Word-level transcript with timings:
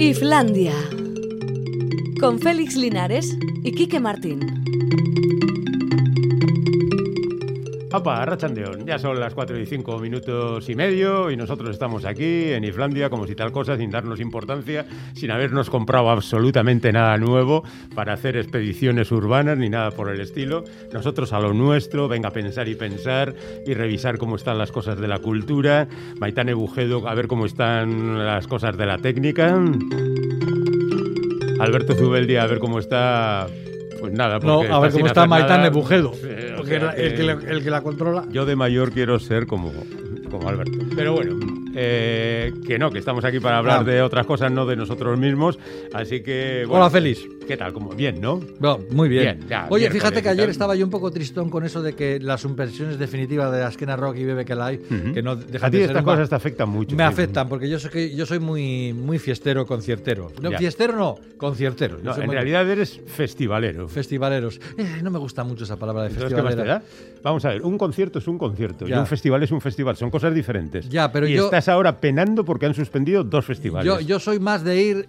Islandia. 0.00 0.72
Con 2.18 2.38
Félix 2.40 2.74
Linares 2.74 3.36
y 3.62 3.72
Quique 3.72 4.00
Martín. 4.00 4.49
Opa, 7.92 8.24
Rachandeón, 8.24 8.86
ya 8.86 9.00
son 9.00 9.18
las 9.18 9.34
4 9.34 9.58
y 9.58 9.66
5 9.66 9.98
minutos 9.98 10.68
y 10.68 10.76
medio 10.76 11.28
y 11.28 11.36
nosotros 11.36 11.70
estamos 11.70 12.04
aquí 12.04 12.52
en 12.52 12.62
Islandia 12.62 13.10
como 13.10 13.26
si 13.26 13.34
tal 13.34 13.50
cosa, 13.50 13.76
sin 13.76 13.90
darnos 13.90 14.20
importancia, 14.20 14.86
sin 15.12 15.32
habernos 15.32 15.70
comprado 15.70 16.08
absolutamente 16.08 16.92
nada 16.92 17.18
nuevo 17.18 17.64
para 17.92 18.12
hacer 18.12 18.36
expediciones 18.36 19.10
urbanas 19.10 19.58
ni 19.58 19.68
nada 19.68 19.90
por 19.90 20.08
el 20.08 20.20
estilo. 20.20 20.62
Nosotros 20.92 21.32
a 21.32 21.40
lo 21.40 21.52
nuestro, 21.52 22.06
venga 22.06 22.28
a 22.28 22.32
pensar 22.32 22.68
y 22.68 22.76
pensar 22.76 23.34
y 23.66 23.74
revisar 23.74 24.18
cómo 24.18 24.36
están 24.36 24.56
las 24.56 24.70
cosas 24.70 25.00
de 25.00 25.08
la 25.08 25.18
cultura. 25.18 25.88
Maitane 26.20 26.54
Bujedo, 26.54 27.08
a 27.08 27.14
ver 27.14 27.26
cómo 27.26 27.44
están 27.44 28.24
las 28.24 28.46
cosas 28.46 28.76
de 28.76 28.86
la 28.86 28.98
técnica. 28.98 29.60
Alberto 31.58 31.94
Zubeldi, 31.94 32.36
a 32.36 32.46
ver 32.46 32.60
cómo 32.60 32.78
está 32.78 33.48
pues 34.00 34.12
nada, 34.14 34.38
No, 34.38 34.62
a 34.62 34.80
ver 34.80 34.92
cómo 34.92 35.06
está 35.06 35.26
Maitán 35.26 35.58
nada. 35.58 35.70
El, 36.76 37.14
que- 37.14 37.22
la, 37.22 37.32
el 37.32 37.62
que 37.62 37.70
la 37.70 37.80
controla. 37.82 38.24
yo 38.30 38.44
de 38.46 38.56
mayor 38.56 38.92
quiero 38.92 39.18
ser 39.18 39.46
como, 39.46 39.72
como 40.30 40.48
Alberto. 40.48 40.78
Pero 40.94 41.12
bueno, 41.14 41.38
eh, 41.74 42.52
que 42.66 42.78
no, 42.78 42.90
que 42.90 42.98
estamos 42.98 43.24
aquí 43.24 43.40
para 43.40 43.58
hablar 43.58 43.80
Ah. 43.80 43.84
de 43.84 44.02
otras 44.02 44.26
cosas, 44.26 44.50
no 44.52 44.66
de 44.66 44.76
nosotros 44.76 45.18
mismos. 45.18 45.58
Así 45.92 46.22
que. 46.22 46.64
bueno, 46.66 46.84
Hola, 46.84 46.90
Félix. 46.90 47.26
¿Qué 47.50 47.56
tal? 47.56 47.72
¿Cómo? 47.72 47.90
Bien, 47.90 48.20
¿no? 48.20 48.40
No, 48.60 48.78
muy 48.92 49.08
bien. 49.08 49.38
Bien, 49.38 49.48
ya, 49.48 49.66
Oye, 49.70 49.90
fíjate 49.90 50.22
que 50.22 50.28
ayer 50.28 50.44
tal. 50.44 50.50
estaba 50.50 50.76
yo 50.76 50.84
un 50.84 50.90
poco 50.92 51.10
tristón 51.10 51.50
con 51.50 51.64
eso 51.64 51.82
de 51.82 51.94
que 51.94 52.20
las 52.20 52.44
impresiones 52.44 52.96
definitivas 52.96 53.50
de 53.50 53.64
Askena 53.64 53.96
Rock 53.96 54.18
y 54.18 54.24
Bebe 54.24 54.44
Kelai, 54.44 54.78
que 55.12 55.20
no 55.20 55.34
dejan 55.34 55.66
A 55.66 55.70
ti 55.72 55.78
de 55.78 55.84
estas 55.86 56.04
cosas 56.04 56.28
te 56.28 56.34
afectan 56.36 56.68
mucho. 56.68 56.94
me 56.94 57.02
sí. 57.02 57.08
afectan 57.08 57.48
porque 57.48 57.68
yo 57.68 57.80
soy 57.80 57.90
que 57.90 58.14
yo 58.14 58.24
soy 58.24 58.38
muy 58.38 58.92
muy 58.92 59.18
fiestero 59.18 59.66
conciertero. 59.66 60.30
No, 60.40 60.52
Ya. 60.52 60.58
fiestero 60.58 60.94
no, 60.96 61.16
conciertero. 61.38 61.98
No, 62.04 62.14
en 62.16 62.26
muy- 62.26 62.36
realidad 62.36 62.70
eres 62.70 63.00
festivalero. 63.04 63.88
festivaleros. 63.88 64.60
Eh, 64.78 65.00
no 65.02 65.10
me 65.10 65.18
gusta 65.18 65.42
mucho 65.42 65.64
esa 65.64 65.76
palabra 65.76 66.02
de 66.04 66.10
Entonces, 66.10 66.32
¿qué 66.32 66.42
más 66.42 66.54
te 66.54 66.62
festivalera. 66.62 66.84
da? 67.14 67.20
Vamos 67.24 67.44
a 67.46 67.48
ver, 67.48 67.62
un 67.62 67.76
concierto 67.78 68.20
es 68.20 68.28
un 68.28 68.38
concierto 68.38 68.86
y 68.88 68.92
un 68.92 69.06
festival 69.08 69.42
es 69.42 69.50
un 69.50 69.60
festival. 69.60 69.96
Son 69.96 70.08
cosas 70.08 70.32
diferentes. 70.32 70.88
Ya, 70.88 71.10
pero 71.10 71.26
y 71.26 71.32
yo- 71.34 71.46
estás 71.46 71.68
ahora 71.68 71.98
penando 72.00 72.44
porque 72.44 72.66
han 72.66 72.74
suspendido 72.74 73.24
dos 73.24 73.44
festivales. 73.44 73.86
Yo, 73.86 73.98
yo 74.00 74.20
soy 74.20 74.38
más 74.38 74.62
de 74.62 74.80
ir 74.80 75.08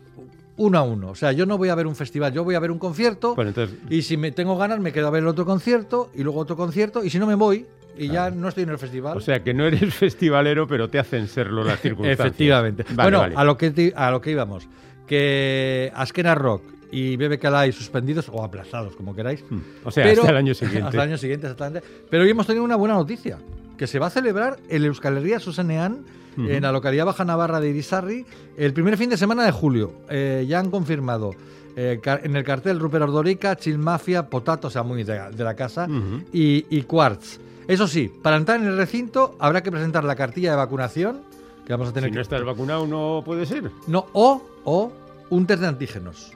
uno 0.62 0.78
a 0.78 0.84
uno. 0.84 1.10
O 1.10 1.16
sea, 1.16 1.32
yo 1.32 1.46
no 1.46 1.58
voy 1.58 1.70
a 1.70 1.76
ver 1.76 1.88
un 1.88 1.96
festival, 1.96 2.32
yo 2.34 2.44
voy 2.44 2.56
a 2.56 2.60
ver 2.60 2.72
un 2.72 2.80
concierto. 2.80 3.36
Entonces- 3.38 3.78
y 3.90 4.04
si 4.04 4.18
me 4.18 4.32
tengo 4.32 4.58
ganas, 4.58 4.80
me 4.80 4.92
quedo 4.94 5.08
a 5.08 5.10
ver 5.12 5.24
el 5.24 5.28
otro 5.28 5.46
concierto 5.46 6.10
y 6.14 6.24
luego 6.24 6.40
otro 6.40 6.56
concierto. 6.56 7.04
Y 7.04 7.10
si 7.10 7.20
no 7.20 7.28
me 7.28 7.36
voy 7.36 7.66
y 7.98 8.08
ya 8.08 8.30
no 8.30 8.48
estoy 8.48 8.64
en 8.64 8.70
el 8.70 8.78
festival. 8.78 9.18
O 9.18 9.22
sea, 9.22 9.44
que 9.44 9.54
no 9.54 9.66
eres 9.66 9.94
festivalero, 9.96 10.68
pero 10.68 10.90
te 10.90 11.00
hacen 11.00 11.28
serlo 11.28 11.64
las 11.64 11.80
circunstancias. 11.80 12.28
Efectivamente. 12.28 12.84
Vale, 12.90 12.96
bueno, 13.04 13.20
vale. 13.20 13.36
A, 13.36 13.44
lo 13.44 13.58
que 13.58 13.94
a 13.96 14.12
lo 14.12 14.22
que 14.22 14.32
íbamos. 14.32 14.68
Que 15.08 15.92
Askena 15.94 16.36
Rock 16.36 16.64
y 16.92 17.16
Bebe 17.16 17.40
Calai 17.40 17.72
suspendidos 17.72 18.30
o 18.32 18.44
aplazados, 18.44 18.96
como 18.96 19.16
queráis. 19.16 19.44
O 19.84 19.92
sea, 19.92 20.06
hasta 20.06 20.30
el 20.30 20.38
año 20.38 20.54
siguiente. 20.54 20.84
hasta 20.88 21.04
el 21.04 21.10
año 21.10 21.18
siguiente, 21.18 21.48
exactamente. 21.48 21.88
Pero 22.10 22.24
hoy 22.24 22.30
hemos 22.30 22.46
tenido 22.46 22.64
una 22.64 22.76
buena 22.76 22.96
noticia. 22.96 23.38
Que 23.82 23.88
se 23.88 23.98
va 23.98 24.06
a 24.06 24.10
celebrar 24.12 24.58
el 24.70 24.86
Euskal 24.86 25.18
Herria 25.18 25.40
Susenean 25.40 26.06
en 26.38 26.62
la 26.62 26.72
localidad 26.72 27.04
baja 27.08 27.26
navarra 27.26 27.60
de 27.60 27.70
Irisarri 27.72 28.28
el 28.56 28.74
primer 28.74 28.96
fin 28.96 29.10
de 29.10 29.18
semana 29.18 29.44
de 29.44 29.52
julio. 29.52 29.92
Eh, 30.08 30.46
ya 30.48 30.60
han 30.60 30.70
confirmado 30.70 31.32
eh, 31.76 32.00
en 32.06 32.36
el 32.36 32.44
cartel 32.44 32.80
Rupert 32.80 33.06
Ordorica, 33.06 33.56
Chill 33.56 33.80
Mafia, 33.80 34.30
Potato, 34.30 34.68
o 34.68 34.70
sea, 34.70 34.84
muy 34.84 35.04
de, 35.04 35.20
de 35.32 35.44
la 35.44 35.56
casa, 35.56 35.88
y, 36.32 36.64
y 36.70 36.84
Quartz. 36.84 37.40
Eso 37.68 37.88
sí, 37.88 38.08
para 38.22 38.36
entrar 38.38 38.60
en 38.60 38.68
el 38.68 38.78
recinto 38.78 39.36
habrá 39.40 39.64
que 39.64 39.72
presentar 39.72 40.04
la 40.04 40.16
cartilla 40.16 40.52
de 40.52 40.58
vacunación, 40.58 41.22
que 41.66 41.74
vamos 41.74 41.90
a 41.90 41.92
tener 41.92 42.12
Si 42.12 42.12
no 42.12 42.20
que... 42.20 42.22
estás 42.22 42.44
vacunado, 42.46 42.86
no 42.86 43.24
puede 43.26 43.48
ser. 43.48 43.72
No, 43.88 44.06
o, 44.14 44.44
o 44.64 44.92
un 45.32 45.48
test 45.48 45.60
de 45.62 45.68
antígenos. 45.68 46.34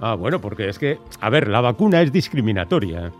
Ah, 0.00 0.14
bueno, 0.14 0.40
porque 0.40 0.70
es 0.70 0.78
que, 0.78 0.98
a 1.20 1.28
ver, 1.28 1.46
la 1.48 1.60
vacuna 1.60 2.00
es 2.00 2.10
discriminatoria. 2.10 3.12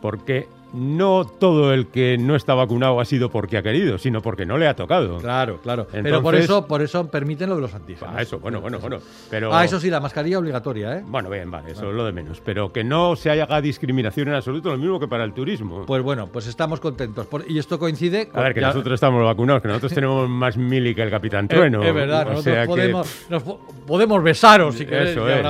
Porque 0.00 0.46
no 0.74 1.24
todo 1.24 1.72
el 1.72 1.86
que 1.86 2.18
no 2.18 2.36
está 2.36 2.52
vacunado 2.52 3.00
ha 3.00 3.04
sido 3.06 3.30
porque 3.30 3.56
ha 3.56 3.62
querido, 3.62 3.96
sino 3.96 4.20
porque 4.20 4.44
no 4.44 4.58
le 4.58 4.68
ha 4.68 4.76
tocado. 4.76 5.16
Claro, 5.16 5.60
claro. 5.62 5.86
Pero 5.90 6.20
por 6.22 6.34
eso, 6.34 6.66
por 6.66 6.82
eso 6.82 7.06
permiten 7.10 7.48
lo 7.48 7.54
de 7.56 7.62
los 7.62 7.72
antígenos. 7.74 8.14
Ah, 8.14 8.20
eso, 8.20 8.38
bueno, 8.38 8.60
bueno, 8.60 8.78
bueno. 8.78 8.98
Pero, 9.30 9.50
Ah, 9.54 9.64
eso 9.64 9.80
sí, 9.80 9.88
la 9.88 9.98
mascarilla 9.98 10.38
obligatoria, 10.38 10.98
¿eh? 10.98 11.02
Bueno, 11.06 11.30
bien, 11.30 11.50
vale, 11.50 11.70
eso 11.72 11.88
es 11.88 11.96
lo 11.96 12.04
de 12.04 12.12
menos. 12.12 12.42
Pero 12.44 12.70
que 12.70 12.84
no 12.84 13.16
se 13.16 13.30
haga 13.30 13.62
discriminación 13.62 14.28
en 14.28 14.34
absoluto, 14.34 14.70
lo 14.70 14.76
mismo 14.76 15.00
que 15.00 15.08
para 15.08 15.24
el 15.24 15.32
turismo. 15.32 15.84
Pues 15.86 16.02
bueno, 16.02 16.26
pues 16.30 16.46
estamos 16.46 16.80
contentos. 16.80 17.26
Por- 17.26 17.50
y 17.50 17.58
esto 17.58 17.78
coincide 17.78 18.28
con... 18.28 18.40
a 18.40 18.42
ver, 18.44 18.54
que 18.54 18.60
ya- 18.60 18.66
nosotros 18.66 18.92
estamos 18.92 19.24
vacunados, 19.24 19.62
que 19.62 19.68
nosotros 19.68 19.94
tenemos 19.94 20.28
más 20.28 20.58
mili 20.58 20.94
que 20.94 21.02
el 21.02 21.10
Capitán 21.10 21.46
Es- 21.46 21.56
Trueno. 21.56 21.82
Es, 21.82 21.94
verdad, 21.94 22.26
O 22.26 22.30
nosotros 22.32 22.44
sea 22.44 22.62
que- 22.64 22.68
podemos, 22.68 23.26
nos 23.30 23.42
po- 23.42 23.60
podemos 23.86 24.22
besaros 24.22 24.74
si 24.74 24.84
queréis 24.84 25.16
y 25.16 25.20
es. 25.20 25.42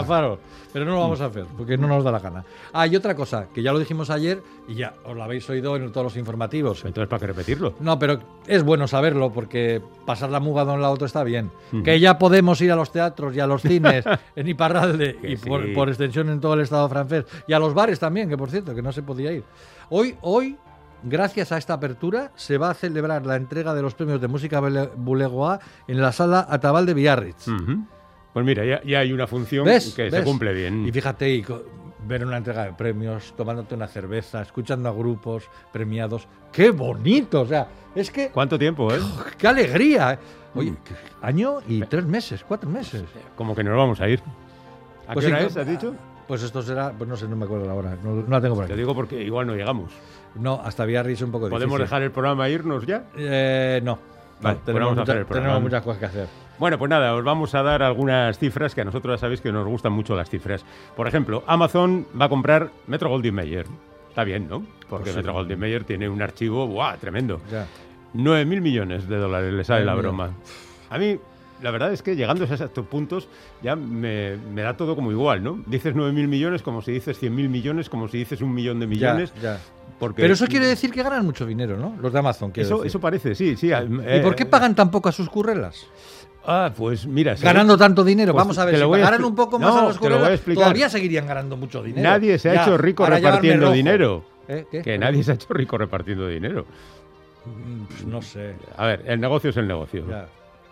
Pero 0.72 0.84
no 0.84 0.92
lo 0.92 1.00
vamos 1.00 1.20
a 1.20 1.26
hacer 1.26 1.44
porque 1.56 1.76
no 1.78 1.86
nos 1.88 2.04
da 2.04 2.12
la 2.12 2.18
gana. 2.18 2.44
Ah, 2.72 2.86
y 2.86 2.94
otra 2.96 3.14
cosa, 3.14 3.46
que 3.54 3.62
ya 3.62 3.72
lo 3.72 3.78
dijimos 3.78 4.10
ayer 4.10 4.42
y 4.68 4.74
ya 4.74 4.94
os 5.04 5.16
lo 5.16 5.22
habéis 5.22 5.48
oído 5.50 5.76
en 5.76 5.90
todos 5.92 6.04
los 6.04 6.16
informativos. 6.16 6.84
Entonces, 6.84 7.08
¿para 7.08 7.20
qué 7.20 7.26
repetirlo? 7.28 7.74
No, 7.80 7.98
pero 7.98 8.18
es 8.46 8.62
bueno 8.62 8.86
saberlo 8.86 9.32
porque 9.32 9.82
pasar 10.06 10.30
la 10.30 10.40
muga 10.40 10.64
de 10.64 10.72
un 10.72 10.80
lado 10.80 10.92
a 10.92 10.94
otro 10.94 11.06
está 11.06 11.24
bien. 11.24 11.50
Que 11.84 11.98
ya 12.00 12.18
podemos 12.18 12.60
ir 12.60 12.72
a 12.72 12.76
los 12.76 12.92
teatros 12.92 13.34
y 13.34 13.40
a 13.40 13.46
los 13.46 13.62
cines 13.62 14.04
en 14.36 14.48
Iparralde 14.48 15.18
y 15.22 15.36
por, 15.36 15.64
sí. 15.64 15.72
por 15.72 15.88
extensión 15.88 16.28
en 16.28 16.40
todo 16.40 16.54
el 16.54 16.60
estado 16.60 16.88
francés 16.88 17.24
y 17.46 17.52
a 17.52 17.58
los 17.58 17.74
bares 17.74 17.98
también, 17.98 18.28
que 18.28 18.36
por 18.36 18.50
cierto, 18.50 18.74
que 18.74 18.82
no 18.82 18.92
se 18.92 19.02
podía 19.02 19.32
ir. 19.32 19.44
Hoy, 19.90 20.16
hoy, 20.20 20.56
gracias 21.02 21.52
a 21.52 21.58
esta 21.58 21.74
apertura, 21.74 22.32
se 22.34 22.58
va 22.58 22.70
a 22.70 22.74
celebrar 22.74 23.24
la 23.24 23.36
entrega 23.36 23.72
de 23.74 23.82
los 23.82 23.94
premios 23.94 24.20
de 24.20 24.28
música 24.28 24.60
bule- 24.60 24.90
bulegoa 24.96 25.60
en 25.86 26.00
la 26.02 26.12
sala 26.12 26.46
Atabal 26.50 26.84
de 26.86 26.94
Biarritz. 26.94 27.48
Ujú. 27.48 27.84
Pues 28.38 28.46
mira, 28.46 28.64
ya, 28.64 28.80
ya 28.84 29.00
hay 29.00 29.12
una 29.12 29.26
función 29.26 29.64
¿Ves? 29.64 29.94
que 29.94 30.10
se 30.10 30.22
cumple 30.22 30.52
bien. 30.52 30.86
Y 30.86 30.92
fíjate, 30.92 31.28
y 31.28 31.44
ver 32.06 32.24
una 32.24 32.36
entrega 32.36 32.64
de 32.66 32.72
premios, 32.72 33.34
tomándote 33.36 33.74
una 33.74 33.88
cerveza, 33.88 34.42
escuchando 34.42 34.88
a 34.88 34.92
grupos 34.92 35.48
premiados. 35.72 36.28
¡Qué 36.52 36.70
bonito! 36.70 37.40
O 37.42 37.46
sea, 37.46 37.66
es 37.96 38.10
que 38.12 38.28
¿Cuánto 38.30 38.56
tiempo, 38.58 38.94
eh? 38.94 39.00
¡Qué 39.36 39.48
alegría! 39.48 40.18
Oye, 40.54 40.70
Mm. 40.70 40.76
qué- 40.84 40.94
año 41.22 41.58
y 41.66 41.80
tres 41.82 42.04
meses, 42.06 42.44
cuatro 42.46 42.70
meses. 42.70 43.02
Como 43.34 43.54
que 43.56 43.64
nos 43.64 43.76
vamos 43.76 44.00
a 44.00 44.08
ir. 44.08 44.20
¿A 45.08 45.14
Pues 45.14 45.26
qué 45.26 45.32
hora 45.32 45.42
es, 45.42 45.56
has 45.56 45.66
dicho? 45.66 45.94
Pues 46.28 46.42
esto 46.42 46.62
será, 46.62 46.92
pues 46.92 47.08
no 47.10 47.16
sé, 47.16 47.26
no 47.26 47.34
me 47.36 47.44
acuerdo 47.44 47.66
la 47.66 47.74
hora, 47.74 47.96
no, 48.04 48.14
no 48.14 48.28
la 48.28 48.40
tengo 48.40 48.54
por 48.54 48.66
Te 48.66 48.72
aquí. 48.74 48.80
digo 48.80 48.94
porque 48.94 49.20
igual 49.22 49.46
no 49.48 49.54
llegamos. 49.56 49.90
No, 50.36 50.60
hasta 50.62 50.84
Biarritz 50.84 51.18
es 51.18 51.22
un 51.22 51.32
poco 51.32 51.48
¿Podemos 51.48 51.72
difícil. 51.78 51.80
dejar 51.86 52.02
el 52.02 52.10
programa 52.12 52.46
e 52.48 52.52
irnos 52.52 52.86
ya? 52.86 53.06
Eh, 53.16 53.80
no. 53.82 53.98
Vale, 54.40 54.58
tenemos, 54.64 54.96
mucha- 54.96 55.12
el 55.12 55.60
muchas 55.60 55.82
cosas 55.82 55.98
que 55.98 56.06
hacer. 56.06 56.28
Bueno, 56.58 56.78
pues 56.78 56.88
nada, 56.90 57.14
os 57.14 57.24
vamos 57.24 57.54
a 57.54 57.62
dar 57.62 57.82
algunas 57.82 58.38
cifras 58.38 58.74
que 58.74 58.80
a 58.80 58.84
nosotros 58.84 59.14
ya 59.16 59.18
sabéis 59.20 59.40
que 59.40 59.52
nos 59.52 59.66
gustan 59.66 59.92
mucho 59.92 60.14
las 60.16 60.28
cifras. 60.30 60.64
Por 60.96 61.06
ejemplo, 61.06 61.42
Amazon 61.46 62.06
va 62.20 62.24
a 62.26 62.28
comprar 62.28 62.70
Metro 62.86 63.08
Goldwyn 63.10 63.34
Mayer. 63.34 63.66
Está 64.08 64.24
bien, 64.24 64.48
¿no? 64.48 64.64
Porque 64.88 65.04
Pues 65.04 65.10
sí. 65.10 65.16
Metro 65.18 65.32
Goldwyn 65.34 65.58
Mayer 65.60 65.84
tiene 65.84 66.08
un 66.08 66.20
archivo, 66.20 66.66
¡buah! 66.66 66.96
Tremendo. 66.96 67.40
Ya. 67.50 67.66
9.000 68.14 68.60
millones 68.60 69.08
de 69.08 69.16
dólares 69.18 69.52
le 69.52 69.62
sale 69.64 69.84
la 69.84 69.94
broma. 69.94 70.30
A 70.90 70.98
mí, 70.98 71.18
la 71.62 71.70
verdad 71.70 71.92
es 71.92 72.02
que 72.02 72.16
llegando 72.16 72.44
a 72.44 72.54
esos 72.54 72.70
puntos 72.86 73.28
ya 73.62 73.76
me, 73.76 74.36
me 74.36 74.62
da 74.62 74.76
todo 74.76 74.94
como 74.94 75.10
igual, 75.10 75.42
¿no? 75.42 75.62
Dices 75.66 75.94
9.000 75.94 76.12
millones 76.28 76.62
como 76.62 76.82
si 76.82 76.92
dices 76.92 77.20
100.000 77.20 77.48
millones, 77.48 77.88
como 77.88 78.08
si 78.08 78.18
dices 78.18 78.40
un 78.40 78.54
millón 78.54 78.80
de 78.80 78.86
millones. 78.86 79.32
Ya, 79.36 79.54
ya. 79.54 79.60
Porque 79.98 80.22
Pero 80.22 80.34
eso 80.34 80.46
quiere 80.46 80.66
decir 80.66 80.92
que 80.92 81.02
ganan 81.02 81.24
mucho 81.24 81.44
dinero, 81.44 81.76
¿no? 81.76 81.96
Los 82.00 82.12
de 82.12 82.18
Amazon, 82.20 82.52
Eso, 82.54 82.76
decir. 82.76 82.86
eso 82.86 83.00
parece, 83.00 83.34
sí, 83.34 83.56
sí. 83.56 83.70
¿Y 83.72 84.20
por 84.20 84.36
qué 84.36 84.46
pagan 84.46 84.74
tan 84.74 84.90
poco 84.90 85.08
a 85.08 85.12
sus 85.12 85.28
currelas? 85.28 85.86
Ah, 86.46 86.72
pues 86.74 87.04
mira. 87.06 87.32
¿sabes? 87.32 87.42
Ganando 87.44 87.76
tanto 87.76 88.04
dinero. 88.04 88.32
Pues 88.32 88.42
Vamos 88.42 88.58
a 88.58 88.64
ver, 88.64 88.76
si 88.76 88.82
pagaran 88.82 89.24
un 89.24 89.34
poco 89.34 89.58
más 89.58 89.74
No, 89.74 89.80
a 89.80 89.82
los 89.84 89.96
lo 89.96 90.00
currelas, 90.00 90.40
todavía 90.40 90.88
seguirían 90.88 91.26
ganando 91.26 91.56
mucho 91.56 91.82
dinero. 91.82 92.08
Nadie 92.08 92.38
se 92.38 92.50
ha 92.50 92.54
Ya, 92.54 92.62
hecho 92.62 92.78
rico 92.78 93.04
repartiendo 93.06 93.70
dinero. 93.72 94.24
¿Eh? 94.46 94.64
¿Qué? 94.70 94.80
Que 94.82 94.96
nadie 94.98 95.22
se 95.24 95.32
ha 95.32 95.34
hecho 95.34 95.52
rico 95.52 95.76
repartiendo 95.76 96.26
dinero. 96.28 96.64
Mm, 97.44 97.82
pues 97.84 98.04
no 98.06 98.22
sé. 98.22 98.54
A 98.76 98.86
ver, 98.86 99.02
el 99.06 99.20
negocio 99.20 99.50
es 99.50 99.56
el 99.58 99.66
negocio. 99.68 100.06
Ya. 100.08 100.28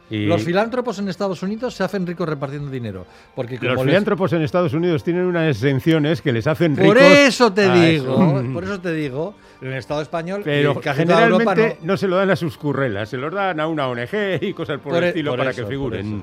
Y 0.08 0.26
Los 0.26 0.44
filántropos 0.44 0.98
en 1.00 1.08
Estados 1.08 1.42
Unidos 1.42 1.74
se 1.74 1.82
hacen 1.82 2.06
ricos 2.06 2.28
repartiendo 2.28 2.70
dinero. 2.70 3.06
Porque 3.34 3.58
como 3.58 3.70
los 3.72 3.78
les- 3.84 3.86
filántropos 3.86 4.32
en 4.34 4.42
Estados 4.42 4.72
Unidos 4.72 5.02
tienen 5.02 5.24
unas 5.24 5.48
exenciones 5.56 6.22
que 6.22 6.32
les 6.32 6.46
hacen 6.46 6.76
ricos. 6.76 6.94
Por 6.94 7.02
eso 7.02 7.52
te 7.52 7.68
digo, 7.72 8.14
eso. 8.38 8.44
por 8.52 8.62
eso 8.64 8.80
te 8.80 8.92
digo, 8.92 9.34
en 9.60 9.68
el 9.72 9.74
Estado 9.78 10.02
español 10.02 10.42
Pero 10.44 10.74
toda 10.74 10.80
Europa 10.80 10.94
generalmente 10.94 11.78
no. 11.80 11.86
no. 11.94 11.96
se 11.96 12.06
lo 12.06 12.16
dan 12.16 12.30
a 12.30 12.36
sus 12.36 12.56
currelas, 12.56 13.08
se 13.08 13.16
los 13.16 13.34
dan 13.34 13.58
a 13.58 13.66
una 13.66 13.88
ONG 13.88 14.42
y 14.42 14.52
cosas 14.52 14.78
por, 14.80 14.92
Por 14.92 14.98
el 14.98 15.04
e- 15.04 15.08
estilo 15.08 15.32
por 15.32 15.38
para 15.40 15.50
eso, 15.50 15.62
que 15.62 15.68
figuren. 15.68 16.22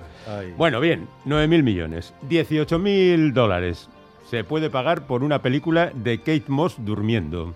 Bueno, 0.55 0.79
bien, 0.79 1.07
9.000 1.25 1.63
millones. 1.63 2.13
18.000 2.29 3.33
dólares 3.33 3.89
se 4.29 4.45
puede 4.45 4.69
pagar 4.69 5.05
por 5.07 5.23
una 5.23 5.41
película 5.41 5.91
de 5.93 6.19
Kate 6.19 6.45
Moss 6.47 6.75
durmiendo. 6.77 7.53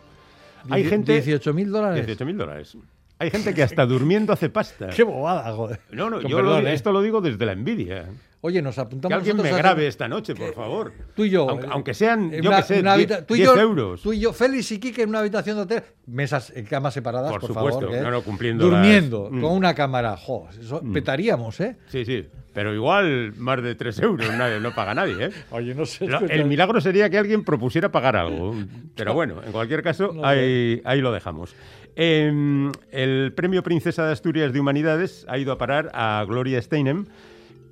Hay 0.69 0.83
gente... 0.83 1.13
18 1.13 1.53
mil 1.53 1.71
dólares. 1.71 2.05
18.000 2.05 2.35
dólares. 2.35 2.77
Hay 3.19 3.31
gente 3.31 3.53
que 3.53 3.63
hasta 3.63 3.85
durmiendo 3.85 4.31
hace 4.33 4.49
pasta. 4.49 4.87
Qué 4.95 5.03
bobada, 5.03 5.51
joder. 5.53 5.79
No, 5.91 6.09
no, 6.09 6.21
Con 6.21 6.29
yo 6.29 6.37
perdón, 6.37 6.63
lo- 6.63 6.69
¿eh? 6.69 6.73
esto 6.73 6.91
lo 6.91 7.01
digo 7.01 7.21
desde 7.21 7.45
la 7.45 7.53
envidia. 7.53 8.05
Oye, 8.41 8.61
nos 8.61 8.75
Que 8.75 8.81
apuntamos 8.81 9.17
alguien 9.17 9.35
me 9.37 9.49
a 9.49 9.57
grabe 9.57 9.87
esta 9.87 10.07
noche, 10.07 10.35
por 10.35 10.53
favor. 10.55 10.93
Tú 11.15 11.25
y 11.25 11.31
yo. 11.31 11.49
Aunque, 11.49 11.65
eh, 11.65 11.69
aunque 11.71 11.93
sean, 11.95 12.29
yo 12.31 12.49
una- 12.49 12.57
que 12.57 12.63
sé, 12.67 12.79
una 12.81 12.95
10, 12.95 13.11
habita- 13.11 13.25
tú 13.25 13.33
y 13.33 13.37
10 13.39 13.49
yo, 13.55 13.59
euros. 13.59 14.01
Tú 14.03 14.13
y 14.13 14.19
yo, 14.19 14.31
Félix 14.33 14.71
y 14.71 14.79
Kike 14.79 15.01
en 15.01 15.09
una 15.09 15.19
habitación 15.19 15.55
de 15.57 15.63
hotel, 15.63 15.83
mesas, 16.05 16.53
eh, 16.55 16.63
camas 16.63 16.93
separadas, 16.93 17.31
Por 17.31 17.41
por, 17.41 17.47
supuesto, 17.53 17.81
favor. 17.81 18.01
no, 18.03 18.11
no, 18.11 18.21
cumpliendo 18.21 18.65
Durmiendo 18.69 19.23
las- 19.23 19.31
Mm. 19.33 19.41
con 19.41 19.51
una 19.53 19.73
cámara. 19.73 20.15
Jo, 20.15 20.47
eso 20.59 20.81
petaríamos, 20.93 21.59
¿eh? 21.59 21.77
Sí, 21.87 22.05
sí. 22.05 22.27
Pero 22.57 22.73
igual 22.73 23.33
más 23.37 23.61
de 23.61 23.75
3 23.75 23.99
euros 23.99 24.35
nadie, 24.35 24.59
no 24.59 24.73
paga 24.73 24.95
nadie. 24.95 25.27
¿eh? 25.27 25.29
Oye, 25.51 25.75
no 25.75 25.85
sé. 25.85 26.07
El 26.27 26.45
milagro 26.45 26.81
sería 26.81 27.07
que 27.07 27.19
alguien 27.19 27.43
propusiera 27.43 27.91
pagar 27.91 28.15
algo. 28.15 28.55
Pero 28.95 29.13
bueno, 29.13 29.43
en 29.45 29.51
cualquier 29.51 29.83
caso, 29.83 30.11
No 30.11 30.25
ahí, 30.25 30.81
ahí 30.83 30.99
lo 30.99 31.11
dejamos. 31.11 31.55
Em, 31.95 32.71
el 32.89 33.31
premio 33.33 33.61
Princesa 33.61 34.07
de 34.07 34.13
Asturias 34.13 34.53
de 34.53 34.59
Humanidades 34.59 35.23
ha 35.29 35.37
ido 35.37 35.51
a 35.51 35.59
parar 35.59 35.91
a 35.93 36.25
Gloria 36.27 36.59
Steinem, 36.59 37.05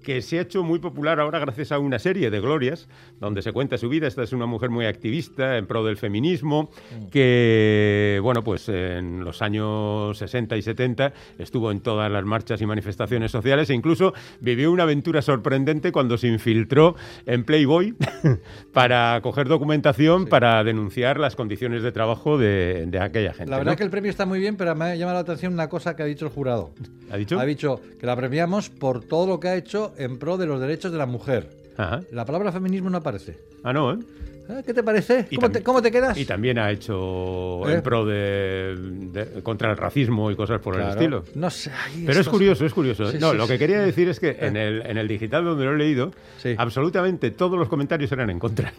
que 0.06 0.22
se 0.22 0.38
ha 0.38 0.44
hecho 0.44 0.64
muy 0.64 0.78
popular 0.78 1.20
ahora 1.20 1.40
gracias 1.40 1.72
a 1.72 1.80
una 1.80 1.98
serie 1.98 2.30
de 2.30 2.40
glorias, 2.40 2.88
donde 3.20 3.42
se 3.42 3.52
cuenta 3.52 3.78
su 3.78 3.90
vida. 3.90 4.08
Esta 4.08 4.22
es 4.22 4.34
una 4.34 4.46
mujer 4.46 4.70
muy 4.70 4.86
activista 4.86 5.58
en 5.58 5.66
pro 5.66 5.84
del 5.84 5.98
feminismo, 5.98 6.70
que, 7.12 8.20
bueno, 8.22 8.44
pues 8.44 8.70
en 8.70 9.24
los 9.26 9.42
años 9.42 10.16
60 10.20 10.58
y 10.58 10.62
70 10.62 11.12
estuvo 11.40 11.72
en 11.72 11.80
todas 11.80 12.12
las 12.12 12.24
marchas 12.24 12.62
y 12.62 12.68
manifestaciones 12.68 13.32
sociales 13.32 13.70
e 13.72 13.74
incluso 13.74 14.14
vivió 14.42 14.72
una 14.72 14.84
aventura 14.84 15.24
sorprendente 15.24 15.92
cuando 15.92 16.20
se 16.20 16.28
infiltró 16.28 16.96
en 17.26 17.44
Playboy 17.44 17.96
para 18.74 19.20
coger 19.24 19.48
documentación 19.48 20.28
para 20.28 20.64
denunciar 20.64 21.20
las 21.20 21.36
condiciones 21.36 21.82
de 21.82 21.92
trabajo 21.92 22.38
de, 22.38 22.86
de 22.86 23.00
aquella 23.00 23.34
gente. 23.34 23.50
La 23.50 23.58
verdad 23.58 23.72
¿no? 23.72 23.78
que 23.78 23.84
el 23.84 23.90
premio 23.90 24.12
está 24.12 24.28
muy 24.28 24.40
bien, 24.40 24.56
pero 24.56 24.76
me 24.76 24.86
ha 24.86 24.96
llamado 24.96 25.16
la 25.16 25.22
atención 25.22 25.54
una 25.54 25.68
cosa 25.68 25.96
que 25.96 26.04
ha 26.04 26.06
dicho 26.06 26.26
el 26.26 26.32
jurado. 26.32 26.70
¿Ha 27.10 27.18
dicho? 27.18 27.40
Ha 27.40 27.46
dicho 27.46 27.82
que 28.00 28.06
la 28.06 28.16
premiamos 28.16 28.70
por 28.70 29.04
todo 29.04 29.26
lo 29.26 29.40
que 29.40 29.48
ha 29.48 29.56
hecho 29.56 29.95
en 29.98 30.18
pro 30.20 30.38
de 30.38 30.46
los 30.46 30.60
derechos 30.60 30.92
de 30.92 30.98
la 30.98 31.06
mujer. 31.06 31.50
Ajá. 31.78 32.02
La 32.12 32.26
palabra 32.26 32.52
feminismo 32.52 32.90
no 32.90 32.98
aparece. 32.98 33.38
Ah, 33.64 33.74
no, 33.74 33.94
¿eh? 33.94 33.98
Ah, 34.48 34.62
¿Qué 34.66 34.74
te 34.76 34.84
parece? 34.84 35.26
¿Cómo 35.36 35.50
te, 35.50 35.64
cómo 35.64 35.82
te 35.82 35.92
quedas? 35.92 36.16
Y 36.18 36.24
también 36.24 36.60
ha 36.60 36.70
hecho 36.72 37.68
¿Eh? 37.68 37.74
en 37.74 37.82
pro 37.82 38.06
de, 38.06 38.76
de- 39.12 39.42
contra 39.42 39.72
el 39.72 39.78
racismo 39.78 40.30
y 40.30 40.36
cosas 40.36 40.62
por 40.62 40.80
el 40.80 40.88
estilo. 40.88 41.24
No 41.34 41.50
sé. 41.50 41.72
Pero 42.06 42.22
es 42.22 42.30
curioso, 42.30 42.64
es 42.66 42.74
curioso. 42.74 43.12
Sí, 43.12 43.18
no, 43.20 43.32
sí, 43.32 43.38
lo 43.38 43.48
que 43.48 43.54
sí. 43.54 43.60
quería 43.60 43.82
decir 43.82 44.08
es 44.08 44.20
que 44.20 44.38
en 44.40 44.56
el, 44.56 44.84
en 44.86 44.98
el 45.00 45.08
digital 45.08 45.44
donde 45.44 45.66
lo 45.66 45.74
he 45.74 45.78
leído, 45.78 46.12
absolutamente 46.58 47.32
todos 47.32 47.58
los 47.58 47.68
comentarios 47.68 48.12
eran 48.12 48.30
en 48.30 48.38
contra. 48.40 48.72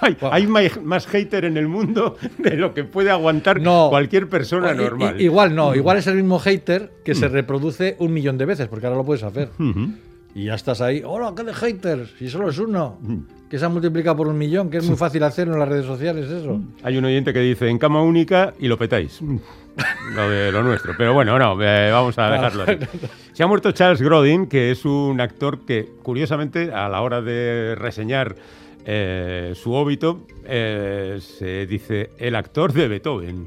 Hay, 0.00 0.16
hay 0.30 0.46
más 0.82 1.06
hater 1.06 1.44
en 1.44 1.56
el 1.56 1.68
mundo 1.68 2.16
de 2.38 2.56
lo 2.56 2.72
que 2.74 2.84
puede 2.84 3.10
aguantar 3.10 3.60
No. 3.60 3.88
cualquier 3.90 4.28
persona 4.28 4.72
normal. 4.74 5.16
Mm. 5.16 5.20
igual 5.20 5.54
no, 5.54 5.74
igual 5.74 5.96
es 5.98 6.06
el 6.06 6.14
mismo 6.16 6.38
hater 6.38 6.92
que 7.04 7.14
se 7.14 7.28
reproduce 7.28 7.96
un 7.98 8.12
millón 8.12 8.38
de 8.38 8.44
veces, 8.46 8.68
porque 8.68 8.86
ahora 8.86 8.98
lo 8.98 9.04
puedes 9.04 9.22
hacer. 9.22 9.48
Y 10.34 10.44
ya 10.44 10.54
estás 10.54 10.80
ahí, 10.80 11.02
hola, 11.04 11.32
qué 11.36 11.42
de 11.42 11.54
haters, 11.54 12.10
si 12.18 12.28
solo 12.28 12.50
es 12.50 12.58
uno, 12.58 12.98
Mm. 13.00 13.16
que 13.50 13.58
se 13.58 13.64
ha 13.64 13.68
multiplicado 13.68 14.16
por 14.16 14.28
un 14.28 14.38
millón, 14.38 14.70
que 14.70 14.76
es 14.76 14.86
muy 14.86 14.96
fácil 14.96 15.22
hacerlo 15.24 15.54
en 15.54 15.60
las 15.60 15.68
redes 15.68 15.86
sociales, 15.86 16.30
eso. 16.30 16.60
Hay 16.82 16.96
un 16.98 17.04
oyente 17.04 17.32
que 17.32 17.40
dice 17.40 17.66
en 17.68 17.78
cama 17.78 18.02
única 18.02 18.52
y 18.60 18.68
lo 18.68 18.76
petáis. 18.78 19.20
lo 20.14 20.28
de 20.30 20.52
lo 20.52 20.62
nuestro. 20.62 20.92
Pero 20.98 21.14
bueno, 21.14 21.38
no, 21.38 21.60
eh, 21.62 21.90
vamos 21.90 22.18
a 22.18 22.30
dejarlo 22.30 22.64
ahí. 22.66 22.78
Se 23.32 23.42
ha 23.42 23.46
muerto 23.46 23.72
Charles 23.72 24.02
Grodin, 24.02 24.46
que 24.48 24.70
es 24.70 24.84
un 24.84 25.20
actor 25.20 25.60
que, 25.64 25.88
curiosamente, 26.02 26.72
a 26.72 26.88
la 26.88 27.00
hora 27.00 27.20
de 27.22 27.74
reseñar 27.76 28.34
eh, 28.90 29.52
su 29.54 29.74
óbito, 29.74 30.20
eh, 30.46 31.18
se 31.20 31.66
dice 31.66 32.10
el 32.16 32.34
actor 32.34 32.72
de 32.72 32.88
Beethoven. 32.88 33.46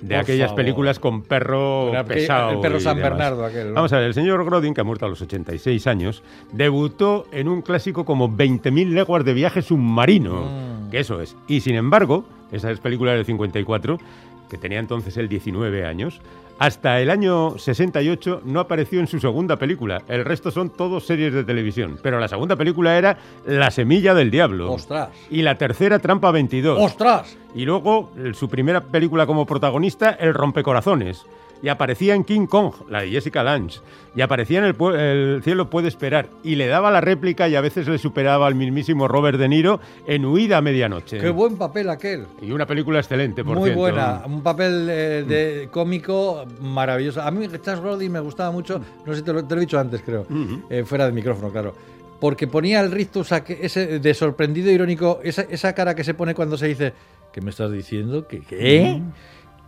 De 0.00 0.14
Por 0.14 0.16
aquellas 0.16 0.48
favor. 0.50 0.56
películas 0.64 0.98
con 0.98 1.22
perro 1.22 1.90
Era 1.90 2.04
pesado. 2.04 2.50
el 2.50 2.60
perro 2.60 2.80
San. 2.80 2.96
Bernardo 2.96 3.44
aquel, 3.44 3.68
¿no? 3.68 3.74
Vamos 3.74 3.92
a 3.92 3.98
ver, 3.98 4.06
el 4.06 4.14
señor 4.14 4.44
Grodin, 4.44 4.74
que 4.74 4.80
ha 4.80 4.84
muerto 4.84 5.06
a 5.06 5.08
los 5.08 5.22
86 5.22 5.86
años, 5.86 6.22
debutó 6.52 7.26
en 7.30 7.46
un 7.48 7.62
clásico 7.62 8.04
como 8.04 8.28
20.000 8.28 8.90
leguas 8.90 9.24
de 9.24 9.32
viaje 9.32 9.62
submarino. 9.62 10.42
Mm. 10.42 10.90
Que 10.90 11.00
eso 11.00 11.20
es. 11.20 11.36
Y 11.46 11.60
sin 11.60 11.76
embargo, 11.76 12.24
esa 12.50 12.70
es 12.72 12.80
película 12.80 13.12
del 13.12 13.24
54, 13.24 13.98
que 14.48 14.58
tenía 14.58 14.78
entonces 14.78 15.16
él 15.16 15.28
19 15.28 15.84
años, 15.84 16.20
hasta 16.58 17.00
el 17.00 17.10
año 17.10 17.56
68 17.56 18.42
no 18.44 18.58
apareció 18.58 18.98
en 18.98 19.06
su 19.06 19.20
segunda 19.20 19.56
película. 19.56 20.02
El 20.08 20.24
resto 20.24 20.50
son 20.50 20.70
todos 20.70 21.06
series 21.06 21.32
de 21.32 21.44
televisión. 21.44 21.98
Pero 22.02 22.18
la 22.18 22.26
segunda 22.26 22.56
película 22.56 22.98
era 22.98 23.16
La 23.46 23.70
semilla 23.70 24.12
del 24.12 24.30
diablo. 24.30 24.72
¡Ostras! 24.72 25.10
Y 25.30 25.42
la 25.42 25.54
tercera, 25.54 26.00
Trampa 26.00 26.32
22. 26.32 26.78
¡Ostras! 26.80 27.38
Y 27.54 27.64
luego, 27.64 28.10
su 28.34 28.48
primera 28.48 28.80
película 28.80 29.24
como 29.24 29.46
protagonista, 29.46 30.10
El 30.10 30.34
rompecorazones. 30.34 31.26
Y 31.62 31.68
aparecía 31.68 32.14
en 32.14 32.24
King 32.24 32.46
Kong, 32.46 32.72
la 32.88 33.02
de 33.02 33.10
Jessica 33.10 33.42
Lange. 33.42 33.80
Y 34.14 34.20
aparecía 34.20 34.58
en 34.58 34.64
el, 34.64 34.94
El 34.98 35.42
cielo 35.42 35.70
puede 35.70 35.88
esperar. 35.88 36.28
Y 36.42 36.54
le 36.54 36.66
daba 36.66 36.90
la 36.90 37.00
réplica 37.00 37.48
y 37.48 37.56
a 37.56 37.60
veces 37.60 37.88
le 37.88 37.98
superaba 37.98 38.46
al 38.46 38.54
mismísimo 38.54 39.08
Robert 39.08 39.38
De 39.38 39.48
Niro 39.48 39.80
en 40.06 40.24
Huida 40.24 40.58
a 40.58 40.60
medianoche. 40.60 41.18
¡Qué 41.18 41.30
buen 41.30 41.56
papel 41.56 41.90
aquel! 41.90 42.26
Y 42.40 42.52
una 42.52 42.66
película 42.66 42.98
excelente, 42.98 43.44
por 43.44 43.56
Muy 43.56 43.70
cierto. 43.70 43.80
buena, 43.80 44.22
un 44.26 44.42
papel 44.42 44.88
eh, 44.90 45.24
de 45.26 45.68
cómico 45.70 46.44
maravilloso. 46.60 47.22
A 47.22 47.30
mí 47.30 47.46
Charles 47.62 47.82
Brody 47.82 48.08
me 48.08 48.20
gustaba 48.20 48.50
mucho, 48.50 48.80
no 49.04 49.12
sé 49.12 49.20
si 49.20 49.24
te 49.24 49.32
lo, 49.32 49.44
te 49.44 49.54
lo 49.54 49.60
he 49.60 49.64
dicho 49.64 49.78
antes, 49.78 50.02
creo, 50.02 50.26
eh, 50.70 50.84
fuera 50.84 51.04
del 51.04 51.14
micrófono, 51.14 51.50
claro. 51.50 51.74
Porque 52.20 52.46
ponía 52.48 52.80
el 52.80 52.90
rictus 52.90 53.30
ese 53.32 54.00
de 54.00 54.14
sorprendido 54.14 54.70
irónico, 54.70 55.20
esa, 55.22 55.42
esa 55.42 55.72
cara 55.74 55.94
que 55.94 56.02
se 56.02 56.14
pone 56.14 56.34
cuando 56.34 56.56
se 56.56 56.66
dice, 56.66 56.92
¿qué 57.32 57.40
me 57.40 57.50
estás 57.50 57.70
diciendo? 57.70 58.26
¿Qué? 58.26 58.40
qué? 58.40 59.00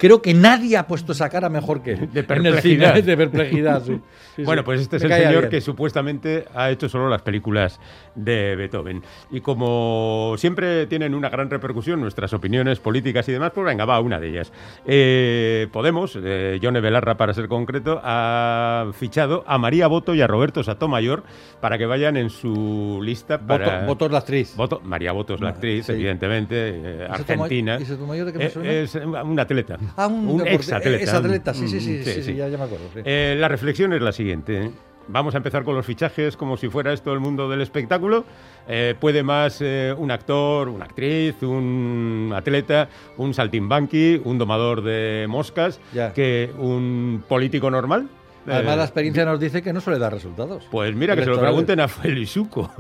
Creo 0.00 0.22
que 0.22 0.32
nadie 0.34 0.76
ha 0.78 0.86
puesto 0.86 1.12
esa 1.12 1.28
cara 1.28 1.48
mejor 1.50 1.82
que 1.82 1.92
él. 1.92 2.10
De 2.12 2.20
En 2.20 2.46
el 2.46 2.58
cine, 2.60 2.78
perplejidad. 2.86 2.94
de 3.04 3.16
perplejidad, 3.16 3.82
sí. 3.86 4.00
Sí, 4.36 4.42
Bueno, 4.44 4.64
pues 4.64 4.80
este 4.80 4.96
es 4.96 5.02
el 5.04 5.12
señor 5.12 5.38
bien. 5.42 5.50
que 5.50 5.60
supuestamente 5.60 6.46
ha 6.54 6.70
hecho 6.70 6.88
solo 6.88 7.08
las 7.08 7.20
películas 7.22 7.78
de 8.14 8.56
Beethoven. 8.56 9.02
Y 9.30 9.40
como 9.40 10.34
siempre 10.38 10.86
tienen 10.86 11.14
una 11.14 11.28
gran 11.28 11.50
repercusión 11.50 12.00
nuestras 12.00 12.32
opiniones 12.32 12.80
políticas 12.80 13.28
y 13.28 13.32
demás, 13.32 13.52
pues 13.54 13.66
venga, 13.66 13.84
va 13.84 14.00
una 14.00 14.18
de 14.18 14.28
ellas. 14.30 14.52
Eh, 14.86 15.68
Podemos, 15.72 16.18
eh, 16.22 16.58
Yone 16.62 16.80
Belarra 16.80 17.16
para 17.16 17.34
ser 17.34 17.48
concreto, 17.48 18.00
ha 18.02 18.86
fichado 18.94 19.44
a 19.46 19.58
María 19.58 19.86
Boto 19.88 20.14
y 20.14 20.22
a 20.22 20.26
Roberto 20.26 20.62
Satomayor 20.62 21.22
para 21.60 21.76
que 21.76 21.84
vayan 21.86 22.16
en 22.16 22.30
su 22.30 23.00
lista 23.02 23.38
para... 23.38 23.84
Voto 23.84 24.06
es 24.06 24.12
la 24.12 24.18
actriz. 24.18 24.56
Boto- 24.56 24.80
María 24.82 25.12
Boto 25.12 25.34
es 25.34 25.40
la 25.40 25.48
Ah, 25.48 25.52
actriz, 25.52 25.86
sí. 25.86 25.92
evidentemente, 25.92 26.54
eh, 26.56 27.06
¿Y 27.08 27.12
argentina. 27.12 27.78
¿Y 27.80 27.84
Sotomayor 27.84 28.26
de 28.26 28.32
qué 28.32 28.38
me 28.38 28.44
Eh, 28.46 28.50
suena? 28.50 28.72
es 28.72 28.94
un 29.24 29.38
atleta. 29.38 29.76
Ah, 29.96 30.06
un, 30.06 30.38
deporte- 30.38 30.54
ex 30.54 30.72
atleta. 30.72 31.04
Es 31.04 31.12
atleta, 31.14 31.54
sí, 31.54 31.68
sí, 31.68 31.80
sí, 31.80 31.98
Mm, 32.00 32.04
sí, 32.04 32.22
sí, 32.22 32.34
ya, 32.34 32.48
ya 32.48 32.58
me 32.58 32.64
acuerdo. 32.64 32.84
sí. 32.94 33.00
eh, 33.04 33.36
la 33.38 33.48
reflexión 33.48 33.92
es 33.92 34.00
la 34.02 34.12
siguiente. 34.12 34.64
¿eh? 34.64 34.70
Vamos 35.08 35.34
a 35.34 35.38
empezar 35.38 35.64
con 35.64 35.74
los 35.74 35.84
fichajes 35.84 36.36
como 36.36 36.56
si 36.56 36.68
fuera 36.68 36.92
esto 36.92 37.12
el 37.12 37.18
mundo 37.20 37.48
del 37.48 37.62
espectáculo. 37.62 38.24
Eh, 38.68 38.94
puede 39.00 39.22
más 39.24 39.58
eh, 39.60 39.92
un 39.96 40.10
actor, 40.12 40.68
una 40.68 40.84
actriz, 40.84 41.34
un 41.42 42.32
atleta, 42.34 42.88
un 43.16 43.34
saltimbanqui, 43.34 44.20
un 44.24 44.38
domador 44.38 44.82
de 44.82 45.26
moscas 45.28 45.80
Ya. 45.92 46.12
que 46.12 46.50
un 46.58 47.24
político 47.28 47.70
normal. 47.70 48.08
Además, 48.46 48.74
Eh, 48.74 48.76
la 48.78 48.84
experiencia 48.84 49.24
nos 49.24 49.38
dice 49.40 49.62
que 49.62 49.72
no 49.72 49.80
suele 49.80 49.98
dar 49.98 50.12
resultados. 50.12 50.66
pues 50.70 50.94
mira, 50.94 51.14
que 51.14 51.24
se 51.24 51.30
lo 51.30 51.38
pregunten 51.40 51.80
a 51.80 51.88
Felisuco. 51.88 52.70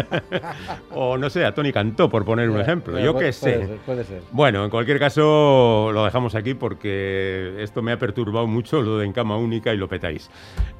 o 0.92 1.16
no 1.16 1.30
sé, 1.30 1.44
a 1.44 1.52
Tony 1.54 1.72
Cantó, 1.72 2.08
por 2.08 2.24
poner 2.24 2.50
un 2.50 2.60
ejemplo. 2.60 2.98
Yo 2.98 3.12
qué 3.14 3.18
puede 3.18 3.32
sé. 3.32 3.66
ser, 3.66 3.76
puede 3.86 4.04
ser. 4.04 4.22
Bueno, 4.32 4.64
en 4.64 4.70
cualquier 4.70 4.98
caso 4.98 5.90
lo 5.92 6.04
dejamos 6.04 6.34
aquí 6.34 6.54
porque 6.54 7.54
esto 7.62 7.82
me 7.82 7.92
ha 7.92 7.98
perturbado 7.98 8.46
mucho 8.46 8.82
lo 8.82 8.98
de 8.98 9.04
en 9.06 9.12
cama 9.12 9.36
única 9.36 9.72
y 9.72 9.76
lo 9.76 9.88
petáis. 9.88 10.30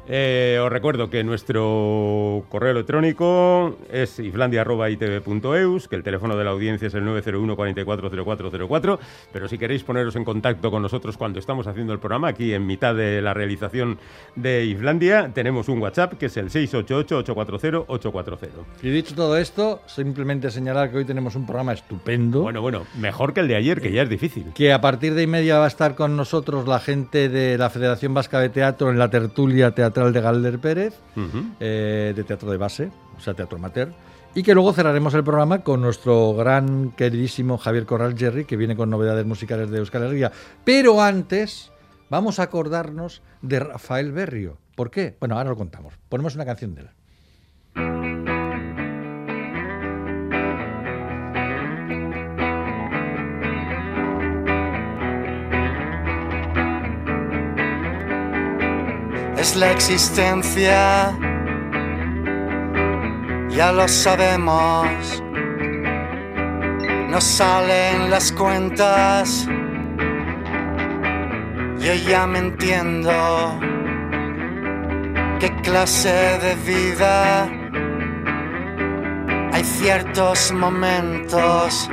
Eh, 0.06 0.58
os 0.62 0.70
recuerdo 0.70 1.08
que 1.08 1.25
nuestro 1.25 2.44
correo 2.50 2.73
electrónico 2.73 3.76
es 3.90 4.18
iflandia.itv.eus, 4.18 5.88
que 5.88 5.96
el 5.96 6.02
teléfono 6.02 6.37
de 6.37 6.44
la 6.44 6.50
audiencia 6.50 6.88
es 6.88 6.94
el 6.94 7.04
901 7.04 7.56
440404, 7.56 8.99
pero 9.32 9.49
si 9.49 9.58
queréis 9.58 9.82
poneros 9.82 10.16
en 10.16 10.25
contacto 10.25 10.70
con 10.70 10.82
nosotros 10.82 11.16
cuando 11.16 11.38
estamos 11.38 11.66
haciendo 11.66 11.92
el 11.92 11.99
programa, 11.99 12.28
aquí 12.28 12.52
en 12.52 12.66
mitad 12.66 12.94
de 12.94 13.23
la 13.23 13.34
realización 13.34 13.93
de 14.36 14.64
Islandia, 14.64 15.30
tenemos 15.32 15.68
un 15.68 15.80
WhatsApp 15.80 16.14
que 16.14 16.26
es 16.26 16.36
el 16.36 16.50
688-840-840. 16.50 18.48
Y 18.82 18.90
dicho 18.90 19.14
todo 19.14 19.36
esto, 19.36 19.80
simplemente 19.86 20.50
señalar 20.50 20.90
que 20.90 20.98
hoy 20.98 21.04
tenemos 21.04 21.34
un 21.36 21.46
programa 21.46 21.72
estupendo. 21.72 22.42
Bueno, 22.42 22.60
bueno, 22.60 22.86
mejor 22.98 23.32
que 23.32 23.40
el 23.40 23.48
de 23.48 23.56
ayer, 23.56 23.80
que 23.80 23.92
ya 23.92 24.02
es 24.02 24.08
difícil. 24.08 24.52
Que 24.54 24.72
a 24.72 24.80
partir 24.80 25.14
de 25.14 25.24
y 25.24 25.26
media 25.26 25.58
va 25.58 25.64
a 25.64 25.68
estar 25.68 25.94
con 25.94 26.16
nosotros 26.16 26.68
la 26.68 26.78
gente 26.78 27.28
de 27.28 27.58
la 27.58 27.70
Federación 27.70 28.14
Vasca 28.14 28.38
de 28.40 28.50
Teatro 28.50 28.90
en 28.90 28.98
la 28.98 29.10
tertulia 29.10 29.72
teatral 29.72 30.12
de 30.12 30.20
Galder 30.20 30.58
Pérez, 30.58 30.94
eh, 31.60 32.12
de 32.14 32.24
teatro 32.24 32.50
de 32.50 32.56
base, 32.56 32.90
o 33.16 33.20
sea, 33.20 33.34
teatro 33.34 33.58
amateur. 33.58 33.88
Y 34.36 34.42
que 34.42 34.54
luego 34.54 34.72
cerraremos 34.72 35.14
el 35.14 35.22
programa 35.22 35.62
con 35.62 35.80
nuestro 35.80 36.34
gran 36.34 36.90
queridísimo 36.90 37.56
Javier 37.56 37.86
Corral 37.86 38.18
Jerry, 38.18 38.44
que 38.44 38.56
viene 38.56 38.74
con 38.74 38.90
novedades 38.90 39.24
musicales 39.24 39.70
de 39.70 39.78
Euskal 39.78 40.04
Herria. 40.04 40.32
Pero 40.64 41.00
antes, 41.00 41.70
vamos 42.14 42.38
a 42.38 42.44
acordarnos 42.44 43.23
de 43.42 43.59
Rafael 43.59 44.12
Berrio. 44.12 44.59
¿Por 44.76 44.92
qué? 44.92 45.16
Bueno, 45.18 45.37
ahora 45.37 45.50
lo 45.50 45.56
contamos. 45.56 45.94
Ponemos 46.09 46.37
una 46.37 46.44
canción 46.44 46.75
de 46.76 46.83
él. 46.83 46.90
es 59.37 59.56
la 59.56 59.73
existencia, 59.73 61.18
ya 63.50 63.73
lo 63.73 63.87
sabemos, 63.87 65.23
no 67.11 67.21
salen 67.21 68.09
las 68.09 68.33
cuentas, 68.33 69.47
yo 71.84 71.92
ya 71.92 72.26
me 72.26 72.38
entiendo, 72.38 73.60
qué 75.38 75.54
clase 75.62 76.38
de 76.38 76.54
vida. 76.64 77.46
Hay 79.52 79.62
ciertos 79.62 80.50
momentos, 80.52 81.90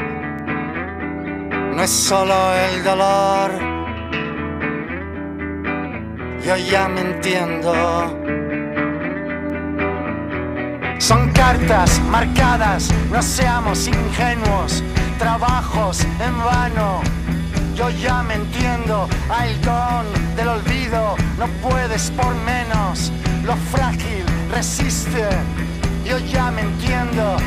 no 1.76 1.84
es 1.84 1.90
solo 1.90 2.34
el 2.54 2.84
dolor. 2.86 3.52
Yo 6.46 6.56
ya 6.56 6.88
me 6.88 7.02
entiendo. 7.02 7.74
Son 11.00 11.30
cartas 11.34 12.02
marcadas, 12.10 12.90
no 13.12 13.22
seamos 13.22 13.88
ingenuos, 13.88 14.84
trabajos 15.20 16.06
en 16.26 16.38
vano. 16.46 17.21
Yo 17.82 17.90
ya 17.90 18.22
me 18.22 18.36
entiendo, 18.36 19.10
halcón 19.28 20.06
del 20.36 20.50
olvido, 20.50 21.16
no 21.40 21.48
puedes 21.68 22.12
por 22.12 22.36
menos, 22.46 23.12
lo 23.44 23.56
frágil 23.56 24.24
resiste. 24.52 25.28
Yo 26.06 26.20
ya 26.20 26.52
me 26.52 26.62
entiendo, 26.62 27.38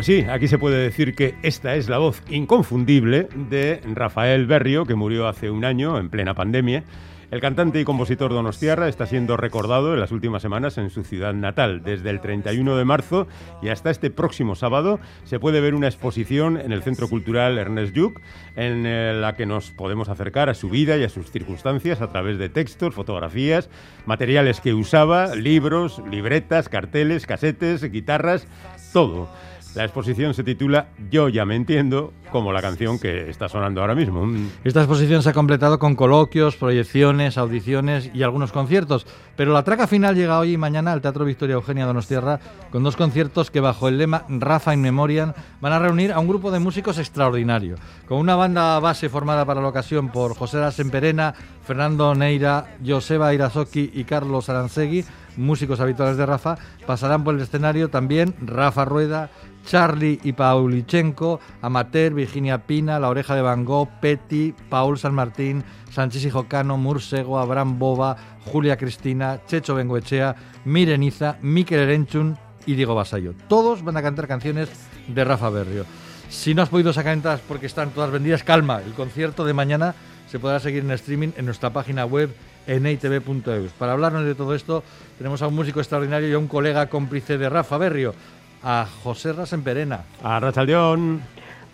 Pues 0.00 0.06
sí, 0.06 0.24
aquí 0.30 0.48
se 0.48 0.56
puede 0.56 0.78
decir 0.82 1.14
que 1.14 1.34
esta 1.42 1.74
es 1.74 1.90
la 1.90 1.98
voz 1.98 2.22
inconfundible 2.30 3.28
de 3.50 3.82
Rafael 3.84 4.46
Berrio, 4.46 4.86
que 4.86 4.94
murió 4.94 5.28
hace 5.28 5.50
un 5.50 5.62
año 5.62 5.98
en 5.98 6.08
plena 6.08 6.32
pandemia. 6.32 6.84
El 7.30 7.42
cantante 7.42 7.82
y 7.82 7.84
compositor 7.84 8.32
donostiarra 8.32 8.88
está 8.88 9.04
siendo 9.04 9.36
recordado 9.36 9.92
en 9.92 10.00
las 10.00 10.10
últimas 10.10 10.40
semanas 10.40 10.78
en 10.78 10.88
su 10.88 11.04
ciudad 11.04 11.34
natal. 11.34 11.82
Desde 11.84 12.08
el 12.08 12.22
31 12.22 12.78
de 12.78 12.84
marzo 12.86 13.28
y 13.60 13.68
hasta 13.68 13.90
este 13.90 14.08
próximo 14.10 14.54
sábado 14.54 15.00
se 15.24 15.38
puede 15.38 15.60
ver 15.60 15.74
una 15.74 15.88
exposición 15.88 16.56
en 16.56 16.72
el 16.72 16.82
Centro 16.82 17.06
Cultural 17.06 17.58
Ernest 17.58 17.94
Lluch 17.94 18.18
en 18.56 18.86
eh, 18.86 19.12
la 19.12 19.36
que 19.36 19.44
nos 19.44 19.70
podemos 19.70 20.08
acercar 20.08 20.48
a 20.48 20.54
su 20.54 20.70
vida 20.70 20.96
y 20.96 21.04
a 21.04 21.10
sus 21.10 21.30
circunstancias 21.30 22.00
a 22.00 22.08
través 22.08 22.38
de 22.38 22.48
textos, 22.48 22.94
fotografías, 22.94 23.68
materiales 24.06 24.62
que 24.62 24.72
usaba, 24.72 25.34
libros, 25.34 26.02
libretas, 26.10 26.70
carteles, 26.70 27.26
casetes, 27.26 27.82
guitarras, 27.92 28.48
todo. 28.94 29.28
La 29.74 29.84
exposición 29.84 30.34
se 30.34 30.42
titula 30.42 30.88
Yo 31.10 31.28
ya 31.28 31.44
me 31.44 31.54
entiendo, 31.54 32.12
como 32.32 32.52
la 32.52 32.60
canción 32.60 32.98
que 32.98 33.30
está 33.30 33.48
sonando 33.48 33.80
ahora 33.80 33.94
mismo. 33.94 34.26
Mm. 34.26 34.50
Esta 34.64 34.80
exposición 34.80 35.22
se 35.22 35.30
ha 35.30 35.32
completado 35.32 35.78
con 35.78 35.94
coloquios, 35.94 36.56
proyecciones, 36.56 37.38
audiciones 37.38 38.10
y 38.12 38.24
algunos 38.24 38.50
conciertos, 38.50 39.06
pero 39.36 39.52
la 39.52 39.62
traca 39.62 39.86
final 39.86 40.16
llega 40.16 40.40
hoy 40.40 40.54
y 40.54 40.56
mañana 40.56 40.92
al 40.92 41.00
Teatro 41.00 41.24
Victoria 41.24 41.54
Eugenia 41.54 41.86
Donostierra 41.86 42.40
con 42.70 42.82
dos 42.82 42.96
conciertos 42.96 43.50
que 43.52 43.60
bajo 43.60 43.86
el 43.86 43.98
lema 43.98 44.24
Rafa 44.28 44.74
in 44.74 44.80
Memoriam 44.80 45.34
van 45.60 45.72
a 45.72 45.78
reunir 45.78 46.12
a 46.12 46.18
un 46.18 46.26
grupo 46.26 46.50
de 46.50 46.58
músicos 46.58 46.98
extraordinario, 46.98 47.76
con 48.08 48.18
una 48.18 48.34
banda 48.34 48.78
base 48.80 49.08
formada 49.08 49.44
para 49.44 49.60
la 49.60 49.68
ocasión 49.68 50.10
por 50.10 50.34
José 50.34 50.58
Semperena, 50.72 51.34
Fernando 51.64 52.14
Neira, 52.16 52.76
Joseba 52.84 53.32
Irazoki 53.32 53.92
y 53.94 54.02
Carlos 54.02 54.48
Aransegui, 54.48 55.04
músicos 55.36 55.80
habituales 55.80 56.16
de 56.16 56.26
Rafa, 56.26 56.58
pasarán 56.86 57.24
por 57.24 57.34
el 57.34 57.40
escenario 57.40 57.90
también 57.90 58.34
Rafa 58.40 58.84
Rueda, 58.84 59.30
Charlie 59.64 60.20
y 60.22 60.32
Paulichenko, 60.32 61.40
Amateur, 61.62 62.14
Virginia 62.14 62.66
Pina, 62.66 62.98
La 62.98 63.08
Oreja 63.08 63.34
de 63.34 63.42
Van 63.42 63.64
Gogh, 63.64 63.88
Petty, 64.00 64.54
Paul 64.68 64.98
San 64.98 65.14
Martín, 65.14 65.64
Sánchez 65.90 66.24
y 66.24 66.30
Jocano, 66.30 66.76
Mursego, 66.76 67.38
Abraham 67.38 67.78
Boba, 67.78 68.16
Julia 68.46 68.76
Cristina, 68.76 69.40
Checho 69.46 69.74
Bengoechea, 69.74 70.34
Mireniza, 70.64 71.36
Miquel 71.42 71.80
Erenchun 71.80 72.38
y 72.66 72.74
Diego 72.74 72.94
Basayo. 72.94 73.34
Todos 73.48 73.82
van 73.82 73.96
a 73.96 74.02
cantar 74.02 74.28
canciones 74.28 74.70
de 75.08 75.24
Rafa 75.24 75.50
Berrio. 75.50 75.84
Si 76.28 76.54
no 76.54 76.62
has 76.62 76.68
podido 76.68 76.92
sacar 76.92 77.12
entradas 77.12 77.40
porque 77.46 77.66
están 77.66 77.90
todas 77.90 78.10
vendidas, 78.10 78.44
calma, 78.44 78.80
el 78.84 78.92
concierto 78.92 79.44
de 79.44 79.52
mañana 79.52 79.94
se 80.28 80.38
podrá 80.38 80.60
seguir 80.60 80.84
en 80.84 80.92
streaming 80.92 81.30
en 81.36 81.44
nuestra 81.44 81.70
página 81.70 82.04
web 82.04 82.32
en 82.70 82.86
itv.eus. 82.86 83.72
Para 83.72 83.92
hablarnos 83.92 84.24
de 84.24 84.34
todo 84.34 84.54
esto, 84.54 84.82
tenemos 85.18 85.42
a 85.42 85.48
un 85.48 85.54
músico 85.56 85.80
extraordinario 85.80 86.28
y 86.28 86.32
a 86.34 86.38
un 86.38 86.46
colega 86.48 86.86
cómplice 86.88 87.36
de 87.36 87.48
Rafa 87.48 87.78
Berrio, 87.78 88.14
a 88.62 88.86
José 89.02 89.32
Rasenperena. 89.32 90.04
A 90.22 90.38
Rachaldeón. 90.38 91.20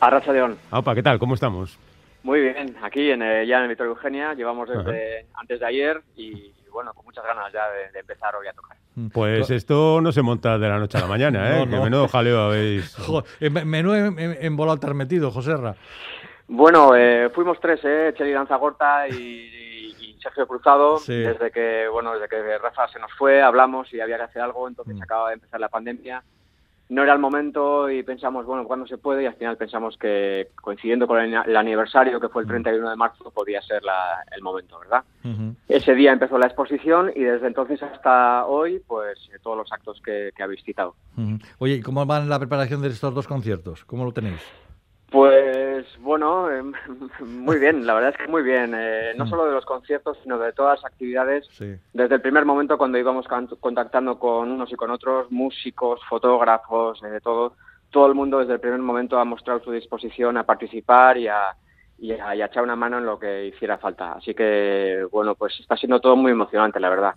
A 0.00 0.10
Racha 0.10 0.32
León. 0.32 0.56
Aupa, 0.70 0.94
¿qué 0.94 1.02
tal? 1.02 1.18
¿Cómo 1.18 1.34
estamos? 1.34 1.78
Muy 2.22 2.40
bien, 2.40 2.76
aquí 2.82 3.10
en, 3.10 3.22
eh, 3.22 3.46
ya 3.46 3.56
en 3.58 3.62
el 3.62 3.68
Victoria 3.68 3.90
Eugenia, 3.90 4.34
llevamos 4.34 4.68
desde 4.68 5.26
antes 5.34 5.60
de 5.60 5.66
ayer 5.66 6.02
y 6.16 6.52
bueno, 6.72 6.92
con 6.92 7.04
muchas 7.06 7.24
ganas 7.24 7.50
ya 7.52 7.68
de, 7.70 7.92
de 7.92 8.00
empezar 8.00 8.34
hoy 8.34 8.46
a 8.48 8.52
tocar. 8.52 8.76
Pues 9.12 9.48
esto 9.50 10.00
no 10.02 10.10
se 10.12 10.22
monta 10.22 10.58
de 10.58 10.68
la 10.68 10.78
noche 10.78 10.98
a 10.98 11.02
la 11.02 11.06
mañana, 11.06 11.50
¿eh? 11.56 11.58
No, 11.60 11.70
Que 11.70 11.76
no. 11.76 11.84
menudo 11.84 12.08
jaleo 12.08 12.40
habéis... 12.46 12.96
Eh, 13.40 13.48
me- 13.50 13.64
menú 13.64 13.94
en, 13.94 14.18
en, 14.18 14.36
en 14.40 14.56
volado 14.56 14.78
te 14.78 14.86
has 14.86 14.94
metido, 14.94 15.30
José 15.30 15.56
Ra. 15.56 15.74
Bueno, 16.48 16.94
eh, 16.96 17.30
fuimos 17.34 17.58
tres, 17.60 17.80
¿eh? 17.84 18.12
Cheli 18.16 18.30
y- 18.32 19.14
y 19.14 19.55
Sergio 20.26 20.46
Cruzado. 20.48 20.98
Sí. 20.98 21.14
Desde 21.14 21.50
que, 21.50 21.86
bueno, 21.90 22.12
desde 22.14 22.28
que 22.28 22.58
Rafa 22.58 22.88
se 22.88 22.98
nos 22.98 23.12
fue, 23.14 23.40
hablamos 23.42 23.92
y 23.94 24.00
había 24.00 24.16
que 24.16 24.22
hacer 24.24 24.42
algo, 24.42 24.68
entonces 24.68 24.94
Mm. 24.96 25.02
acaba 25.02 25.28
de 25.28 25.34
empezar 25.34 25.60
la 25.60 25.68
pandemia. 25.68 26.22
No 26.88 27.02
era 27.02 27.12
el 27.14 27.18
momento 27.18 27.90
y 27.90 28.04
pensamos, 28.04 28.46
bueno, 28.46 28.64
¿cuándo 28.64 28.86
se 28.86 28.96
puede? 28.96 29.24
Y 29.24 29.26
al 29.26 29.34
final 29.34 29.56
pensamos 29.56 29.96
que 29.98 30.50
coincidiendo 30.62 31.08
con 31.08 31.18
el, 31.20 31.34
el 31.34 31.56
aniversario, 31.56 32.20
que 32.20 32.28
fue 32.28 32.42
Mm. 32.42 32.46
el 32.46 32.48
31 32.50 32.90
de 32.90 32.96
marzo, 32.96 33.30
podía 33.32 33.60
ser 33.62 33.82
la- 33.82 34.22
el 34.30 34.40
momento, 34.42 34.78
¿verdad? 34.78 35.02
Ese 35.68 35.94
día 35.96 36.12
empezó 36.12 36.38
la 36.38 36.46
exposición 36.46 37.10
y 37.16 37.24
desde 37.24 37.48
entonces 37.48 37.82
hasta 37.82 38.46
hoy, 38.46 38.80
pues 38.86 39.18
eh, 39.34 39.38
todos 39.42 39.56
los 39.58 39.72
actos 39.72 40.00
que, 40.00 40.30
que 40.36 40.42
habéis 40.44 40.62
citado. 40.62 40.94
Ujú. 41.16 41.38
Oye, 41.58 41.74
¿y 41.74 41.80
cómo 41.82 42.06
va 42.06 42.20
la 42.20 42.38
preparación 42.38 42.80
de 42.82 42.88
estos 42.88 43.12
dos 43.12 43.26
conciertos? 43.26 43.84
¿Cómo 43.84 44.04
lo 44.04 44.12
tenéis? 44.12 44.40
Pues 45.10 45.55
bueno, 46.00 46.50
eh, 46.50 46.62
muy 47.24 47.58
bien, 47.58 47.86
la 47.86 47.94
verdad 47.94 48.10
es 48.10 48.16
que 48.18 48.28
muy 48.30 48.42
bien. 48.42 48.72
Eh, 48.76 49.12
no 49.16 49.24
Mm. 49.24 49.28
solo 49.30 49.46
de 49.46 49.52
los 49.52 49.64
conciertos, 49.64 50.18
sino 50.22 50.38
de 50.38 50.52
todas 50.52 50.82
las 50.82 50.92
actividades. 50.92 51.46
Sí. 51.52 51.74
Desde 51.92 52.14
el 52.16 52.20
primer 52.20 52.44
momento 52.44 52.78
cuando 52.78 52.98
íbamos 52.98 53.26
contactando 53.60 54.18
con 54.18 54.50
unos 54.50 54.70
y 54.72 54.76
con 54.76 54.90
otros, 54.90 55.30
músicos, 55.30 56.00
fotógrafos, 56.08 57.02
eh, 57.04 57.20
todo, 57.22 57.54
todo 57.90 58.06
el 58.06 58.14
mundo 58.14 58.38
desde 58.38 58.54
el 58.54 58.60
primer 58.60 58.80
momento 58.80 59.18
ha 59.18 59.24
mostrado 59.24 59.60
su 59.62 59.72
disposición 59.72 60.36
a 60.36 60.44
participar 60.44 61.16
y 61.18 61.28
a, 61.28 61.56
y 61.98 62.12
a, 62.12 62.34
y 62.36 62.42
a 62.42 62.46
echar 62.46 62.62
una 62.62 62.76
mano 62.76 62.98
en 62.98 63.06
lo 63.06 63.18
que 63.18 63.46
hiciera 63.46 63.78
falta. 63.78 64.12
Así 64.12 64.34
que, 64.34 65.06
bueno, 65.10 65.34
pues 65.34 65.58
está 65.60 65.76
siendo 65.78 65.98
todo 66.00 66.14
muy 66.14 66.30
emocionante, 66.32 66.78
la 66.78 66.90
verdad. 66.90 67.14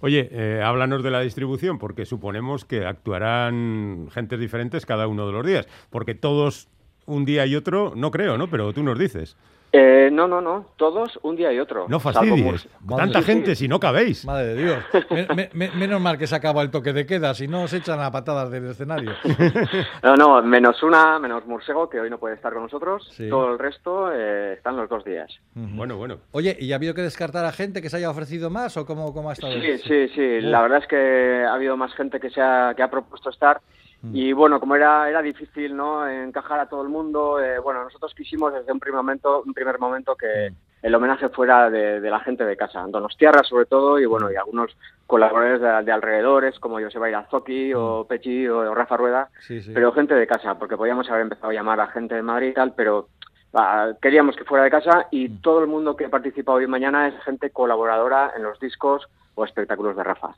Oye, 0.00 0.28
eh, 0.32 0.62
háblanos 0.64 1.02
de 1.02 1.10
la 1.10 1.20
distribución, 1.20 1.78
porque 1.78 2.06
suponemos 2.06 2.64
que 2.64 2.86
actuarán 2.86 4.08
gentes 4.12 4.40
diferentes 4.40 4.86
cada 4.86 5.06
uno 5.08 5.26
de 5.26 5.32
los 5.32 5.46
días, 5.46 5.68
porque 5.90 6.14
todos 6.14 6.68
un 7.08 7.24
día 7.24 7.44
y 7.46 7.56
otro, 7.56 7.92
no 7.96 8.10
creo, 8.10 8.38
¿no? 8.38 8.48
Pero 8.48 8.72
tú 8.72 8.82
nos 8.82 8.98
dices. 8.98 9.36
Eh, 9.70 10.08
no, 10.10 10.26
no, 10.26 10.40
no, 10.40 10.64
todos 10.78 11.18
un 11.22 11.36
día 11.36 11.52
y 11.52 11.58
otro. 11.58 11.84
No 11.90 12.00
fastidies. 12.00 12.66
Tanta 12.96 13.20
gente, 13.20 13.54
si 13.54 13.68
no 13.68 13.78
cabéis. 13.78 14.24
Madre 14.24 14.54
de 14.54 14.62
Dios. 14.64 14.78
Me- 15.10 15.28
me- 15.34 15.50
me- 15.52 15.70
menos 15.72 16.00
mal 16.00 16.16
que 16.16 16.26
se 16.26 16.34
acaba 16.34 16.62
el 16.62 16.70
toque 16.70 16.94
de 16.94 17.04
queda, 17.04 17.34
si 17.34 17.48
no 17.48 17.64
os 17.64 17.74
echan 17.74 18.00
a 18.00 18.10
patadas 18.10 18.50
del 18.50 18.70
escenario. 18.70 19.12
No, 20.02 20.16
no, 20.16 20.42
menos 20.42 20.82
una, 20.82 21.18
menos 21.18 21.44
Mursego, 21.46 21.88
que 21.90 22.00
hoy 22.00 22.08
no 22.08 22.16
puede 22.18 22.34
estar 22.36 22.52
con 22.54 22.62
nosotros. 22.62 23.08
Sí. 23.14 23.28
Todo 23.28 23.52
el 23.52 23.58
resto 23.58 24.10
eh, 24.10 24.54
están 24.54 24.74
los 24.76 24.88
dos 24.88 25.04
días. 25.04 25.28
Bueno, 25.54 25.98
bueno. 25.98 26.16
Oye, 26.32 26.56
¿y 26.58 26.72
ha 26.72 26.76
habido 26.76 26.94
que 26.94 27.02
descartar 27.02 27.44
a 27.44 27.52
gente 27.52 27.82
que 27.82 27.90
se 27.90 27.98
haya 27.98 28.08
ofrecido 28.08 28.48
más 28.48 28.76
o 28.78 28.86
cómo, 28.86 29.12
cómo 29.12 29.28
ha 29.28 29.34
estado? 29.34 29.52
Sí, 29.52 29.66
eso? 29.66 29.86
sí, 29.86 30.08
sí. 30.14 30.40
La 30.40 30.62
verdad 30.62 30.78
es 30.78 30.86
que 30.88 31.44
ha 31.46 31.52
habido 31.52 31.76
más 31.76 31.92
gente 31.94 32.20
que 32.20 32.30
se 32.30 32.40
ha, 32.40 32.72
que 32.74 32.82
ha 32.82 32.90
propuesto 32.90 33.28
estar. 33.28 33.60
Mm. 34.02 34.14
Y 34.16 34.32
bueno, 34.32 34.60
como 34.60 34.76
era, 34.76 35.08
era 35.08 35.20
difícil 35.22 35.76
¿no? 35.76 36.06
encajar 36.08 36.60
a 36.60 36.68
todo 36.68 36.82
el 36.82 36.88
mundo, 36.88 37.40
eh, 37.40 37.58
bueno, 37.58 37.82
nosotros 37.82 38.14
quisimos 38.14 38.52
desde 38.52 38.72
un 38.72 38.78
primer 38.78 38.96
momento, 38.96 39.42
un 39.44 39.52
primer 39.54 39.78
momento 39.78 40.14
que 40.16 40.50
Mm. 40.50 40.86
el 40.86 40.94
homenaje 40.94 41.28
fuera 41.30 41.68
de, 41.68 42.00
de 42.00 42.10
la 42.10 42.20
gente 42.20 42.44
de 42.44 42.56
casa, 42.56 42.84
Donostiarra 42.88 43.42
sobre 43.42 43.66
todo, 43.66 43.98
y 43.98 44.06
bueno, 44.06 44.30
y 44.30 44.36
algunos 44.36 44.76
colaboradores 45.08 45.60
de, 45.60 45.82
de 45.84 45.90
alrededores, 45.92 46.58
como 46.60 46.78
Joseba 46.80 47.08
Irazoki 47.08 47.74
o 47.74 48.06
Pechi 48.08 48.46
o, 48.46 48.72
Rafa 48.74 48.96
Rueda, 48.96 49.28
Mm. 49.32 49.42
Sí, 49.46 49.60
sí. 49.62 49.70
pero 49.74 49.90
gente 49.92 50.14
de 50.14 50.26
casa, 50.28 50.54
porque 50.56 50.76
podíamos 50.76 51.08
haber 51.10 51.22
empezado 51.22 51.50
a 51.50 51.54
llamar 51.54 51.80
a 51.80 51.88
gente 51.88 52.14
de 52.14 52.22
Madrid 52.22 52.50
y 52.50 52.54
tal, 52.54 52.74
pero 52.76 53.08
ah, 53.54 53.90
queríamos 54.00 54.36
que 54.36 54.44
fuera 54.44 54.62
de 54.62 54.70
casa 54.70 55.08
y 55.10 55.28
todo 55.40 55.60
el 55.60 55.66
mundo 55.66 55.96
que 55.96 56.08
participa 56.08 56.52
hoy 56.52 56.64
y 56.64 56.68
mañana 56.68 57.08
es 57.08 57.20
gente 57.24 57.50
colaboradora 57.50 58.32
en 58.36 58.44
los 58.44 58.60
discos 58.60 59.08
o 59.38 59.44
espectáculos 59.44 59.96
de 59.96 60.02
Rafa. 60.02 60.34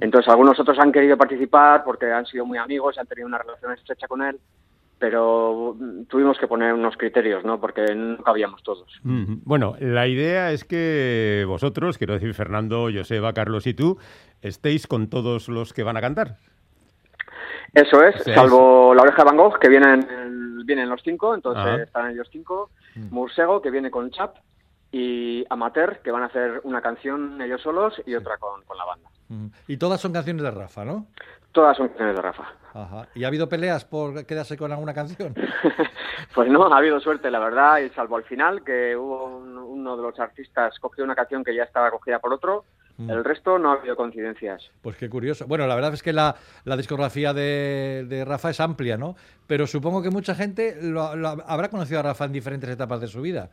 Entonces 0.00 0.28
algunos 0.28 0.58
otros 0.58 0.78
han 0.78 0.90
querido 0.90 1.16
participar 1.16 1.84
porque 1.84 2.10
han 2.10 2.26
sido 2.26 2.44
muy 2.44 2.58
amigos, 2.58 2.98
han 2.98 3.06
tenido 3.06 3.28
una 3.28 3.38
relación 3.38 3.72
estrecha 3.72 4.08
con 4.08 4.22
él, 4.22 4.38
pero 4.98 5.76
mm, 5.78 6.04
tuvimos 6.04 6.36
que 6.38 6.48
poner 6.48 6.74
unos 6.74 6.96
criterios, 6.96 7.44
¿no? 7.44 7.60
Porque 7.60 7.94
no 7.94 8.22
cabíamos 8.22 8.62
todos. 8.62 8.88
Bueno, 9.02 9.76
la 9.78 10.06
idea 10.08 10.50
es 10.50 10.64
que 10.64 11.44
vosotros, 11.46 11.96
quiero 11.96 12.14
decir 12.14 12.34
Fernando, 12.34 12.88
Joseba, 12.92 13.32
Carlos 13.32 13.66
y 13.66 13.74
tú, 13.74 13.98
estéis 14.42 14.86
con 14.86 15.08
todos 15.08 15.48
los 15.48 15.72
que 15.72 15.84
van 15.84 15.96
a 15.96 16.00
cantar. 16.00 16.36
Eso 17.72 18.02
es, 18.02 18.20
O 18.20 18.24
sea, 18.24 18.34
salvo 18.34 18.94
la 18.94 19.02
oreja 19.02 19.18
de 19.18 19.24
Van 19.24 19.36
Gogh, 19.36 19.58
que 19.60 19.68
vienen, 19.68 20.66
vienen 20.66 20.88
los 20.88 21.00
cinco, 21.04 21.34
entonces 21.34 21.64
Ajá. 21.64 21.82
están 21.82 22.10
ellos 22.10 22.28
cinco, 22.32 22.70
Mursego, 23.10 23.62
que 23.62 23.70
viene 23.70 23.92
con 23.92 24.10
Chap, 24.10 24.36
y 24.92 25.44
Amateur, 25.50 26.00
que 26.02 26.10
van 26.10 26.22
a 26.22 26.26
hacer 26.26 26.60
una 26.64 26.80
canción 26.82 27.40
ellos 27.40 27.60
solos 27.62 28.00
y 28.06 28.14
otra 28.14 28.36
con, 28.38 28.62
con 28.64 28.76
la 28.76 28.84
banda. 28.84 29.08
Y 29.68 29.76
todas 29.76 30.00
son 30.00 30.12
canciones 30.12 30.42
de 30.42 30.50
Rafa, 30.50 30.84
¿no? 30.84 31.06
Todas 31.52 31.76
son 31.76 31.88
canciones 31.88 32.16
de 32.16 32.22
Rafa. 32.22 32.44
Ajá. 32.74 33.06
¿Y 33.14 33.24
ha 33.24 33.28
habido 33.28 33.48
peleas 33.48 33.84
por 33.84 34.24
quedarse 34.26 34.56
con 34.56 34.72
alguna 34.72 34.94
canción? 34.94 35.34
Pues 36.34 36.48
no, 36.48 36.72
ha 36.72 36.76
habido 36.78 37.00
suerte, 37.00 37.28
la 37.30 37.40
verdad, 37.40 37.78
y 37.78 37.88
salvo 37.90 38.16
al 38.16 38.22
final, 38.24 38.62
que 38.62 38.94
hubo 38.96 39.24
un- 39.38 39.58
uno 39.58 39.96
de 39.96 40.02
los 40.02 40.20
artistas 40.20 40.78
cogió 40.78 41.02
una 41.02 41.14
canción 41.16 41.42
que 41.42 41.54
ya 41.54 41.64
estaba 41.64 41.90
cogida 41.90 42.18
por 42.20 42.32
otro, 42.32 42.64
Mm. 43.00 43.10
el 43.10 43.24
resto 43.24 43.58
no 43.58 43.70
ha 43.70 43.74
habido 43.74 43.96
coincidencias. 43.96 44.70
Pues 44.82 44.96
qué 44.96 45.08
curioso. 45.08 45.46
Bueno, 45.46 45.66
la 45.66 45.74
verdad 45.74 45.94
es 45.94 46.02
que 46.02 46.12
la, 46.12 46.34
la 46.64 46.76
discografía 46.76 47.32
de, 47.32 48.04
de 48.08 48.24
Rafa 48.24 48.50
es 48.50 48.60
amplia, 48.60 48.96
¿no? 48.96 49.16
Pero 49.46 49.66
supongo 49.66 50.02
que 50.02 50.10
mucha 50.10 50.34
gente 50.34 50.76
lo- 50.80 51.16
lo 51.16 51.28
habrá 51.46 51.68
conocido 51.68 51.98
a 52.00 52.02
Rafa 52.04 52.24
en 52.26 52.32
diferentes 52.32 52.70
etapas 52.70 53.00
de 53.00 53.08
su 53.08 53.20
vida. 53.20 53.48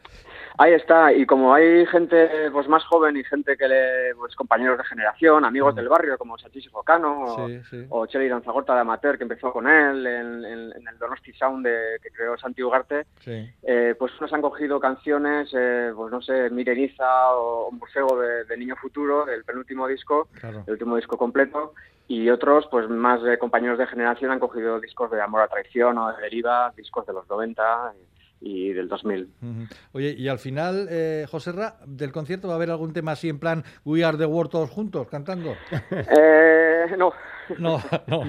Ahí 0.60 0.74
está, 0.74 1.14
y 1.14 1.26
como 1.26 1.54
hay 1.54 1.86
gente 1.88 2.50
pues 2.52 2.68
más 2.68 2.84
joven 2.86 3.16
y 3.18 3.24
gente 3.24 3.56
que 3.58 3.68
le, 3.68 4.16
pues 4.16 4.36
compañeros 4.36 4.78
de 4.78 4.84
generación, 4.86 5.46
amigos 5.46 5.76
del 5.76 5.88
barrio 5.90 6.18
como 6.18 6.38
Sachis 6.38 6.70
Focano 6.70 7.24
o, 7.26 7.48
Sí, 7.48 7.62
sí. 7.70 7.86
o 7.90 8.06
Cheli 8.08 8.28
Danzagorta 8.28 8.74
de 8.76 8.82
Amateur 8.82 9.18
que 9.18 9.24
empezó 9.24 9.52
con 9.54 9.68
él 9.68 10.06
en, 10.06 10.46
en- 10.46 10.74
en 10.76 10.88
el 10.88 10.98
Donosti 11.00 11.32
Sound 11.34 11.66
de- 11.66 11.98
que 12.02 12.10
creó 12.12 12.38
Santi 12.38 12.64
Ugarte, 12.64 13.06
Sí. 13.20 13.48
eh, 13.64 13.96
pues 13.98 14.12
unos 14.20 14.34
han 14.34 14.42
cogido 14.42 14.80
canciones, 14.80 15.50
eh, 15.56 15.92
pues 15.96 16.12
no 16.12 16.22
sé, 16.22 16.50
Mireniza 16.50 17.34
o, 17.36 17.68
o 17.68 17.72
Museo 17.72 18.08
de, 18.20 18.46
de 18.46 18.58
Niño 18.58 18.76
Futuro, 18.76 19.26
del 19.38 19.46
penúltimo 19.46 19.88
disco, 19.88 20.28
Claro. 20.40 20.64
el 20.66 20.74
último 20.74 20.96
disco 20.96 21.18
completo, 21.18 21.74
y 22.08 22.30
otros, 22.30 22.68
pues 22.72 22.90
más 22.90 23.22
de 23.22 23.38
compañeros 23.38 23.78
de 23.78 23.86
generación 23.88 24.32
han 24.32 24.40
cogido 24.40 24.80
discos 24.80 25.12
de 25.12 25.22
Amor 25.22 25.42
a 25.42 25.48
Traición 25.48 25.98
o 25.98 26.12
de 26.14 26.22
Deriva, 26.22 26.74
discos 26.76 27.06
de 27.06 27.14
los 27.14 27.30
90 27.30 27.94
y, 28.42 28.70
y 28.70 28.74
del 28.74 28.88
2000. 28.88 29.30
Ujú. 29.42 29.76
Oye, 29.94 30.16
y 30.18 30.28
al 30.28 30.40
final, 30.40 30.88
eh, 30.90 31.26
José 31.30 31.52
Ra, 31.52 31.76
del 31.86 32.12
concierto 32.12 32.48
va 32.48 32.54
a 32.54 32.58
haber 32.58 32.72
algún 32.72 32.94
tema 32.94 33.12
así 33.12 33.28
en 33.30 33.40
plan 33.40 33.64
We 33.84 34.04
Are 34.06 34.18
the 34.18 34.26
World 34.26 34.52
todos 34.52 34.70
juntos 34.70 35.08
cantando. 35.10 35.54
Eh, 35.92 36.96
no, 36.98 37.12
No, 37.60 37.80
no. 38.08 38.24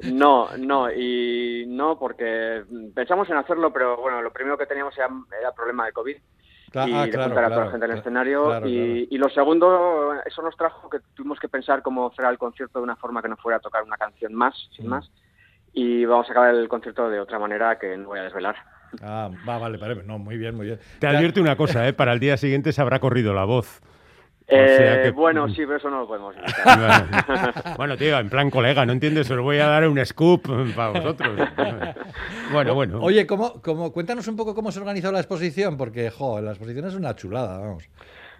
no, 0.00 0.56
no, 0.56 0.92
y 0.92 1.64
no 1.68 1.98
porque 1.98 2.64
pensamos 2.94 3.28
en 3.30 3.36
hacerlo, 3.36 3.72
pero 3.72 3.96
bueno, 3.98 4.22
lo 4.22 4.32
primero 4.32 4.56
que 4.56 4.66
teníamos 4.66 4.96
era, 4.96 5.08
era 5.38 5.52
problema 5.52 5.86
de 5.86 5.92
COVID. 5.92 6.16
Cla- 6.72 6.88
y 6.88 6.92
ah, 6.94 7.04
de 7.04 7.10
claro, 7.10 7.28
juntar 7.28 7.44
a 7.44 7.48
toda 7.48 7.48
claro, 7.48 7.64
la 7.64 7.70
gente 7.70 7.86
en 7.86 7.92
el 7.92 7.98
escenario. 7.98 8.44
claro, 8.44 8.68
y, 8.68 8.74
claro. 8.74 9.06
y 9.10 9.18
lo 9.18 9.28
segundo, 9.30 10.14
eso 10.24 10.42
nos 10.42 10.56
trajo 10.56 10.90
que 10.90 10.98
tuvimos 11.14 11.38
que 11.38 11.48
pensar 11.48 11.82
cómo 11.82 12.12
será 12.14 12.28
el 12.30 12.38
concierto 12.38 12.78
de 12.78 12.84
una 12.84 12.96
forma 12.96 13.22
que 13.22 13.28
no 13.28 13.36
fuera 13.36 13.58
a 13.58 13.60
tocar 13.60 13.82
una 13.82 13.96
canción 13.96 14.34
más, 14.34 14.54
sin 14.76 14.86
Mm. 14.86 14.90
más. 14.90 15.10
Y 15.72 16.04
vamos 16.06 16.28
a 16.28 16.32
acabar 16.32 16.54
el 16.54 16.68
concierto 16.68 17.08
de 17.10 17.20
otra 17.20 17.38
manera 17.38 17.78
que 17.78 17.96
no 17.96 18.08
voy 18.08 18.18
a 18.18 18.22
desvelar. 18.24 18.56
Ah, 19.02 19.28
va, 19.46 19.58
vale, 19.58 19.76
vale. 19.78 20.02
No, 20.04 20.18
muy 20.18 20.36
bien, 20.38 20.54
muy 20.54 20.66
bien. 20.66 20.78
Te 21.00 21.06
advierto 21.06 21.40
una 21.40 21.56
cosa, 21.56 21.86
¿eh? 21.86 21.92
para 21.92 22.12
el 22.12 22.20
día 22.20 22.36
siguiente 22.36 22.72
se 22.72 22.80
habrá 22.80 22.98
corrido 22.98 23.34
la 23.34 23.44
voz. 23.44 23.80
O 24.48 24.54
Eh, 24.54 24.76
sea 24.76 25.02
que- 25.02 25.10
Bueno, 25.10 25.48
sí, 25.48 25.56
pero 25.66 25.76
eso 25.76 25.90
no 25.90 26.00
lo 26.00 26.06
podemos 26.06 26.34
evitar. 26.36 26.56
bueno, 27.76 27.96
tío, 27.96 28.16
en 28.18 28.30
plan 28.30 28.48
colega, 28.48 28.86
¿no 28.86 28.92
entiendes? 28.92 29.28
Os 29.30 29.40
voy 29.40 29.58
a 29.58 29.66
dar 29.66 29.88
un 29.88 30.04
scoop 30.06 30.46
para 30.76 30.90
vosotros. 30.90 31.36
Bueno, 32.52 32.74
bueno. 32.74 33.00
Oye, 33.02 33.26
¿cómo, 33.26 33.60
cómo, 33.60 33.92
cuéntanos 33.92 34.28
un 34.28 34.36
poco 34.36 34.54
cómo 34.54 34.70
se 34.70 34.78
organizó 34.78 35.10
la 35.10 35.18
exposición, 35.18 35.76
porque, 35.76 36.10
jo, 36.10 36.40
la 36.40 36.50
exposición 36.52 36.86
es 36.86 36.94
una 36.94 37.14
chulada, 37.16 37.58
vamos. 37.58 37.88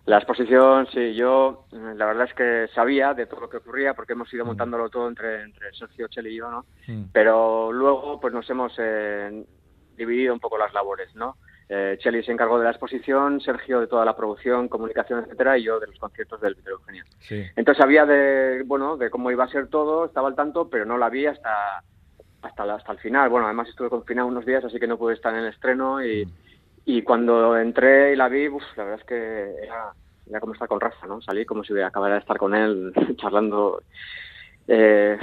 La 0.05 0.19
exposición, 0.19 0.87
sí, 0.93 1.15
yo 1.17 1.67
la 1.73 2.07
verdad 2.07 2.29
es 2.29 2.35
que 2.35 2.69
sabía 2.73 3.13
de 3.13 3.27
todo 3.27 3.41
lo 3.41 3.49
que 3.51 3.57
ocurría 3.57 3.93
porque 3.95 4.13
hemos 4.13 4.33
Mm. 4.33 4.37
ido 4.37 4.45
montándolo 4.45 4.89
todo 4.89 5.09
entre, 5.09 5.43
entre 5.43 5.73
Sergio, 5.75 6.07
Cheli 6.07 6.31
y 6.35 6.37
yo, 6.37 6.49
¿no? 6.49 6.65
Mm. 6.87 7.07
Pero 7.13 7.73
luego 7.73 8.21
pues 8.21 8.33
nos 8.33 8.49
hemos 8.49 8.73
eh, 8.79 9.45
dividido 9.97 10.33
un 10.33 10.39
poco 10.39 10.57
las 10.57 10.73
labores, 10.73 11.13
¿no? 11.17 11.37
Eh, 11.69 11.99
se 12.01 12.31
encargó 12.33 12.59
de 12.59 12.65
la 12.65 12.71
exposición, 12.71 13.41
Sergio 13.41 13.81
de 13.81 13.89
toda 13.89 14.05
la 14.05 14.15
producción, 14.17 14.69
comunicación, 14.69 15.25
etcétera, 15.25 15.59
y 15.59 15.65
yo 15.65 15.81
de 15.81 15.89
los 15.89 15.99
conciertos 15.99 16.41
del 16.41 16.55
Vitero 16.55 16.77
Eugenia. 16.77 17.05
Sí. 17.19 17.45
Entonces 17.57 17.81
sabía 17.83 18.07
de, 18.07 18.63
bueno, 18.65 18.97
de 18.97 19.11
cómo 19.11 19.31
iba 19.33 19.45
a 19.45 19.49
ser 19.49 19.67
todo, 19.67 20.05
estaba 20.05 20.29
al 20.29 20.37
tanto, 20.37 20.69
pero 20.71 20.85
no 20.85 20.97
la 20.97 21.09
vi 21.09 21.27
hasta 21.27 21.83
hasta, 22.43 22.65
la- 22.65 22.75
hasta 22.77 22.93
el 22.93 22.99
final. 22.99 23.29
Bueno, 23.29 23.47
además 23.47 23.69
estuve 23.69 23.91
confinado 23.91 24.29
unos 24.29 24.47
días, 24.47 24.65
así 24.65 24.79
que 24.79 24.87
no 24.87 24.97
pude 24.99 25.15
estar 25.15 25.35
en 25.35 25.41
el 25.41 25.49
estreno 25.49 26.05
y, 26.05 26.29
y 26.85 27.03
cuando 27.03 27.57
entré 27.59 28.13
y 28.13 28.17
la 28.17 28.29
vi, 28.29 28.47
uf, 28.49 28.63
la 28.77 28.85
verdad 28.85 29.01
es 29.01 29.07
que 29.07 29.65
era, 29.65 29.93
era 30.31 30.39
como 30.39 30.53
estar 30.53 30.69
con 30.69 30.79
Rafa, 30.81 31.09
¿no? 31.09 31.21
Salí 31.21 31.45
como 31.45 31.65
si 31.65 31.77
acabara 31.81 32.15
de 32.15 32.21
estar 32.21 32.39
con 32.39 32.55
él 32.55 32.93
charlando. 33.17 33.83
Eh, 34.69 35.19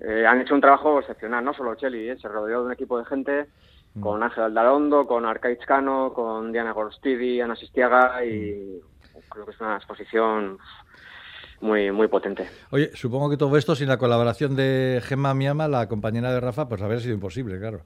eh, 0.00 0.26
han 0.26 0.40
hecho 0.40 0.54
un 0.54 0.60
trabajo 0.60 1.00
excepcional, 1.00 1.44
no 1.44 1.52
solo 1.54 1.74
Cheli, 1.74 2.10
¿eh? 2.10 2.16
se 2.18 2.28
rodeó 2.28 2.60
de 2.60 2.66
un 2.66 2.72
equipo 2.72 2.96
de 2.98 3.04
gente 3.06 3.46
con 4.00 4.22
Ángel 4.22 4.44
Aldarondo, 4.44 5.06
con 5.06 5.24
Arcaiz 5.26 5.58
Cano, 5.66 6.12
con 6.14 6.52
Diana 6.52 6.72
Gorostidi, 6.72 7.40
Ana 7.40 7.56
Sistiaga 7.56 8.24
y 8.24 8.80
creo 9.28 9.44
que 9.44 9.50
es 9.52 9.60
una 9.60 9.76
exposición 9.76 10.58
muy 11.60 11.90
muy 11.90 12.06
potente. 12.08 12.48
Oye, 12.70 12.90
supongo 12.94 13.28
que 13.30 13.36
todo 13.36 13.56
esto 13.56 13.74
sin 13.74 13.88
la 13.88 13.98
colaboración 13.98 14.54
de 14.56 15.00
Gemma 15.04 15.34
Miama, 15.34 15.66
la 15.68 15.88
compañera 15.88 16.32
de 16.32 16.40
Rafa, 16.40 16.68
pues 16.68 16.80
habría 16.82 17.00
sido 17.00 17.14
imposible, 17.14 17.58
claro. 17.58 17.80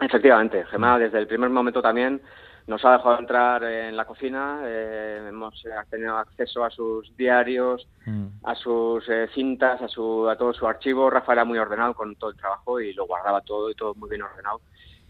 Efectivamente, 0.00 0.64
Gemma 0.66 0.98
desde 0.98 1.18
el 1.18 1.26
primer 1.26 1.50
momento 1.50 1.82
también 1.82 2.20
nos 2.68 2.84
ha 2.84 2.92
dejado 2.92 3.18
entrar 3.18 3.64
en 3.64 3.96
la 3.96 4.04
cocina, 4.04 4.60
eh, 4.64 5.24
hemos 5.28 5.54
eh, 5.64 5.70
tenido 5.90 6.16
acceso 6.18 6.62
a 6.64 6.70
sus 6.70 7.16
diarios, 7.16 7.88
Mm. 8.08 8.26
a 8.44 8.54
sus 8.54 9.06
eh, 9.10 9.28
cintas, 9.34 9.82
a, 9.82 9.88
su, 9.88 10.26
a 10.30 10.36
todo 10.36 10.54
su 10.54 10.66
archivo. 10.66 11.10
Rafa 11.10 11.32
era 11.34 11.44
muy 11.44 11.58
ordenado 11.58 11.92
con 11.92 12.16
todo 12.16 12.30
el 12.30 12.36
trabajo 12.36 12.80
y 12.80 12.94
lo 12.94 13.06
guardaba 13.06 13.42
todo 13.42 13.70
y 13.70 13.74
todo 13.74 13.94
muy 13.94 14.08
bien 14.08 14.22
ordenado. 14.22 14.60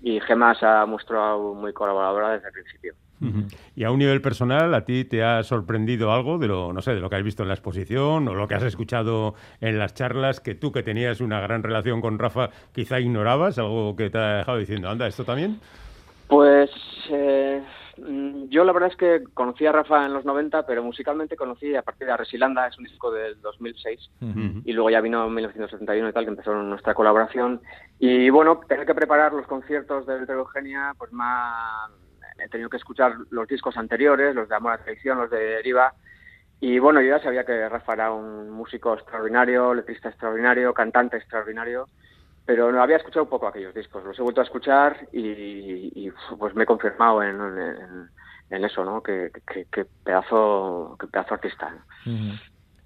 Y 0.02 0.20
Gemma 0.20 0.54
se 0.54 0.66
ha 0.66 0.86
mostrado 0.86 1.54
muy 1.54 1.72
colaboradora 1.72 2.30
desde 2.30 2.48
el 2.48 2.52
principio. 2.52 2.94
Y 3.74 3.84
a 3.84 3.90
un 3.90 3.98
nivel 3.98 4.20
personal, 4.20 4.72
¿a 4.74 4.84
ti 4.84 5.04
te 5.04 5.24
ha 5.24 5.42
sorprendido 5.42 6.12
algo 6.12 6.38
de 6.38 6.46
lo, 6.46 6.72
no 6.72 6.82
sé, 6.82 6.94
de 6.94 7.00
lo 7.00 7.10
que 7.10 7.16
has 7.16 7.22
visto 7.22 7.42
en 7.42 7.48
la 7.48 7.54
exposición 7.54 8.28
o 8.28 8.34
lo 8.34 8.46
que 8.46 8.54
has 8.54 8.62
escuchado 8.62 9.34
en 9.60 9.78
las 9.78 9.94
charlas 9.94 10.40
que 10.40 10.54
tú 10.54 10.70
que 10.70 10.82
tenías 10.84 11.20
una 11.20 11.40
gran 11.40 11.62
relación 11.62 12.00
con 12.00 12.18
Rafa 12.18 12.50
quizá 12.72 13.00
ignorabas? 13.00 13.58
¿Algo 13.58 13.96
que 13.96 14.10
te 14.10 14.18
ha 14.18 14.36
dejado 14.38 14.58
diciendo, 14.58 14.88
anda, 14.88 15.06
esto 15.08 15.24
también? 15.24 15.58
Pues 16.28 16.70
eh, 17.10 17.60
yo 18.48 18.64
la 18.64 18.72
verdad 18.72 18.90
es 18.90 18.96
que 18.96 19.24
conocí 19.34 19.66
a 19.66 19.72
Rafa 19.72 20.06
en 20.06 20.12
los 20.12 20.24
90, 20.24 20.66
pero 20.66 20.82
musicalmente 20.82 21.36
conocí 21.36 21.74
a 21.74 21.82
partir 21.82 22.06
de 22.06 22.16
Resilanda, 22.16 22.66
es 22.66 22.78
un 22.78 22.84
disco 22.84 23.10
del 23.10 23.40
2006. 23.40 24.10
Ujú. 24.20 24.62
y 24.64 24.72
luego 24.72 24.90
ya 24.90 25.00
vino 25.00 25.26
en 25.26 25.34
1971 25.34 26.08
y 26.08 26.12
tal, 26.12 26.24
que 26.24 26.30
empezó 26.30 26.54
nuestra 26.54 26.94
colaboración. 26.94 27.60
Y 27.98 28.30
bueno, 28.30 28.60
tener 28.68 28.86
que 28.86 28.94
preparar 28.94 29.32
los 29.32 29.46
conciertos 29.46 30.06
de 30.06 30.32
Eugenia, 30.32 30.94
pues 30.98 31.12
más 31.12 31.90
he 32.38 32.48
tenido 32.48 32.70
que 32.70 32.76
escuchar 32.76 33.14
los 33.30 33.48
discos 33.48 33.76
anteriores, 33.76 34.34
los 34.34 34.48
de 34.48 34.54
Amor 34.54 34.72
a 34.72 34.78
Traición, 34.78 35.18
los 35.18 35.30
de 35.30 35.38
Deriva. 35.38 35.92
Y 36.60 36.78
bueno, 36.78 37.00
yo 37.00 37.08
ya 37.16 37.22
sabía 37.22 37.44
que 37.44 37.68
Rafa 37.68 37.92
era 37.92 38.12
un 38.12 38.50
músico 38.50 38.94
extraordinario, 38.94 39.74
letrista 39.74 40.08
extraordinario, 40.08 40.74
cantante 40.74 41.16
extraordinario, 41.16 41.86
pero 42.48 42.72
no 42.72 42.82
había 42.82 42.96
escuchado 42.96 43.24
un 43.24 43.28
poco 43.28 43.46
aquellos 43.46 43.74
discos. 43.74 44.02
Los 44.02 44.18
he 44.18 44.22
vuelto 44.22 44.40
a 44.40 44.44
escuchar 44.44 45.06
y, 45.12 45.20
y, 45.20 46.10
pues 46.38 46.54
me 46.54 46.62
he 46.62 46.66
confirmado 46.66 47.22
en, 47.22 47.38
en, 47.38 48.08
en 48.48 48.64
eso, 48.64 48.82
¿no? 48.86 49.02
Que, 49.02 49.30
que, 49.46 49.66
que 49.70 49.84
pedazo, 50.02 50.96
que 50.98 51.08
pedazo 51.08 51.34
artista. 51.34 51.76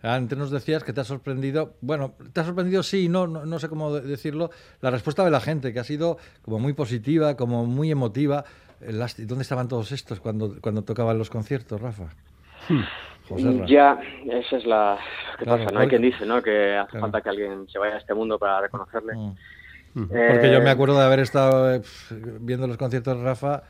Antes 0.03 0.37
nos 0.37 0.51
decías 0.51 0.83
que 0.83 0.93
te 0.93 1.01
ha 1.01 1.05
sorprendido, 1.05 1.77
bueno, 1.81 2.15
te 2.33 2.41
ha 2.41 2.45
sorprendido 2.45 2.83
sí, 2.83 3.09
no, 3.09 3.29
no, 3.29 3.47
no 3.47 3.61
sé 3.61 3.69
cómo 3.69 3.95
de- 3.95 4.01
decirlo, 4.01 4.51
la 4.81 4.91
respuesta 4.91 5.25
de 5.25 5.31
la 5.31 5.39
gente, 5.41 5.73
que 5.73 5.79
ha 5.79 5.85
sido 5.85 6.19
como 6.45 6.59
muy 6.59 6.73
positiva, 6.73 7.37
como 7.37 7.65
muy 7.65 7.93
emotiva. 7.93 8.45
Eh, 8.81 8.99
¿Dónde 9.19 9.43
estaban 9.43 9.69
todos 9.69 9.93
estos 9.93 10.19
cuando, 10.19 10.61
cuando 10.61 10.83
tocaban 10.83 11.19
los 11.19 11.31
conciertos, 11.31 11.81
Rafa? 11.81 12.09
Ya, 13.67 13.99
esa 14.31 14.57
es 14.57 14.67
la 14.67 14.99
que 15.39 15.45
Claro, 15.45 15.65
pasa, 15.65 15.75
¿no? 15.75 15.81
Hay 15.81 15.89
quien 15.89 16.03
dice, 16.03 16.27
¿no? 16.27 16.43
Que 16.43 16.77
hace 16.77 16.91
Claro. 16.91 17.01
falta 17.07 17.21
que 17.21 17.29
alguien 17.31 17.69
se 17.69 17.79
vaya 17.79 17.95
a 17.95 17.99
este 17.99 18.15
mundo 18.15 18.39
para 18.39 18.61
reconocerle. 18.61 19.15
Mm. 19.15 19.33
Eh, 20.11 20.27
Porque 20.31 20.51
yo 20.51 20.61
me 20.63 20.71
acuerdo 20.71 20.99
de 20.99 21.05
haber 21.05 21.21
estado 21.21 21.75
eh, 21.75 21.83
viendo 22.41 22.67
los 22.67 22.79
conciertos 22.79 23.19
de 23.19 23.25
Rafa, 23.25 23.63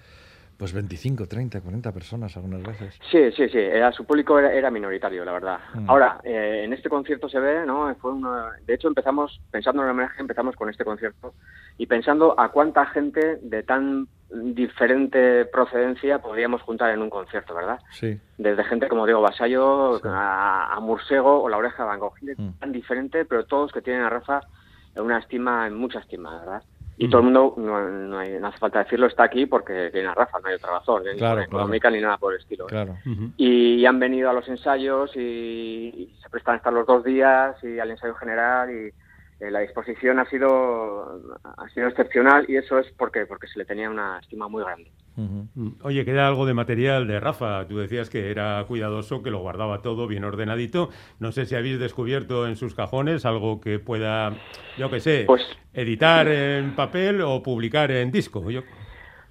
Pues 0.63 0.73
25, 0.75 1.27
30, 1.27 1.61
40 1.61 1.91
personas 1.91 2.37
algunas 2.37 2.63
veces. 2.63 2.97
Sí, 3.11 3.33
sí, 3.33 3.49
sí, 3.49 3.59
era, 3.59 3.91
su 3.91 4.05
público 4.05 4.39
era, 4.39 4.53
era 4.55 4.71
minoritario, 4.71 5.25
la 5.25 5.33
verdad. 5.33 5.59
Mm. 5.75 5.91
Ahora, 5.91 6.21
eh, 6.23 6.63
en 6.65 6.73
este 6.73 6.89
concierto 6.89 7.29
se 7.29 7.41
ve, 7.41 7.67
¿no? 7.67 7.93
Fue 7.97 8.13
una- 8.13 8.53
de 8.65 8.75
hecho, 8.75 8.87
empezamos, 8.87 9.41
pensando 9.51 9.83
en 9.83 9.89
el 9.89 9.91
homenaje, 9.95 10.21
empezamos 10.21 10.55
con 10.55 10.71
este 10.71 10.85
concierto 10.85 11.35
y 11.79 11.87
pensando 11.87 12.39
a 12.39 12.53
cuánta 12.53 12.87
gente 12.87 13.41
de 13.43 13.65
tan 13.65 14.07
diferente 14.31 15.47
procedencia 15.47 16.21
podríamos 16.21 16.63
juntar 16.63 16.91
en 16.91 17.03
un 17.03 17.11
concierto, 17.11 17.57
¿verdad? 17.57 17.81
Sí. 17.91 18.21
Desde 18.39 18.63
gente 18.63 18.87
como 18.87 19.05
Diego 19.05 19.21
Basayo 19.21 19.97
Sí. 19.99 20.03
a, 20.07 20.75
a 20.75 20.79
Mursego 20.79 21.43
o 21.43 21.49
La 21.49 21.57
Oreja 21.57 21.83
de 21.83 21.89
Van 21.89 21.99
Gogh, 21.99 22.15
Mm. 22.37 22.51
tan 22.61 22.71
diferente, 22.71 23.25
pero 23.25 23.47
todos 23.47 23.73
que 23.73 23.83
tienen 23.83 24.03
a 24.03 24.11
Rafa 24.11 24.43
en 24.95 25.03
una 25.03 25.19
estima, 25.19 25.67
en 25.67 25.75
mucha 25.75 25.99
estima, 25.99 26.39
¿verdad? 26.39 26.63
Y 27.05 27.11
todo 27.11 27.21
el 27.21 27.25
mundo, 27.25 27.55
no, 27.57 27.89
no 27.89 28.19
hay- 28.19 28.39
no 28.39 28.47
hace 28.49 28.59
falta 28.59 28.81
decirlo, 28.85 29.07
está 29.07 29.25
aquí 29.25 29.47
porque 29.47 29.91
tiene 29.91 30.09
a 30.09 30.15
Rafa, 30.15 30.39
no 30.41 30.49
hay 30.49 30.55
otra 30.55 30.71
razón, 30.73 31.03
¿eh? 31.07 31.13
ni 31.13 31.19
Claro, 31.19 31.37
por 31.37 31.45
económica 31.45 31.91
ni 31.91 32.01
nada 32.01 32.17
por 32.19 32.33
el 32.35 32.41
estilo. 32.41 32.65
¿eh? 32.65 32.69
Claro. 32.69 32.97
Y 33.37 33.85
han 33.87 33.99
venido 33.99 34.31
a 34.31 34.33
los 34.33 34.49
ensayos 34.49 35.11
y, 35.17 35.21
y 35.21 36.17
se 36.23 36.29
prestan 36.31 36.55
a 36.55 36.57
estar 36.59 36.73
los 36.73 36.87
dos 36.87 37.05
días 37.05 37.57
y 37.63 37.79
al 37.79 37.91
ensayo 37.91 38.15
general 38.15 38.71
y 38.71 38.93
eh, 39.45 39.51
la 39.51 39.61
disposición 39.61 40.19
ha 40.21 40.25
sido 40.27 41.21
ha 41.57 41.69
sido 41.71 41.89
excepcional 41.89 42.45
y 42.49 42.57
eso 42.57 42.79
es 42.79 42.87
porque 42.97 43.27
porque 43.27 43.47
se 43.49 43.59
le 43.59 43.65
tenía 43.65 43.91
una 43.91 44.19
estima 44.21 44.49
muy 44.49 44.63
grande. 44.63 44.91
Ujú. 45.17 45.47
Mm, 45.55 45.69
Oye, 45.83 46.05
queda 46.05 46.27
algo 46.27 46.47
de 46.47 46.55
material 46.55 47.07
de 47.07 47.21
Rafa. 47.21 47.67
Tú 47.69 47.79
decías 47.79 48.09
que 48.11 48.31
era 48.31 48.65
cuidadoso, 48.67 49.23
que 49.23 49.31
lo 49.31 49.41
guardaba 49.41 49.83
todo 49.83 50.07
bien 50.07 50.25
ordenadito. 50.25 50.89
No 51.19 51.33
sé 51.33 51.45
si 51.47 51.55
habéis 51.55 51.79
descubierto 51.79 52.47
en 52.47 52.57
sus 52.57 52.75
cajones 52.75 53.27
algo 53.27 53.61
que 53.61 53.79
pueda, 53.79 54.33
yo 54.79 54.91
qué 54.91 55.01
sé, 55.01 55.25
Pues- 55.27 55.47
editar 55.75 56.27
en 56.29 56.75
papel 56.75 57.21
o 57.23 57.43
publicar 57.43 57.91
en 57.91 58.11
disco. 58.11 58.51
Yo... 58.51 58.63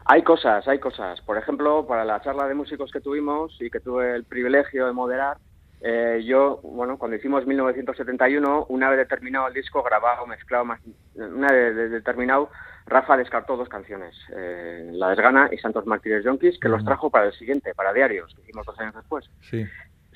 Hay 0.05 0.23
cosas, 0.23 0.67
hay 0.67 0.79
cosas. 0.79 1.21
Por 1.21 1.37
ejemplo, 1.37 1.85
para 1.87 2.03
la 2.03 2.21
charla 2.21 2.47
de 2.47 2.55
músicos 2.55 2.91
que 2.91 2.99
tuvimos 3.01 3.55
y 3.61 3.69
que 3.69 3.79
tuve 3.79 4.15
el 4.15 4.23
privilegio 4.25 4.87
de 4.87 4.93
moderar, 4.93 5.37
eh, 5.79 6.21
yo, 6.25 6.59
bueno, 6.63 6.97
cuando 6.97 7.17
hicimos 7.17 7.45
1971, 7.45 8.65
una 8.69 8.89
vez 8.89 8.97
determinado 8.99 9.47
el 9.47 9.53
disco, 9.53 9.81
grabado, 9.83 10.25
mezclado, 10.27 10.65
más, 10.65 10.79
una 11.15 11.51
vez 11.51 11.75
de- 11.75 11.89
determinado, 11.89 12.49
Rafa 12.87 13.15
descartó 13.17 13.55
dos 13.57 13.69
canciones, 13.69 14.15
eh, 14.35 14.89
La 14.93 15.09
Desgana 15.09 15.49
y 15.51 15.57
Santos 15.57 15.85
Mártires 15.85 16.23
Yonkis, 16.25 16.59
que 16.59 16.69
los 16.69 16.83
trajo 16.83 17.09
para 17.09 17.25
el 17.27 17.33
siguiente, 17.33 17.73
para 17.73 17.93
Diarios, 17.93 18.33
que 18.35 18.41
hicimos 18.41 18.65
dos 18.65 18.79
años 18.79 18.95
después. 18.95 19.29
Sí. 19.49 19.65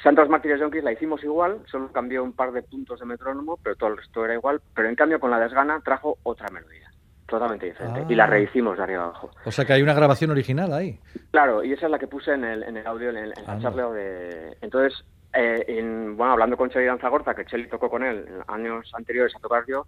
Santos 0.03 0.27
Mártires 0.29 0.59
Yonkis 0.59 0.83
la 0.83 0.91
hicimos 0.91 1.23
igual, 1.23 1.59
solo 1.67 1.91
cambió 1.91 2.23
un 2.23 2.33
par 2.33 2.51
de 2.51 2.61
puntos 2.63 2.99
de 2.99 3.05
metrónomo, 3.05 3.57
pero 3.63 3.75
todo 3.75 3.89
el 3.91 3.97
resto 3.97 4.25
era 4.25 4.33
igual. 4.33 4.61
Pero 4.75 4.89
en 4.89 4.95
cambio, 4.95 5.19
con 5.19 5.31
La 5.31 5.39
Desgana 5.39 5.79
trajo 5.83 6.17
otra 6.23 6.47
melodía, 6.51 6.91
totalmente 7.27 7.67
diferente, 7.67 8.01
Ah. 8.01 8.07
y 8.09 8.15
la 8.15 8.25
rehicimos 8.27 8.77
de 8.77 8.83
arriba 8.83 9.03
abajo. 9.05 9.31
O 9.45 9.51
sea 9.51 9.63
que 9.63 9.73
hay 9.73 9.81
una 9.81 9.93
grabación 9.93 10.31
original 10.31 10.73
ahí. 10.73 10.99
Claro, 11.31 11.63
y 11.63 11.71
esa 11.73 11.85
es 11.85 11.91
la 11.91 11.99
que 11.99 12.07
puse 12.07 12.33
en 12.33 12.43
el, 12.43 12.63
en 12.63 12.77
el 12.77 12.85
audio, 12.85 13.09
en, 13.09 13.17
el, 13.17 13.33
en 13.37 13.45
la 13.45 13.53
Anda. 13.53 13.63
charla 13.69 13.89
de... 13.91 14.57
Entonces, 14.61 15.03
eh, 15.33 15.63
en- 15.67 16.17
bueno, 16.17 16.33
hablando 16.33 16.57
con 16.57 16.69
Cheli 16.69 16.85
Danzagorta, 16.85 17.33
que 17.33 17.45
Cheli 17.45 17.67
tocó 17.67 17.89
con 17.89 18.03
él 18.03 18.25
en 18.27 18.41
años 18.47 18.91
anteriores 18.95 19.33
a 19.35 19.39
tocar 19.39 19.63
yo, 19.67 19.85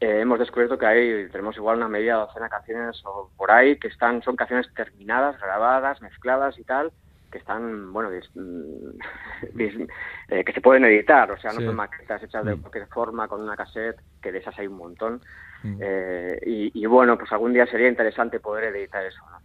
eh, 0.00 0.20
hemos 0.20 0.38
descubierto 0.38 0.78
que 0.78 0.86
hay, 0.86 1.28
tenemos 1.30 1.56
igual 1.56 1.76
una 1.78 1.88
media 1.88 2.16
docena 2.16 2.46
de 2.46 2.50
canciones 2.50 3.02
o 3.04 3.30
por 3.36 3.50
ahí 3.50 3.78
que 3.78 3.88
están, 3.88 4.22
son 4.22 4.36
canciones 4.36 4.72
terminadas, 4.74 5.38
grabadas, 5.40 6.00
mezcladas 6.02 6.58
y 6.58 6.64
tal, 6.64 6.92
que 7.30 7.38
están, 7.38 7.92
bueno, 7.92 8.10
dis- 8.10 8.30
mm, 8.34 8.98
dis- 9.54 9.88
eh, 10.28 10.44
que 10.44 10.52
se 10.52 10.60
pueden 10.60 10.84
editar, 10.84 11.30
o 11.32 11.38
sea, 11.38 11.52
no 11.52 11.60
Sí. 11.60 11.66
son 11.66 11.76
maquetas 11.76 12.22
hechas 12.22 12.44
de 12.44 12.54
Mm. 12.56 12.60
cualquier 12.60 12.86
forma 12.88 13.26
con 13.28 13.42
una 13.42 13.56
cassette, 13.56 14.00
que 14.20 14.32
de 14.32 14.38
esas 14.38 14.58
hay 14.58 14.66
un 14.66 14.76
montón. 14.76 15.22
Mm. 15.62 15.78
Eh, 15.80 16.38
y, 16.44 16.82
y 16.82 16.86
bueno, 16.86 17.16
pues 17.18 17.32
algún 17.32 17.52
día 17.52 17.66
sería 17.66 17.88
interesante 17.88 18.38
poder 18.40 18.64
editar 18.76 19.04
eso, 19.04 19.20
¿no? 19.30 19.35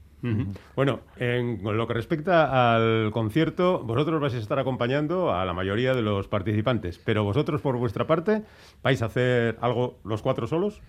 Bueno, 0.75 0.99
en 1.17 1.60
lo 1.63 1.88
que 1.88 1.93
respecta 1.93 2.75
al 2.75 3.12
concierto, 3.12 3.79
vosotros 3.79 4.21
vais 4.21 4.34
a 4.36 4.38
estar 4.38 4.60
acompañando 4.60 5.34
a 5.34 5.45
la 5.45 5.53
mayoría 5.53 5.93
de 5.93 6.01
los 6.01 6.27
participantes, 6.27 6.99
pero 6.99 7.23
vosotros 7.23 7.62
por 7.62 7.77
vuestra 7.77 8.05
parte 8.05 8.43
vais 8.84 9.01
a 9.01 9.05
hacer 9.05 9.57
algo 9.62 9.99
los 10.03 10.21
cuatro 10.21 10.47
solos. 10.47 10.81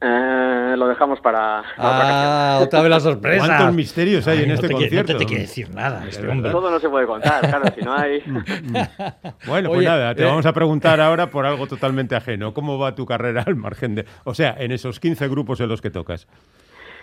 Eh, 0.00 0.74
lo 0.76 0.86
dejamos 0.86 1.20
para. 1.20 1.64
Ah, 1.76 2.60
otra 2.62 2.82
vez 2.82 2.90
la 2.90 3.00
sorpresa. 3.00 3.46
¿Cuántos 3.46 3.74
misterios 3.74 4.28
hay 4.28 4.38
Ay, 4.38 4.42
en 4.44 4.48
no 4.50 4.54
este 4.54 4.68
te 4.68 4.74
concierto? 4.74 5.12
No 5.12 5.18
te, 5.18 5.26
quiere 5.26 5.42
decir 5.42 5.74
nada. 5.74 6.06
este. 6.06 6.22
Todo 6.22 6.70
no 6.70 6.78
se 6.78 6.88
puede 6.88 7.06
contar, 7.06 7.40
claro, 7.40 7.64
si 7.74 7.84
no 7.84 7.94
hay... 7.94 8.22
Bueno, 9.46 9.70
pues 9.70 9.84
nada, 9.84 10.14
te 10.14 10.22
eh. 10.22 10.26
vamos 10.26 10.46
a 10.46 10.52
preguntar 10.52 11.00
ahora 11.00 11.30
por 11.30 11.46
algo 11.46 11.66
totalmente 11.66 12.14
ajeno. 12.14 12.54
¿Cómo 12.54 12.78
va 12.78 12.94
tu 12.94 13.06
carrera 13.06 13.42
al 13.44 13.56
margen 13.56 13.96
de... 13.96 14.06
O 14.22 14.34
sea, 14.34 14.54
en 14.58 14.70
esos 14.70 15.00
15 15.00 15.26
grupos 15.28 15.60
en 15.60 15.68
los 15.68 15.82
que 15.82 15.90
tocas? 15.90 16.28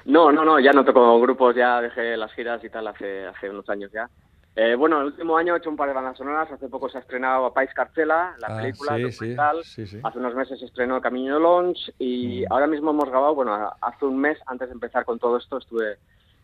No, 0.06 0.32
no, 0.32 0.46
no, 0.46 0.60
ya 0.60 0.72
no 0.72 0.86
toco 0.86 1.20
grupos, 1.20 1.56
ya 1.56 1.82
dejé 1.82 2.16
las 2.16 2.32
giras 2.34 2.64
y 2.64 2.70
tal 2.70 2.88
hace, 2.88 3.26
hace 3.26 3.50
unos 3.50 3.68
años 3.70 3.92
ya. 3.92 4.10
Eh, 4.56 4.76
bueno, 4.76 5.00
el 5.00 5.08
último 5.08 5.36
año 5.36 5.54
he 5.54 5.58
hecho 5.58 5.70
un 5.70 5.76
par 5.76 5.88
de 5.90 5.96
bandas 5.96 6.18
sonoras, 6.18 6.50
hace 6.50 6.70
poco 6.70 6.88
se 6.88 6.98
ha 6.98 7.02
estrenado 7.02 7.52
Pais 7.54 7.74
Carcela, 7.74 8.36
la 8.40 8.48
Ah, 8.48 8.62
película, 8.62 8.96
sí, 8.96 8.98
sí, 9.02 9.12
documental, 9.12 9.64
sí, 9.64 9.88
sí. 9.88 10.00
hace 10.02 10.18
unos 10.20 10.36
meses 10.36 10.60
se 10.60 10.66
estrenó 10.66 11.02
Camino 11.02 11.40
Launch 11.40 11.92
y 11.98 12.44
Mm. 12.44 12.54
ahora 12.54 12.68
mismo 12.68 12.92
hemos 12.92 13.10
grabado, 13.10 13.36
bueno, 13.36 13.74
hace 13.82 14.06
un 14.06 14.18
mes 14.18 14.38
antes 14.46 14.70
de 14.70 14.74
empezar 14.76 15.04
con 15.04 15.20
todo 15.20 15.38
esto 15.38 15.58
estuve, 15.58 15.98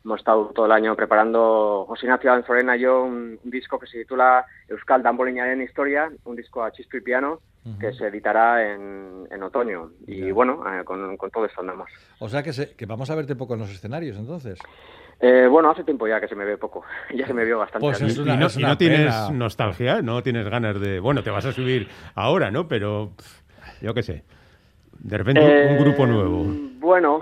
hemos 0.03 0.19
estado 0.19 0.47
todo 0.47 0.65
el 0.65 0.71
año 0.73 0.95
preparando 0.95 1.85
José 1.87 2.07
Ignacio 2.07 2.33
Anzorena 2.33 2.75
y 2.75 2.81
yo 2.81 3.03
un, 3.03 3.39
un 3.41 3.51
disco 3.51 3.79
que 3.79 3.87
se 3.87 3.99
titula 3.99 4.45
Euskal 4.67 5.03
en 5.05 5.61
Historia, 5.61 6.11
un 6.25 6.35
disco 6.35 6.63
a 6.63 6.71
chisto 6.71 6.97
y 6.97 7.01
piano 7.01 7.39
que 7.79 7.93
se 7.93 8.07
editará 8.07 8.73
en, 8.73 9.27
en 9.29 9.43
otoño 9.43 9.91
y 10.07 10.31
bueno, 10.31 10.63
eh, 10.67 10.83
con, 10.83 11.15
con 11.17 11.29
todo 11.29 11.45
esto 11.45 11.61
andamos. 11.61 11.89
O 12.19 12.27
sea 12.27 12.41
que, 12.41 12.53
se- 12.53 12.75
que 12.75 12.85
vamos 12.85 13.09
a 13.11 13.15
verte 13.15 13.35
poco 13.35 13.53
en 13.53 13.59
los 13.59 13.69
escenarios, 13.71 14.17
entonces. 14.17 14.57
Eh, 15.19 15.45
bueno, 15.47 15.69
hace 15.69 15.83
tiempo 15.83 16.07
ya 16.07 16.19
que 16.19 16.27
se 16.27 16.35
me 16.35 16.43
ve 16.45 16.57
poco. 16.57 16.83
ya 17.15 17.27
se 17.27 17.33
me 17.35 17.45
vio 17.45 17.59
bastante. 17.59 17.85
Pues 17.85 18.01
es 18.01 18.17
Y 18.17 18.23
no, 18.25 18.47
es 18.47 18.55
y 18.55 18.59
una 18.59 18.69
no 18.69 18.77
tienes 18.77 19.29
nostalgia, 19.31 20.01
no 20.01 20.23
tienes 20.23 20.49
ganas 20.49 20.79
de... 20.81 20.99
Bueno, 20.99 21.21
te 21.21 21.29
vas 21.29 21.45
a 21.45 21.51
subir 21.51 21.87
ahora, 22.15 22.49
¿no? 22.49 22.67
Pero 22.67 23.11
pff, 23.15 23.41
yo 23.83 23.93
qué 23.93 24.01
sé. 24.01 24.23
De 24.99 25.17
repente 25.17 25.41
un- 25.41 25.47
un 25.73 25.77
Eh, 25.77 25.79
grupo 25.79 26.07
nuevo. 26.07 26.45
Bueno, 26.79 27.21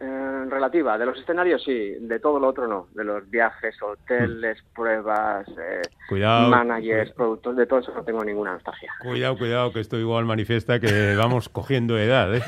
eh, 0.00 0.44
relativa. 0.48 0.96
De 0.96 1.06
los 1.06 1.18
escenarios 1.18 1.62
sí, 1.62 1.94
de 2.00 2.18
todo 2.18 2.40
lo 2.40 2.48
otro 2.48 2.66
no. 2.66 2.88
De 2.94 3.04
los 3.04 3.28
viajes, 3.28 3.76
hoteles, 3.82 4.58
pruebas, 4.74 5.46
eh, 5.48 5.82
Cuidado. 6.08 6.48
managers, 6.48 7.12
productos, 7.12 7.56
de 7.56 7.66
todo 7.66 7.80
eso 7.80 7.92
no 7.94 8.02
tengo 8.02 8.24
ninguna 8.24 8.54
nostalgia. 8.54 8.92
Cuidado, 9.02 9.36
cuidado, 9.36 9.72
que 9.72 9.80
esto 9.80 9.98
igual 9.98 10.24
manifiesta 10.24 10.80
que 10.80 11.14
vamos 11.18 11.48
cogiendo 11.48 11.98
edad, 11.98 12.34
¿eh? 12.34 12.42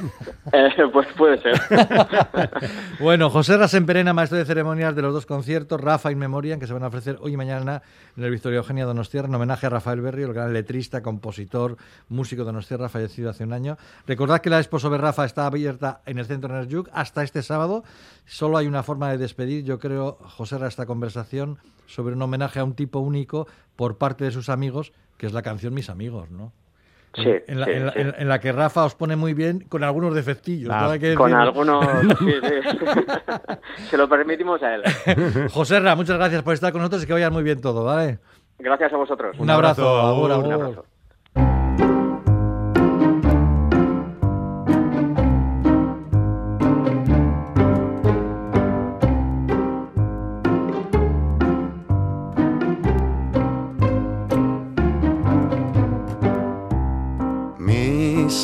Eh, 0.53 0.71
pues 0.93 1.07
puede 1.17 1.39
ser. 1.39 1.55
Bueno, 3.01 3.31
José 3.31 3.57
Rasemperena, 3.57 4.13
maestro 4.13 4.39
de 4.39 4.45
ceremonias 4.45 4.95
de 4.95 5.03
los 5.03 5.13
dos 5.13 5.27
conciertos, 5.27 5.81
Rafa 5.81 6.13
in 6.13 6.19
Memoriam, 6.19 6.61
que 6.61 6.67
se 6.67 6.73
van 6.73 6.85
a 6.85 6.87
ofrecer 6.87 7.19
hoy 7.21 7.33
y 7.33 7.37
mañana 7.37 7.83
en 8.17 8.25
el 8.25 8.31
Victoria 8.31 8.59
Eugenia 8.59 8.85
Donostierra, 8.85 9.27
en 9.27 9.35
homenaje 9.35 9.67
a 9.67 9.71
Rafael 9.71 10.01
Berrio, 10.01 10.29
el 10.29 10.35
gran 10.35 10.53
letrista, 10.53 11.03
compositor, 11.03 11.77
músico 12.09 12.43
de 12.43 12.47
Donostierra, 12.47 12.89
fallecido 12.89 13.31
hace 13.31 13.45
un 13.45 13.53
año. 13.53 13.77
Recordad 14.07 14.41
que 14.41 14.51
la 14.51 14.59
expo 14.59 14.79
sobre 14.79 14.99
Rafa 14.99 15.25
está 15.25 15.47
abierta 15.47 16.01
en 16.07 16.19
el 16.19 16.27
Centro 16.27 16.55
Nerjuk 16.55 16.89
hasta 16.93 17.23
este 17.23 17.42
sábado. 17.43 17.85
Solo 18.25 18.57
hay 18.57 18.67
una 18.67 18.83
forma 18.83 19.11
de 19.11 19.19
despedir, 19.19 19.65
yo 19.65 19.79
creo, 19.79 20.19
José 20.23 20.59
Ra, 20.59 20.69
esta 20.69 20.87
conversación 20.87 21.59
sobre 21.87 22.15
un 22.15 22.23
homenaje 22.23 22.61
a 22.61 22.65
un 22.65 22.75
tipo 22.75 23.01
único 23.01 23.47
por 23.77 23.99
parte 23.99 24.25
de 24.25 24.31
sus 24.31 24.49
amigos, 24.49 24.93
que 25.19 25.27
es 25.27 25.33
la 25.33 25.43
canción 25.43 25.75
Mis 25.75 25.91
Amigos, 25.91 26.31
¿no? 26.31 26.53
Sí, 27.15 27.29
en, 27.47 27.61
la, 27.61 27.67
sí, 27.67 27.73
en 27.73 27.87
la- 27.87 27.93
sí. 27.93 27.99
en- 28.01 28.15
en 28.17 28.29
la 28.29 28.41
que 28.41 28.53
Rafa 28.53 28.85
os 28.87 28.95
pone 28.95 29.17
muy 29.17 29.35
bien 29.35 29.61
con 29.69 29.85
algunos 29.85 30.15
defectillos. 30.15 30.71
Ah, 30.73 30.97
que 30.99 31.15
Con 31.15 31.35
algunos... 31.35 31.85
sí, 32.21 32.33
sí. 32.43 33.85
Se 33.91 33.97
lo 33.99 34.09
permitimos 34.09 34.63
a 34.63 34.75
él. 34.77 34.83
José 35.53 35.79
Ra, 35.81 35.95
muchas 35.95 36.17
gracias 36.17 36.43
por 36.43 36.55
estar 36.55 36.73
con 36.73 36.81
nosotros 36.81 37.03
y 37.05 37.07
que 37.07 37.13
vaya 37.13 37.29
muy 37.31 37.43
bien 37.43 37.61
todo, 37.61 37.85
¿vale? 37.85 38.19
Gracias 38.59 38.93
a 38.93 38.97
vosotros. 38.97 39.37
Un, 39.39 39.51
abrazo, 39.51 39.87
abrazo. 40.01 40.41
Un 40.47 40.53
abrazo. 40.53 40.85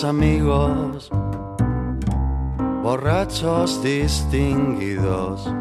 Amigos, 0.04 1.10
borrachos 2.82 3.82
distinguidos, 3.82 5.52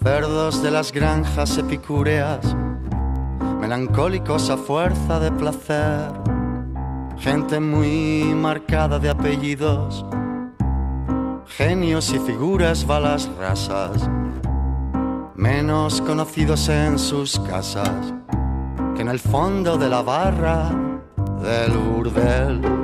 cerdos 0.00 0.62
de 0.62 0.70
las 0.70 0.92
granjas 0.92 1.58
epicúreas, 1.58 2.54
melancólicos 3.60 4.48
a 4.50 4.56
fuerza 4.56 5.18
de 5.18 5.32
placer, 5.32 6.12
gente 7.18 7.58
muy 7.58 8.32
marcada 8.34 9.00
de 9.00 9.10
apellidos, 9.10 10.04
genios 11.46 12.12
y 12.12 12.18
figuras 12.20 12.86
balas 12.86 13.28
rasas, 13.40 14.08
menos 15.34 16.00
conocidos 16.02 16.68
en 16.68 16.96
sus 16.96 17.40
casas 17.40 18.14
que 18.94 19.02
en 19.02 19.08
el 19.08 19.18
fondo 19.18 19.76
de 19.76 19.88
la 19.88 20.02
barra 20.02 20.70
del 21.42 21.72
burdel. 21.72 22.79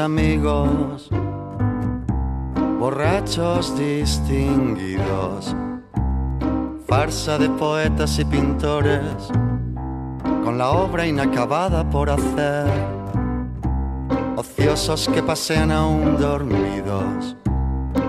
Amigos, 0.00 1.10
borrachos 2.78 3.78
distinguidos, 3.78 5.54
farsa 6.88 7.38
de 7.38 7.50
poetas 7.50 8.18
y 8.18 8.24
pintores, 8.24 9.30
con 10.42 10.56
la 10.56 10.70
obra 10.70 11.06
inacabada 11.06 11.88
por 11.88 12.08
hacer, 12.08 12.66
ociosos 14.36 15.08
que 15.08 15.22
pasean 15.22 15.70
aún 15.70 16.16
dormidos, 16.18 17.36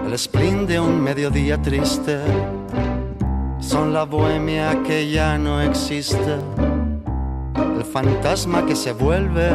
el 0.05 0.17
spleen 0.17 0.65
de 0.65 0.79
un 0.79 1.01
mediodía 1.01 1.61
triste, 1.61 2.19
son 3.59 3.93
la 3.93 4.05
bohemia 4.05 4.81
que 4.83 5.11
ya 5.11 5.37
no 5.37 5.61
existe, 5.61 6.37
el 7.55 7.83
fantasma 7.83 8.65
que 8.65 8.75
se 8.75 8.93
vuelve 8.93 9.49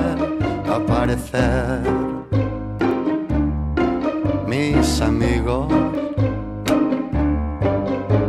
a 0.68 0.76
aparecer. 0.76 2.05
Mis 4.86 5.00
amigos, 5.00 5.66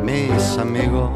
mis 0.03 0.57
amigos. 0.57 1.11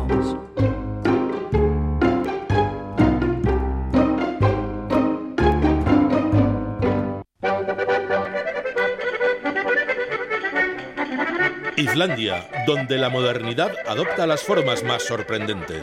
Islandia, 11.76 12.48
donde 12.68 13.00
la 13.00 13.10
modernidad 13.10 13.72
adopta 13.88 14.28
las 14.28 14.44
formas 14.44 14.84
más 14.84 15.02
sorprendentes. 15.02 15.82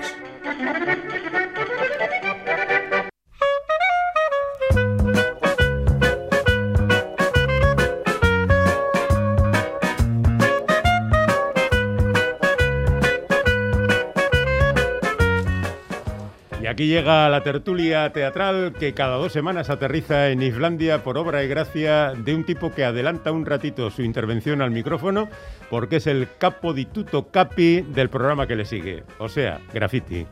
Aquí 16.78 16.86
llega 16.86 17.28
la 17.28 17.42
tertulia 17.42 18.12
teatral 18.12 18.72
que 18.72 18.94
cada 18.94 19.16
dos 19.16 19.32
semanas 19.32 19.68
aterriza 19.68 20.28
en 20.28 20.42
Islandia 20.42 21.02
por 21.02 21.18
obra 21.18 21.42
y 21.42 21.48
gracia 21.48 22.12
de 22.12 22.36
un 22.36 22.44
tipo 22.44 22.70
que 22.70 22.84
adelanta 22.84 23.32
un 23.32 23.46
ratito 23.46 23.90
su 23.90 24.02
intervención 24.02 24.62
al 24.62 24.70
micrófono 24.70 25.28
porque 25.70 25.96
es 25.96 26.06
el 26.06 26.28
capo 26.38 26.74
di 26.74 26.84
tutto 26.84 27.32
capi 27.32 27.80
del 27.80 28.10
programa 28.10 28.46
que 28.46 28.54
le 28.54 28.64
sigue, 28.64 29.02
o 29.18 29.28
sea, 29.28 29.60
graffiti. 29.74 30.24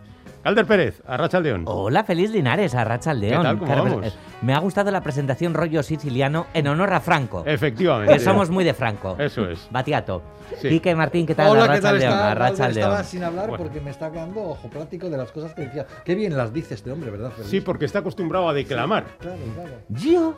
Calder 0.47 0.65
Pérez, 0.65 1.03
Arracha 1.09 1.41
León. 1.41 1.65
Hola, 1.67 2.05
feliz 2.05 2.31
Linares, 2.31 2.73
Arracha 2.77 3.13
León. 3.13 3.39
¿Qué 3.39 3.43
tal? 3.43 3.59
¿Cómo 3.59 3.75
vamos? 3.91 4.07
eh, 4.07 4.13
Me 4.43 4.55
ha 4.55 4.61
gustado 4.61 4.93
la 4.93 5.01
presentación 5.01 5.55
rollo 5.55 5.83
siciliano 5.83 6.47
en 6.55 6.69
honor 6.69 6.93
a 6.95 7.01
Franco. 7.01 7.43
Efectivamente. 7.45 8.13
Que 8.13 8.21
somos 8.21 8.49
muy 8.49 8.63
de 8.63 8.73
Franco. 8.73 9.17
Eso 9.19 9.49
es. 9.51 9.67
Batiato. 9.73 10.23
Sí. 10.63 10.69
Quique 10.69 10.95
Martín, 10.95 11.27
¿qué 11.27 11.35
tal? 11.35 11.49
Hola, 11.51 11.75
¿qué 11.75 11.81
tal 11.81 11.99
León, 11.99 12.13
está? 12.13 12.31
Arracha 12.31 12.65
Albert? 12.67 12.77
Estaba 12.77 12.95
León. 12.95 13.05
sin 13.07 13.25
hablar 13.25 13.49
Bueno. 13.49 13.65
porque 13.65 13.81
me 13.81 13.91
está 13.91 14.13
quedando 14.13 14.41
ojo 14.41 14.69
plático 14.71 15.11
de 15.11 15.17
las 15.17 15.33
cosas 15.33 15.53
que 15.53 15.63
decía. 15.63 15.85
Qué 16.05 16.15
bien 16.15 16.37
las 16.37 16.53
dice 16.53 16.75
este 16.75 16.93
hombre, 16.93 17.11
¿verdad? 17.11 17.33
Félix? 17.33 17.51
Sí, 17.51 17.61
porque 17.61 17.85
está 17.85 17.99
acostumbrado 17.99 18.49
a 18.49 18.53
declamar. 18.55 19.05
Claro, 19.19 19.39
claro. 19.53 19.71
Yo. 19.89 20.37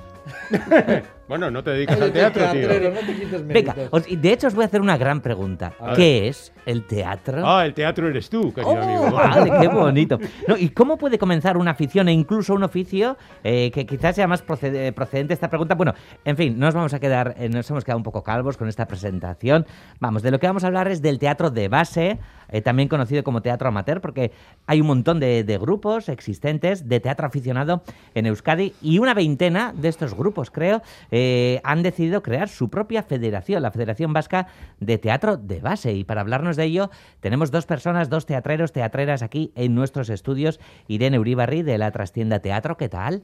Bueno, 1.28 1.50
no 1.50 1.62
te 1.62 1.70
dedicas 1.72 2.00
al 2.00 2.10
teatro, 2.10 2.42
teatrero, 2.50 2.90
tío. 2.90 3.00
no 3.02 3.06
te 3.06 3.14
quites 3.14 3.46
Venga, 3.46 3.74
os- 3.90 4.04
de 4.08 4.32
hecho 4.32 4.46
os 4.46 4.54
voy 4.54 4.62
a 4.62 4.66
hacer 4.66 4.80
una 4.80 4.96
gran 4.96 5.20
pregunta. 5.20 5.74
A 5.78 5.88
ver. 5.88 5.96
¿Qué 5.96 6.28
es 6.28 6.52
el 6.64 6.86
teatro? 6.86 7.46
Ah, 7.46 7.66
el 7.66 7.74
teatro 7.74 8.08
eres 8.08 8.30
tú, 8.30 8.52
querido 8.54 8.72
Oh, 8.72 8.78
amigo. 8.82 9.10
vale, 9.12 9.52
qué 9.60 9.68
bonito. 9.74 10.18
No, 10.46 10.56
¿Y 10.56 10.70
cómo 10.70 10.96
puede 10.96 11.18
comenzar 11.18 11.58
una 11.58 11.72
afición 11.72 12.08
e 12.08 12.12
incluso 12.12 12.54
un 12.54 12.62
oficio 12.62 13.18
eh, 13.44 13.70
que 13.72 13.84
quizás 13.84 14.16
sea 14.16 14.26
más 14.26 14.42
procede- 14.42 14.90
procedente 14.92 15.34
esta 15.34 15.48
pregunta? 15.50 15.74
Bueno, 15.74 15.92
en 16.24 16.36
fin, 16.36 16.58
nos 16.58 16.74
vamos 16.74 16.94
a 16.94 16.98
quedar, 16.98 17.34
eh, 17.38 17.50
nos 17.50 17.68
hemos 17.70 17.84
quedado 17.84 17.98
un 17.98 18.04
poco 18.04 18.22
calvos 18.22 18.56
con 18.56 18.66
esta 18.68 18.86
presentación. 18.86 19.66
Vamos, 20.00 20.22
de 20.22 20.30
lo 20.30 20.38
que 20.38 20.46
vamos 20.46 20.64
a 20.64 20.68
hablar 20.68 20.88
es 20.88 21.02
del 21.02 21.18
teatro 21.18 21.50
de 21.50 21.68
base, 21.68 22.18
eh, 22.50 22.60
también 22.60 22.88
conocido 22.88 23.24
como 23.24 23.42
teatro 23.42 23.68
amateur, 23.68 24.00
porque 24.00 24.32
hay 24.66 24.80
un 24.80 24.86
montón 24.86 25.20
de, 25.20 25.58
grupos 25.60 26.08
existentes 26.08 26.88
de 26.88 27.00
teatro 27.00 27.26
aficionado 27.26 27.82
en 28.14 28.26
Euskadi 28.26 28.74
y 28.80 28.98
una 28.98 29.14
veintena 29.14 29.72
de 29.76 29.88
estos 29.88 30.14
grupos, 30.14 30.50
creo, 30.50 30.82
eh, 31.10 31.60
han 31.64 31.82
decidido 31.82 32.22
crear 32.22 32.48
su 32.48 32.68
propia 32.68 33.02
federación, 33.02 33.62
la 33.62 33.70
Federación 33.70 34.12
Vasca 34.12 34.46
de 34.80 34.98
Teatro 34.98 35.36
de 35.36 35.60
Base. 35.60 35.92
Y 35.92 36.04
para 36.04 36.20
hablarnos 36.20 36.56
de 36.56 36.64
ello, 36.64 36.90
tenemos 37.20 37.50
dos 37.50 37.66
personas, 37.66 38.08
dos 38.08 38.26
teatreros, 38.26 38.72
teatreras 38.72 39.22
aquí 39.22 39.52
en 39.56 39.74
nuestros 39.74 40.10
estudios. 40.10 40.60
Irene 40.86 41.18
Uribarri 41.18 41.62
de 41.62 41.78
la 41.78 41.90
Trastienda 41.90 42.40
Teatro, 42.40 42.76
¿qué 42.76 42.88
tal? 42.88 43.22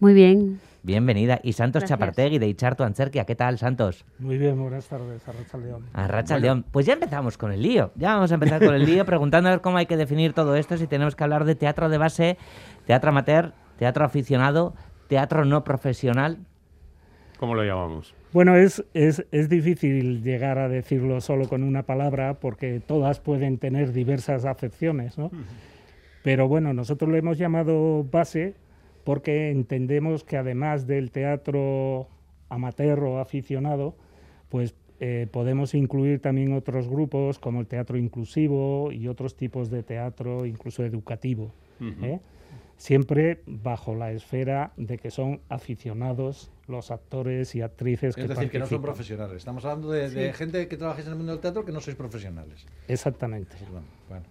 Muy 0.00 0.14
bien. 0.14 0.60
Bienvenida. 0.84 1.40
Y 1.42 1.54
Santos 1.54 1.80
Gracias. 1.80 1.98
Chapartegui 1.98 2.38
de 2.38 2.46
Icharto 2.46 2.84
Ancherquia, 2.84 3.24
¿qué 3.24 3.34
tal, 3.34 3.56
Santos? 3.56 4.04
Muy 4.18 4.36
bien, 4.36 4.60
buenas 4.60 4.86
tardes, 4.86 5.26
Arracha 5.26 5.56
León. 5.56 5.86
A 5.94 6.06
Racha 6.06 6.38
León. 6.38 6.66
Pues 6.70 6.84
ya 6.84 6.92
empezamos 6.92 7.38
con 7.38 7.52
el 7.52 7.62
lío. 7.62 7.90
Ya 7.96 8.12
vamos 8.12 8.30
a 8.32 8.34
empezar 8.34 8.62
con 8.62 8.74
el 8.74 8.84
lío 8.84 9.02
preguntando 9.06 9.48
a 9.48 9.52
ver 9.52 9.62
cómo 9.62 9.78
hay 9.78 9.86
que 9.86 9.96
definir 9.96 10.34
todo 10.34 10.56
esto, 10.56 10.76
si 10.76 10.86
tenemos 10.86 11.16
que 11.16 11.24
hablar 11.24 11.46
de 11.46 11.54
teatro 11.54 11.88
de 11.88 11.96
base, 11.96 12.36
teatro 12.84 13.08
amateur, 13.08 13.54
teatro 13.78 14.04
aficionado, 14.04 14.74
teatro 15.08 15.46
no 15.46 15.64
profesional. 15.64 16.36
¿Cómo 17.38 17.54
lo 17.54 17.64
llamamos? 17.64 18.14
Bueno, 18.34 18.54
es, 18.54 18.84
es, 18.92 19.24
es 19.32 19.48
difícil 19.48 20.22
llegar 20.22 20.58
a 20.58 20.68
decirlo 20.68 21.22
solo 21.22 21.48
con 21.48 21.62
una 21.62 21.84
palabra 21.84 22.34
porque 22.34 22.80
todas 22.86 23.20
pueden 23.20 23.56
tener 23.56 23.92
diversas 23.92 24.44
acepciones, 24.44 25.16
¿no? 25.16 25.30
Pero 26.22 26.46
bueno, 26.46 26.74
nosotros 26.74 27.10
lo 27.10 27.16
hemos 27.16 27.38
llamado 27.38 28.04
base 28.04 28.54
porque 29.04 29.50
entendemos 29.50 30.24
que 30.24 30.36
además 30.36 30.86
del 30.86 31.10
teatro 31.10 32.08
amateur 32.48 33.00
o 33.00 33.18
aficionado, 33.18 33.94
pues 34.48 34.74
eh, 35.00 35.26
podemos 35.30 35.74
incluir 35.74 36.20
también 36.20 36.52
otros 36.52 36.88
grupos 36.88 37.38
como 37.38 37.60
el 37.60 37.66
teatro 37.66 37.98
inclusivo 37.98 38.92
y 38.92 39.08
otros 39.08 39.36
tipos 39.36 39.70
de 39.70 39.82
teatro, 39.82 40.46
incluso 40.46 40.84
educativo. 40.84 41.52
¿eh? 42.02 42.20
Siempre 42.76 43.42
bajo 43.46 43.94
la 43.94 44.10
esfera 44.12 44.72
de 44.76 44.98
que 44.98 45.10
son 45.10 45.40
aficionados 45.48 46.50
los 46.66 46.90
actores 46.90 47.54
y 47.54 47.62
actrices 47.62 48.10
Es 48.10 48.16
que 48.16 48.26
decir, 48.26 48.50
que 48.50 48.58
no 48.58 48.66
son 48.66 48.82
profesionales. 48.82 49.36
Estamos 49.36 49.64
hablando 49.64 49.90
de, 49.90 50.10
de 50.10 50.32
gente 50.32 50.66
que 50.66 50.76
trabajáis 50.76 51.06
en 51.06 51.12
el 51.12 51.18
mundo 51.18 51.32
del 51.32 51.40
teatro 51.40 51.64
que 51.64 51.72
no 51.72 51.80
sois 51.80 51.96
profesionales. 51.96 52.66
Exactamente. 52.88 53.56
Bueno, 53.70 53.86
bueno. 54.08 54.24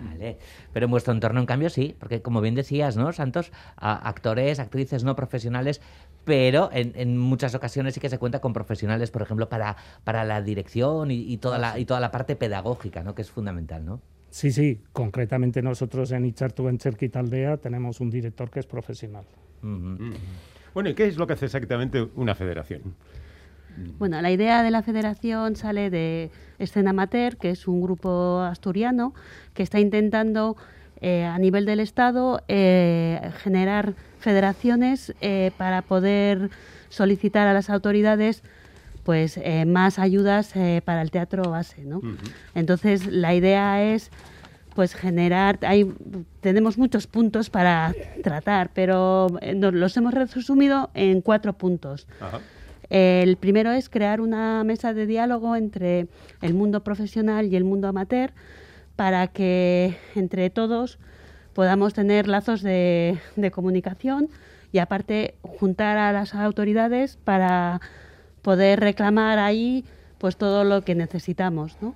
Vale. 0.00 0.36
Pero 0.72 0.84
en 0.86 0.90
vuestro 0.90 1.12
entorno, 1.14 1.40
en 1.40 1.46
cambio, 1.46 1.70
sí, 1.70 1.96
porque 1.98 2.20
como 2.22 2.40
bien 2.40 2.54
decías, 2.54 2.96
¿no, 2.96 3.12
Santos? 3.12 3.50
A- 3.76 4.08
actores, 4.08 4.58
actrices 4.60 5.04
no 5.04 5.16
profesionales, 5.16 5.80
pero 6.24 6.70
en, 6.72 6.92
en 6.96 7.16
muchas 7.16 7.54
ocasiones 7.54 7.94
sí 7.94 8.00
que 8.00 8.08
se 8.10 8.18
cuenta 8.18 8.40
con 8.40 8.52
profesionales, 8.52 9.10
por 9.10 9.22
ejemplo, 9.22 9.48
para, 9.48 9.76
para 10.04 10.24
la 10.24 10.42
dirección 10.42 11.10
y, 11.10 11.20
y 11.32 11.38
toda 11.38 11.58
la, 11.58 11.78
y 11.78 11.84
toda 11.86 12.00
la 12.00 12.10
parte 12.10 12.36
pedagógica, 12.36 13.02
¿no? 13.02 13.14
Que 13.14 13.22
es 13.22 13.30
fundamental, 13.30 13.84
¿no? 13.86 14.00
Sí, 14.36 14.52
sí, 14.52 14.82
concretamente 14.92 15.62
nosotros 15.62 16.12
en 16.12 16.26
Ichartu, 16.26 16.68
en 16.68 16.76
Cherquitaldea, 16.76 17.56
tenemos 17.56 18.02
un 18.02 18.10
director 18.10 18.50
que 18.50 18.60
es 18.60 18.66
profesional. 18.66 19.24
Bueno, 20.74 20.90
¿y 20.90 20.94
qué 20.94 21.06
es 21.06 21.16
lo 21.16 21.26
que 21.26 21.32
hace 21.32 21.46
exactamente 21.46 22.06
una 22.16 22.34
federación? 22.34 22.82
Bueno, 23.98 24.20
la 24.20 24.30
idea 24.30 24.62
de 24.62 24.70
la 24.70 24.82
federación 24.82 25.56
sale 25.56 25.88
de 25.88 26.30
Escena 26.58 26.90
Amateur, 26.90 27.38
que 27.38 27.48
es 27.48 27.66
un 27.66 27.80
grupo 27.80 28.40
asturiano 28.40 29.14
que 29.54 29.62
está 29.62 29.80
intentando 29.80 30.58
eh, 31.00 31.24
a 31.24 31.38
nivel 31.38 31.64
del 31.64 31.80
Estado 31.80 32.42
eh, 32.46 33.30
generar 33.38 33.94
federaciones 34.18 35.14
eh, 35.22 35.50
para 35.56 35.80
poder 35.80 36.50
solicitar 36.90 37.48
a 37.48 37.54
las 37.54 37.70
autoridades 37.70 38.42
pues 39.06 39.38
eh, 39.40 39.64
más 39.66 40.00
ayudas 40.00 40.56
eh, 40.56 40.82
para 40.84 41.00
el 41.00 41.12
teatro 41.12 41.48
base, 41.48 41.84
¿no? 41.84 42.00
Entonces 42.56 43.06
la 43.06 43.36
idea 43.36 43.80
es 43.94 44.10
pues 44.74 44.96
generar 44.96 45.60
hay 45.62 45.88
tenemos 46.40 46.76
muchos 46.76 47.06
puntos 47.06 47.48
para 47.48 47.94
tratar, 48.24 48.72
pero 48.74 49.28
eh, 49.42 49.54
nos 49.54 49.72
los 49.72 49.96
hemos 49.96 50.12
resumido 50.12 50.90
en 50.94 51.20
cuatro 51.20 51.52
puntos. 51.52 52.08
Ajá. 52.20 52.40
El 52.90 53.36
primero 53.36 53.70
es 53.70 53.88
crear 53.88 54.20
una 54.20 54.64
mesa 54.64 54.92
de 54.92 55.06
diálogo 55.06 55.54
entre 55.54 56.08
el 56.42 56.54
mundo 56.54 56.82
profesional 56.82 57.46
y 57.46 57.54
el 57.54 57.62
mundo 57.62 57.86
amateur 57.86 58.32
para 58.96 59.28
que 59.28 59.96
entre 60.16 60.50
todos 60.50 60.98
podamos 61.52 61.94
tener 61.94 62.26
lazos 62.26 62.60
de, 62.60 63.20
de 63.36 63.50
comunicación 63.52 64.30
y 64.72 64.78
aparte 64.78 65.36
juntar 65.42 65.96
a 65.96 66.12
las 66.12 66.34
autoridades 66.34 67.18
para 67.22 67.80
poder 68.46 68.78
reclamar 68.78 69.40
ahí 69.40 69.84
pues 70.18 70.36
todo 70.38 70.64
lo 70.64 70.80
que 70.82 70.94
necesitamos, 70.94 71.76
¿no? 71.82 71.94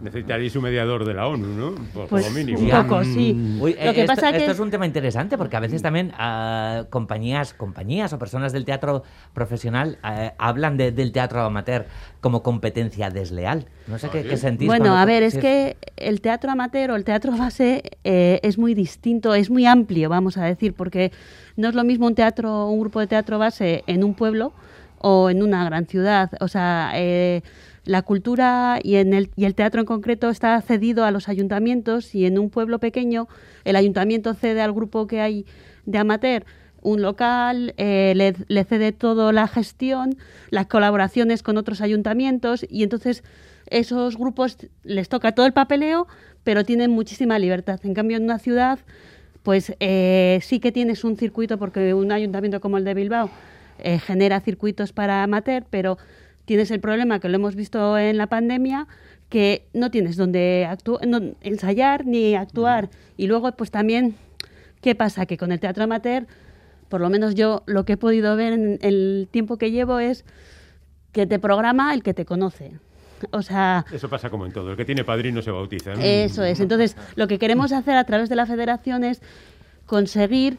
Necesitaréis 0.00 0.56
un 0.56 0.62
mediador 0.62 1.04
de 1.04 1.12
la 1.12 1.26
ONU, 1.26 1.46
¿no? 1.48 1.74
Por, 1.92 2.06
Pues 2.08 2.24
lo 2.26 2.30
mínimo. 2.32 2.58
un 2.60 2.70
poco, 2.70 3.04
sí. 3.04 3.58
Uy, 3.60 3.72
Lo 3.72 3.92
que 3.92 4.00
esto, 4.04 4.06
pasa 4.14 4.30
que 4.30 4.38
esto 4.38 4.52
es- 4.52 4.56
es 4.56 4.60
un 4.60 4.70
tema 4.70 4.86
interesante 4.86 5.36
porque 5.36 5.56
a 5.56 5.60
veces 5.60 5.82
también 5.82 6.12
ah, 6.16 6.84
compañías, 6.88 7.52
compañías 7.52 8.10
o 8.14 8.18
personas 8.18 8.52
del 8.54 8.64
teatro 8.64 9.02
profesional 9.34 9.98
eh, 10.02 10.32
hablan 10.38 10.76
de- 10.78 10.92
del 10.92 11.12
teatro 11.12 11.40
amateur 11.42 11.86
como 12.22 12.42
competencia 12.42 13.10
desleal. 13.10 13.66
No 13.86 13.98
sé 13.98 14.08
qué, 14.08 14.22
qué 14.22 14.36
sentís. 14.38 14.66
Bueno, 14.66 14.84
cuando- 14.86 14.98
a 14.98 15.04
ver, 15.04 15.22
es 15.24 15.36
que 15.36 15.76
el 15.96 16.20
teatro 16.22 16.50
amateur 16.52 16.92
o 16.92 16.96
el 16.96 17.04
teatro 17.04 17.36
base 17.36 17.82
eh, 18.04 18.40
es 18.42 18.56
muy 18.56 18.72
distinto, 18.74 19.34
es 19.34 19.50
muy 19.50 19.66
amplio, 19.66 20.08
vamos 20.08 20.38
a 20.38 20.44
decir, 20.44 20.72
porque 20.72 21.12
no 21.56 21.68
es 21.68 21.74
lo 21.74 21.84
mismo 21.84 22.06
un 22.06 22.14
teatro, 22.14 22.68
un 22.70 22.80
grupo 22.80 23.00
de 23.00 23.08
teatro 23.08 23.38
base 23.38 23.82
en 23.86 24.04
un 24.04 24.14
pueblo 24.14 24.54
o 25.00 25.30
en 25.30 25.42
una 25.42 25.64
gran 25.64 25.86
ciudad. 25.86 26.30
O 26.40 26.48
sea, 26.48 26.92
eh, 26.94 27.42
la 27.84 28.02
cultura 28.02 28.80
y, 28.82 28.96
en 28.96 29.14
el, 29.14 29.30
y 29.36 29.44
el 29.44 29.54
teatro 29.54 29.80
en 29.80 29.86
concreto 29.86 30.28
está 30.28 30.60
cedido 30.60 31.04
a 31.04 31.10
los 31.10 31.28
ayuntamientos 31.28 32.14
y 32.14 32.26
en 32.26 32.38
un 32.38 32.50
pueblo 32.50 32.78
pequeño 32.78 33.28
el 33.64 33.76
ayuntamiento 33.76 34.34
cede 34.34 34.60
al 34.60 34.72
grupo 34.72 35.06
que 35.06 35.20
hay 35.20 35.46
de 35.86 35.98
amateur 35.98 36.44
un 36.82 37.02
local, 37.02 37.74
eh, 37.76 38.12
le, 38.14 38.64
cede 38.64 38.92
toda 38.92 39.32
la 39.32 39.48
gestión, 39.48 40.16
las 40.50 40.66
colaboraciones 40.66 41.42
con 41.42 41.56
otros 41.56 41.80
ayuntamientos 41.80 42.64
y 42.68 42.82
entonces 42.82 43.24
esos 43.66 44.16
grupos 44.16 44.56
les 44.84 45.08
toca 45.08 45.32
todo 45.32 45.46
el 45.46 45.52
papeleo, 45.52 46.06
pero 46.44 46.64
tienen 46.64 46.90
muchísima 46.90 47.38
libertad. 47.38 47.80
En 47.82 47.94
cambio, 47.94 48.16
en 48.16 48.24
una 48.24 48.38
ciudad, 48.38 48.78
pues 49.42 49.74
eh, 49.80 50.38
sí 50.42 50.60
que 50.60 50.72
tienes 50.72 51.04
un 51.04 51.16
circuito, 51.16 51.58
porque 51.58 51.92
un 51.94 52.12
ayuntamiento 52.12 52.60
como 52.60 52.78
el 52.78 52.84
de 52.84 52.94
Bilbao 52.94 53.30
eh, 53.78 53.98
genera 53.98 54.40
circuitos 54.40 54.92
para 54.92 55.22
amateur, 55.22 55.64
pero 55.70 55.98
tienes 56.44 56.70
el 56.70 56.80
problema 56.80 57.20
que 57.20 57.28
lo 57.28 57.36
hemos 57.36 57.54
visto 57.54 57.98
en 57.98 58.16
la 58.16 58.26
pandemia, 58.26 58.86
que 59.28 59.66
no 59.74 59.90
tienes 59.90 60.16
donde 60.16 60.66
no- 61.06 61.20
ensayar 61.42 62.06
ni 62.06 62.34
actuar. 62.34 62.88
Y 63.16 63.26
luego, 63.26 63.52
pues 63.52 63.70
también, 63.70 64.14
¿qué 64.80 64.94
pasa? 64.94 65.26
Que 65.26 65.36
con 65.36 65.52
el 65.52 65.60
teatro 65.60 65.84
amateur, 65.84 66.26
por 66.88 67.00
lo 67.02 67.10
menos 67.10 67.34
yo 67.34 67.62
lo 67.66 67.84
que 67.84 67.94
he 67.94 67.96
podido 67.98 68.34
ver 68.36 68.54
en 68.54 68.78
el 68.80 69.28
tiempo 69.30 69.58
que 69.58 69.70
llevo 69.70 69.98
es 69.98 70.24
que 71.12 71.26
te 71.26 71.38
programa 71.38 71.92
el 71.92 72.02
que 72.02 72.14
te 72.14 72.24
conoce. 72.24 72.72
O 73.32 73.42
sea, 73.42 73.84
Eso 73.92 74.08
pasa 74.08 74.30
como 74.30 74.46
en 74.46 74.52
todo. 74.52 74.70
El 74.70 74.76
que 74.76 74.84
tiene 74.84 75.04
padrino 75.04 75.42
se 75.42 75.50
bautiza. 75.50 75.92
¿no? 75.94 76.00
eso 76.00 76.44
es. 76.44 76.60
Entonces, 76.60 76.96
lo 77.16 77.26
que 77.26 77.38
queremos 77.38 77.72
hacer 77.72 77.96
a 77.96 78.04
través 78.04 78.28
de 78.28 78.36
la 78.36 78.46
federación 78.46 79.02
es 79.04 79.20
conseguir 79.86 80.56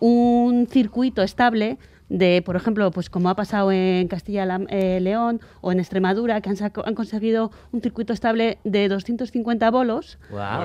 un 0.00 0.66
circuito 0.66 1.22
estable 1.22 1.78
de, 2.08 2.42
por 2.44 2.56
ejemplo, 2.56 2.90
pues 2.90 3.08
como 3.08 3.28
ha 3.28 3.36
pasado 3.36 3.70
en 3.70 4.08
Castilla 4.08 4.44
la- 4.44 4.60
eh, 4.68 4.98
León 5.00 5.40
o 5.60 5.70
en 5.70 5.78
Extremadura, 5.78 6.40
que 6.40 6.48
han, 6.50 6.56
saco- 6.56 6.82
han 6.84 6.96
conseguido 6.96 7.52
un 7.70 7.80
circuito 7.82 8.12
estable 8.12 8.58
de 8.64 8.88
250 8.88 9.70
bolos, 9.70 10.18
guau. 10.28 10.62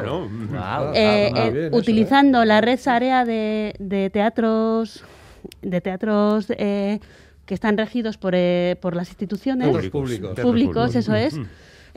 eh, 0.95 1.31
ah, 1.35 1.47
eh, 1.47 1.51
bien, 1.51 1.65
eso, 1.67 1.75
utilizando 1.77 2.43
la 2.45 2.61
red 2.61 2.79
área 2.87 3.25
de, 3.25 3.75
de 3.79 4.09
teatros 4.09 5.03
de 5.61 5.79
teatros 5.81 6.47
eh, 6.57 6.99
que 7.45 7.53
están 7.53 7.77
regidos 7.77 8.17
por, 8.17 8.33
eh, 8.35 8.75
por 8.81 8.95
las 8.95 9.09
instituciones 9.09 9.67
públicos. 9.67 10.09
Teatros 10.09 10.43
públicos, 10.43 10.95
eso 10.95 11.13
es, 11.13 11.37
Mm. 11.37 11.43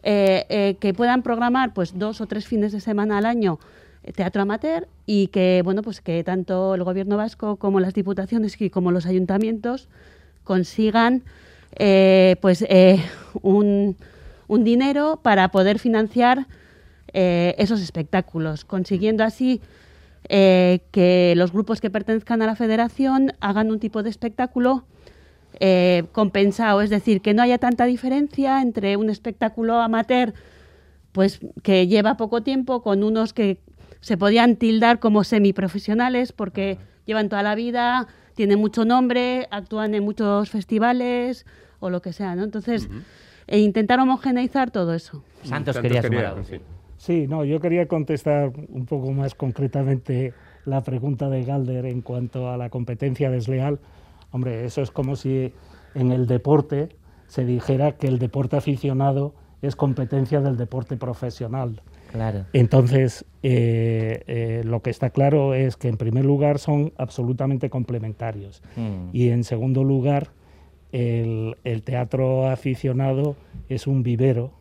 eh, 0.02 0.46
eh, 0.50 0.76
que 0.78 0.92
puedan 0.92 1.22
programar 1.22 1.72
pues 1.72 1.98
dos 1.98 2.20
o 2.20 2.26
tres 2.26 2.46
fines 2.46 2.72
de 2.72 2.80
semana 2.80 3.16
al 3.16 3.24
año 3.24 3.58
teatro 4.14 4.42
amateur 4.42 4.88
y 5.06 5.28
que 5.28 5.62
bueno 5.64 5.82
pues 5.82 6.00
que 6.00 6.22
tanto 6.24 6.74
el 6.74 6.84
gobierno 6.84 7.16
vasco 7.16 7.56
como 7.56 7.80
las 7.80 7.94
diputaciones 7.94 8.60
y 8.60 8.70
como 8.70 8.92
los 8.92 9.06
ayuntamientos 9.06 9.88
consigan 10.44 11.22
eh, 11.76 12.36
pues 12.40 12.62
eh, 12.68 13.04
un, 13.42 13.96
un 14.48 14.64
dinero 14.64 15.20
para 15.22 15.48
poder 15.50 15.78
financiar 15.78 16.46
eh, 17.12 17.54
esos 17.58 17.80
espectáculos, 17.80 18.64
consiguiendo 18.64 19.24
así 19.24 19.60
que 20.28 21.32
los 21.36 21.52
grupos 21.52 21.80
que 21.80 21.88
pertenezcan 21.88 22.42
a 22.42 22.46
la 22.46 22.54
federación 22.54 23.32
hagan 23.40 23.70
un 23.70 23.78
tipo 23.78 24.02
de 24.02 24.10
espectáculo 24.10 24.84
compensado, 26.12 26.82
es 26.82 26.90
decir, 26.90 27.22
que 27.22 27.32
no 27.32 27.40
haya 27.40 27.56
tanta 27.56 27.86
diferencia 27.86 28.60
entre 28.60 28.98
un 28.98 29.08
espectáculo 29.08 29.80
amateur 29.80 30.34
pues 31.12 31.40
que 31.62 31.86
lleva 31.86 32.18
poco 32.18 32.42
tiempo 32.42 32.82
con 32.82 33.02
unos 33.02 33.32
que 33.32 33.58
se 34.00 34.16
podían 34.16 34.56
tildar 34.56 34.98
como 34.98 35.24
semiprofesionales 35.24 36.32
porque 36.32 36.78
llevan 37.06 37.28
toda 37.28 37.42
la 37.42 37.54
vida, 37.54 38.06
tienen 38.34 38.58
mucho 38.58 38.84
nombre, 38.84 39.48
actúan 39.50 39.94
en 39.94 40.04
muchos 40.04 40.50
festivales 40.50 41.46
o 41.80 41.90
lo 41.90 42.02
que 42.02 42.12
sea, 42.12 42.36
¿no? 42.36 42.44
Entonces, 42.44 42.88
e 43.46 43.58
intentar 43.58 43.98
homogeneizar 44.00 44.70
todo 44.70 44.94
eso. 44.94 45.24
Santos 45.42 45.74
Santos 45.74 45.78
quería 45.78 46.02
quería, 46.02 46.18
sumar 46.18 46.24
algo. 46.36 46.44
sí. 46.44 46.60
Sí, 46.98 47.26
no, 47.28 47.44
yo 47.44 47.60
quería 47.60 47.86
contestar 47.86 48.52
un 48.68 48.84
poco 48.84 49.12
más 49.12 49.36
concretamente 49.36 50.34
la 50.64 50.82
pregunta 50.82 51.28
de 51.28 51.44
Galder 51.44 51.86
en 51.86 52.02
cuanto 52.02 52.50
a 52.50 52.56
la 52.56 52.70
competencia 52.70 53.30
desleal. 53.30 53.78
Hombre, 54.32 54.64
eso 54.64 54.82
es 54.82 54.90
como 54.90 55.14
si 55.14 55.52
en 55.94 56.10
el 56.10 56.26
deporte 56.26 56.90
se 57.28 57.44
dijera 57.44 57.92
que 57.92 58.08
el 58.08 58.18
deporte 58.18 58.56
aficionado 58.56 59.32
es 59.62 59.76
competencia 59.76 60.40
del 60.40 60.56
deporte 60.56 60.96
profesional. 60.96 61.80
Claro. 62.10 62.46
Entonces, 62.52 63.24
eh, 63.42 64.22
eh, 64.26 64.62
lo 64.64 64.80
que 64.82 64.90
está 64.90 65.10
claro 65.10 65.54
es 65.54 65.76
que 65.76 65.88
en 65.88 65.96
primer 65.96 66.24
lugar 66.24 66.58
son 66.58 66.92
absolutamente 66.96 67.70
complementarios 67.70 68.62
Mm. 68.76 69.10
y 69.12 69.28
en 69.28 69.44
segundo 69.44 69.84
lugar 69.84 70.30
el, 70.92 71.56
el 71.64 71.82
teatro 71.82 72.48
aficionado 72.48 73.36
es 73.68 73.86
un 73.86 74.02
vivero 74.02 74.52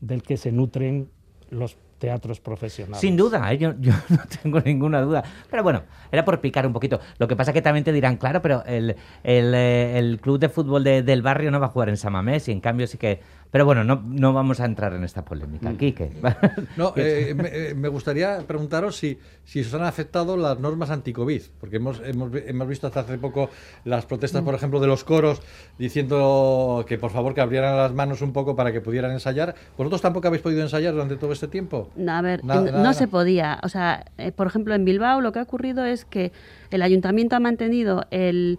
del 0.00 0.22
que 0.22 0.36
se 0.36 0.52
nutren 0.52 1.08
los 1.50 1.78
teatros 1.98 2.40
profesionales. 2.40 3.00
Sin 3.00 3.16
duda, 3.16 3.52
¿eh? 3.52 3.58
yo, 3.58 3.74
yo 3.80 3.92
no 4.08 4.18
tengo 4.42 4.60
ninguna 4.60 5.00
duda. 5.02 5.22
Pero 5.50 5.62
bueno, 5.62 5.82
era 6.12 6.24
por 6.24 6.40
picar 6.40 6.66
un 6.66 6.72
poquito. 6.72 7.00
Lo 7.18 7.28
que 7.28 7.36
pasa 7.36 7.52
que 7.52 7.62
también 7.62 7.84
te 7.84 7.92
dirán, 7.92 8.16
claro, 8.16 8.40
pero 8.42 8.64
el, 8.64 8.96
el, 9.24 9.54
eh, 9.54 9.98
el 9.98 10.20
club 10.20 10.38
de 10.38 10.48
fútbol 10.48 10.84
de- 10.84 11.02
del 11.02 11.22
barrio 11.22 11.50
no 11.50 11.60
va 11.60 11.66
a 11.66 11.70
jugar 11.70 11.88
en 11.88 11.96
Samamés 11.96 12.48
y 12.48 12.52
en 12.52 12.60
cambio 12.60 12.86
sí 12.86 12.98
que... 12.98 13.20
Pero 13.50 13.64
bueno, 13.64 13.82
no, 13.82 14.02
no 14.04 14.34
vamos 14.34 14.60
a 14.60 14.66
entrar 14.66 14.92
en 14.92 15.04
esta 15.04 15.24
polémica. 15.24 15.72
Quique. 15.72 16.10
No, 16.76 16.92
eh, 16.96 17.32
me, 17.34 17.48
eh, 17.48 17.74
me 17.74 17.88
gustaría 17.88 18.38
preguntaros 18.46 18.96
si, 18.96 19.18
si 19.44 19.60
os 19.62 19.72
han 19.72 19.84
afectado 19.84 20.36
las 20.36 20.58
normas 20.60 20.90
anti-COVID, 20.90 21.42
porque 21.58 21.76
hemos, 21.76 22.00
hemos, 22.04 22.30
hemos 22.34 22.68
visto 22.68 22.86
hasta 22.86 23.00
hace 23.00 23.16
poco 23.16 23.48
las 23.86 24.04
protestas, 24.04 24.42
por 24.42 24.54
ejemplo, 24.54 24.80
de 24.80 24.86
los 24.86 25.02
coros 25.02 25.40
diciendo 25.78 26.84
que 26.86 26.98
por 26.98 27.10
favor 27.10 27.34
que 27.34 27.40
abrieran 27.40 27.76
las 27.76 27.92
manos 27.94 28.20
un 28.20 28.32
poco 28.34 28.54
para 28.54 28.70
que 28.72 28.80
pudieran 28.82 29.10
ensayar. 29.12 29.54
¿Vosotros 29.78 30.02
tampoco 30.02 30.28
habéis 30.28 30.42
podido 30.42 30.60
ensayar 30.60 30.92
durante 30.92 31.16
todo 31.16 31.32
este 31.32 31.48
tiempo? 31.48 31.87
No, 31.96 32.12
A 32.12 32.22
ver, 32.22 32.44
Nada, 32.44 32.60
en- 32.60 32.64
nada, 32.66 32.76
no 32.78 32.82
nada. 32.84 32.92
se 32.94 33.08
podía. 33.08 33.58
O 33.62 33.68
sea, 33.68 34.04
eh, 34.18 34.32
por 34.32 34.46
ejemplo, 34.46 34.74
en 34.74 34.84
Bilbao 34.84 35.20
lo 35.20 35.32
que 35.32 35.38
ha 35.38 35.42
ocurrido 35.42 35.84
es 35.84 36.04
que 36.04 36.32
el 36.70 36.82
ayuntamiento 36.82 37.36
ha 37.36 37.40
mantenido 37.40 38.04
el, 38.10 38.58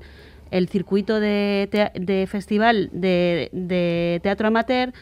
el 0.52 0.68
circuito 0.70 1.20
de, 1.20 1.70
de 1.94 2.28
festival 2.28 2.90
de, 2.94 3.50
de 3.52 4.20
teatro 4.24 4.48
amateur, 4.48 4.94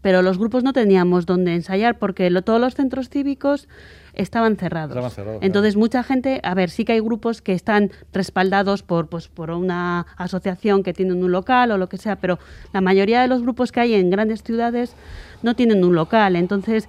pero 0.00 0.20
los 0.20 0.36
grupos 0.38 0.62
no 0.64 0.72
teníamos 0.74 1.24
donde 1.24 1.54
ensayar 1.54 1.98
porque 1.98 2.28
lo- 2.30 2.42
todos 2.42 2.60
los 2.60 2.74
centros 2.74 3.08
cívicos 3.08 3.68
estaban 4.12 4.56
cerrados. 4.56 4.90
Estaban 4.90 5.10
cerrados, 5.10 5.38
Entonces, 5.42 5.76
mucha 5.76 6.02
gente, 6.02 6.40
a 6.44 6.54
ver, 6.54 6.68
sí 6.70 6.84
que 6.84 6.92
hay 6.92 7.00
grupos 7.00 7.40
que 7.42 7.52
están 7.52 7.90
respaldados 8.12 8.82
por, 8.82 9.08
pues, 9.08 9.28
por 9.28 9.50
una 9.50 10.06
asociación 10.16 10.82
que 10.82 10.92
tienen 10.92 11.24
un 11.24 11.32
local 11.32 11.70
o 11.72 11.78
lo 11.78 11.88
que 11.88 11.96
sea, 11.96 12.16
pero 12.16 12.38
la 12.72 12.80
mayoría 12.82 13.22
de 13.22 13.28
los 13.28 13.42
grupos 13.42 13.72
que 13.72 13.80
hay 13.80 13.94
en 13.94 14.10
grandes 14.10 14.42
ciudades 14.42 14.94
no 15.42 15.56
tienen 15.56 15.82
un 15.84 15.94
local. 15.94 16.36
Entonces, 16.36 16.86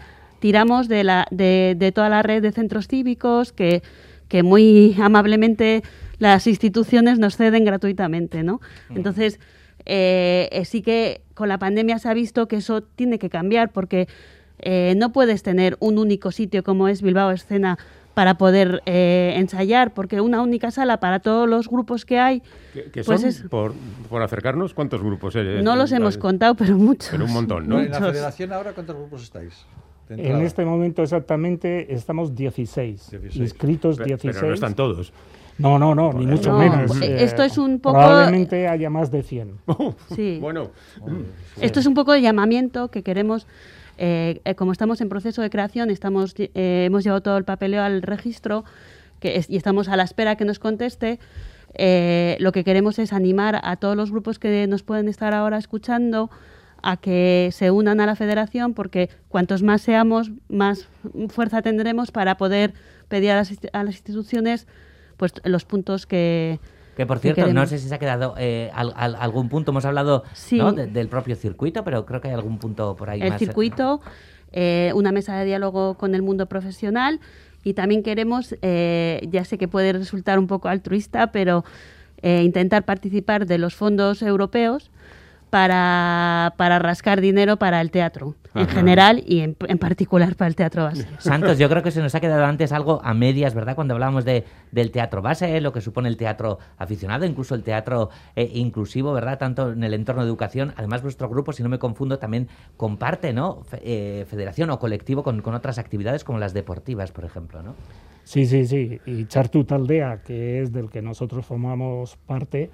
tiramos 0.49 0.87
de, 0.87 1.03
la, 1.03 1.25
de, 1.31 1.73
de 1.75 1.91
toda 1.91 2.07
la 2.07 2.21
red 2.21 2.39
de 2.39 2.51
centros 2.51 2.87
cívicos 2.87 3.51
que, 3.51 3.81
que 4.27 4.43
muy 4.43 4.95
amablemente 5.01 5.81
las 6.19 6.45
instituciones 6.45 7.17
nos 7.17 7.35
ceden 7.35 7.65
gratuitamente, 7.65 8.43
¿no? 8.43 8.61
Entonces, 8.91 9.39
eh, 9.87 10.61
sí 10.65 10.83
que 10.83 11.21
con 11.33 11.49
la 11.49 11.57
pandemia 11.57 11.97
se 11.97 12.09
ha 12.09 12.13
visto 12.13 12.47
que 12.47 12.57
eso 12.57 12.83
tiene 12.83 13.17
que 13.17 13.31
cambiar 13.31 13.71
porque 13.71 14.07
eh, 14.59 14.93
no 14.97 15.11
puedes 15.11 15.41
tener 15.41 15.77
un 15.79 15.97
único 15.97 16.31
sitio 16.31 16.63
como 16.63 16.87
es 16.89 17.01
Bilbao 17.01 17.31
Escena 17.31 17.79
para 18.13 18.35
poder 18.37 18.83
eh, 18.85 19.33
ensayar, 19.37 19.95
porque 19.95 20.21
una 20.21 20.43
única 20.43 20.69
sala 20.69 20.99
para 20.99 21.21
todos 21.21 21.49
los 21.49 21.67
grupos 21.67 22.05
que 22.05 22.19
hay, 22.19 22.43
¿Qué, 22.71 22.83
qué 22.93 23.03
Pues 23.03 23.21
son? 23.21 23.29
es- 23.29 23.41
Por, 23.49 23.73
por 24.09 24.21
acercarnos, 24.21 24.75
¿cuántos 24.75 25.01
grupos 25.01 25.35
eres? 25.35 25.63
no 25.63 25.75
los 25.75 25.91
hemos 25.91 26.19
contado, 26.19 26.53
pero 26.53 26.77
muchos. 26.77 27.09
Pero 27.09 27.25
un 27.25 27.33
montón, 27.33 27.67
¿no? 27.67 27.79
En 27.79 27.89
la 27.89 27.99
federación 27.99 28.53
ahora, 28.53 28.73
¿cuántos 28.73 28.95
grupos 28.95 29.23
estáis? 29.23 29.65
En 30.09 30.41
este 30.41 30.65
momento 30.65 31.01
exactamente 31.03 31.93
estamos 31.93 32.35
16, 32.35 33.09
16. 33.11 33.35
inscritos 33.37 33.97
Pero, 33.97 34.07
16. 34.07 34.35
pero 34.35 34.47
no 34.49 34.53
están 34.53 34.73
todos. 34.75 35.11
No, 35.57 35.79
no, 35.79 35.95
no, 35.95 36.11
ni 36.13 36.25
mucho 36.27 36.51
No, 36.51 36.59
menos. 36.59 37.01
eh, 37.01 37.23
esto 37.23 37.41
es 37.43 37.57
un 37.57 37.79
poco- 37.79 37.97
Probablemente 37.97 38.67
haya 38.67 38.89
más 38.89 39.09
de 39.09 39.23
100. 39.23 39.53
Sí. 40.15 40.37
Bueno, 40.41 40.69
Esto 41.61 41.79
es 41.79 41.85
un 41.85 41.93
poco 41.93 42.11
de 42.11 42.21
llamamiento 42.21 42.89
que 42.91 43.03
queremos, 43.03 43.47
eh, 43.97 44.41
eh, 44.43 44.55
como 44.55 44.73
estamos 44.73 44.99
en 45.01 45.07
proceso 45.09 45.41
de 45.41 45.49
creación, 45.49 45.89
estamos, 45.89 46.35
eh, 46.37 46.51
hemos 46.85 47.03
llevado 47.05 47.21
todo 47.21 47.37
el 47.37 47.45
papeleo 47.45 47.81
al 47.81 48.01
registro 48.01 48.65
que 49.21 49.37
es- 49.37 49.49
y 49.49 49.55
estamos 49.55 49.87
a 49.87 49.95
la 49.95 50.03
espera 50.03 50.35
que 50.35 50.45
nos 50.45 50.59
conteste. 50.59 51.19
eh, 51.77 52.37
lo 52.39 52.53
que 52.53 52.63
queremos 52.63 52.99
es 52.99 53.11
animar 53.11 53.59
a 53.61 53.75
todos 53.75 53.97
los 53.97 54.09
grupos 54.09 54.39
que 54.39 54.65
nos 54.65 54.81
pueden 54.83 55.09
estar 55.09 55.33
ahora 55.33 55.57
escuchando 55.57 56.29
a 56.87 56.97
que 56.97 57.49
se 57.51 57.71
unan 57.71 57.99
a 57.99 58.05
la 58.05 58.15
federación 58.15 58.75
porque 58.75 59.09
cuantos 59.27 59.63
más 59.63 59.81
seamos, 59.81 60.29
más 60.49 60.87
fuerza 61.29 61.63
tendremos 61.63 62.11
para 62.11 62.37
poder 62.37 62.73
pedir 63.07 63.31
a 63.31 63.35
las, 63.37 63.51
insti- 63.51 63.71
a 63.73 63.83
las 63.83 63.95
instituciones 63.95 64.67
pues 65.17 65.33
los 65.43 65.65
puntos 65.65 66.05
que, 66.05 66.59
Que 66.95 67.07
por 67.07 67.19
que 67.19 67.33
cierto, 67.33 67.51
no 67.53 67.65
sé 67.65 67.79
si 67.79 67.89
se 67.89 67.95
ha 67.95 67.97
quedado 67.97 68.35
eh, 68.37 68.69
al- 68.75 68.93
al- 68.95 69.15
algún 69.15 69.49
punto. 69.49 69.71
Hemos 69.71 69.83
hablado 69.85 70.23
Sí. 70.33 70.59
¿no? 70.59 70.73
de- 70.73 70.85
del 70.85 71.07
propio 71.07 71.35
circuito, 71.35 71.83
pero 71.83 72.05
creo 72.05 72.21
que 72.21 72.27
hay 72.27 72.35
algún 72.35 72.59
punto 72.59 72.95
por 72.95 73.09
ahí 73.09 73.19
el 73.21 73.29
más. 73.31 73.39
circuito, 73.39 74.01
eh, 74.51 74.91
una 74.93 75.11
mesa 75.11 75.35
de 75.39 75.45
diálogo 75.45 75.95
con 75.95 76.13
el 76.13 76.21
mundo 76.21 76.45
profesional 76.45 77.19
y 77.63 77.73
también 77.73 78.03
queremos, 78.03 78.55
eh, 78.61 79.27
ya 79.31 79.43
sé 79.43 79.57
que 79.57 79.67
puede 79.67 79.91
resultar 79.91 80.37
un 80.37 80.45
poco 80.45 80.67
altruista, 80.67 81.31
pero 81.31 81.65
eh, 82.21 82.43
intentar 82.43 82.85
participar 82.85 83.47
de 83.47 83.57
los 83.57 83.73
fondos 83.73 84.21
europeos 84.21 84.91
para, 85.49 86.53
para 86.57 86.79
rascar 86.79 87.21
dinero 87.21 87.57
para 87.57 87.81
el 87.81 87.91
teatro 87.91 88.35
en 88.53 88.67
general 88.67 89.21
y 89.27 89.41
en, 89.41 89.57
en 89.67 89.77
particular 89.77 90.35
para 90.35 90.47
el 90.47 90.55
teatro 90.55 90.83
base. 90.83 91.05
Santos, 91.19 91.57
yo 91.57 91.67
creo 91.69 91.83
que 91.83 91.91
se 91.91 92.01
nos 92.01 92.15
ha 92.15 92.21
quedado 92.21 92.45
antes 92.45 92.71
algo 92.71 93.01
a 93.03 93.13
medias, 93.13 93.53
¿verdad? 93.53 93.75
Cuando 93.75 93.93
hablábamos 93.93 94.23
de, 94.23 94.45
del 94.71 94.91
teatro 94.91 95.21
base, 95.21 95.59
lo 95.59 95.73
que 95.73 95.81
supone 95.81 96.07
el 96.07 96.15
teatro 96.17 96.59
aficionado, 96.77 97.25
incluso 97.25 97.53
el 97.55 97.63
teatro 97.63 98.09
eh, 98.35 98.49
inclusivo, 98.53 99.11
¿verdad? 99.13 99.37
Tanto 99.39 99.71
en 99.73 99.83
el 99.83 99.93
entorno 99.93 100.21
de 100.23 100.27
educación. 100.29 100.73
Además, 100.77 101.01
vuestro 101.01 101.27
grupo, 101.27 101.51
si 101.51 101.63
no 101.63 101.69
me 101.69 101.79
confundo, 101.79 102.17
también 102.17 102.47
comparte, 102.77 103.33
¿no? 103.33 103.63
Fe- 103.63 103.81
eh, 103.83 104.25
federación 104.25 104.69
o 104.69 104.79
colectivo 104.79 105.21
con, 105.23 105.41
con 105.41 105.53
otras 105.53 105.77
actividades 105.77 106.23
como 106.23 106.39
las 106.39 106.53
deportivas, 106.53 107.11
por 107.11 107.25
ejemplo, 107.25 107.61
¿no? 107.61 107.75
Sí, 108.23 108.45
sí, 108.45 108.65
sí. 108.65 108.99
Y 109.05 109.25
Chartut 109.25 109.71
Aldea, 109.71 110.21
que 110.25 110.61
es 110.61 110.71
del 110.71 110.89
que 110.89 111.01
nosotros 111.01 111.45
formamos 111.45 112.15
parte, 112.25 112.71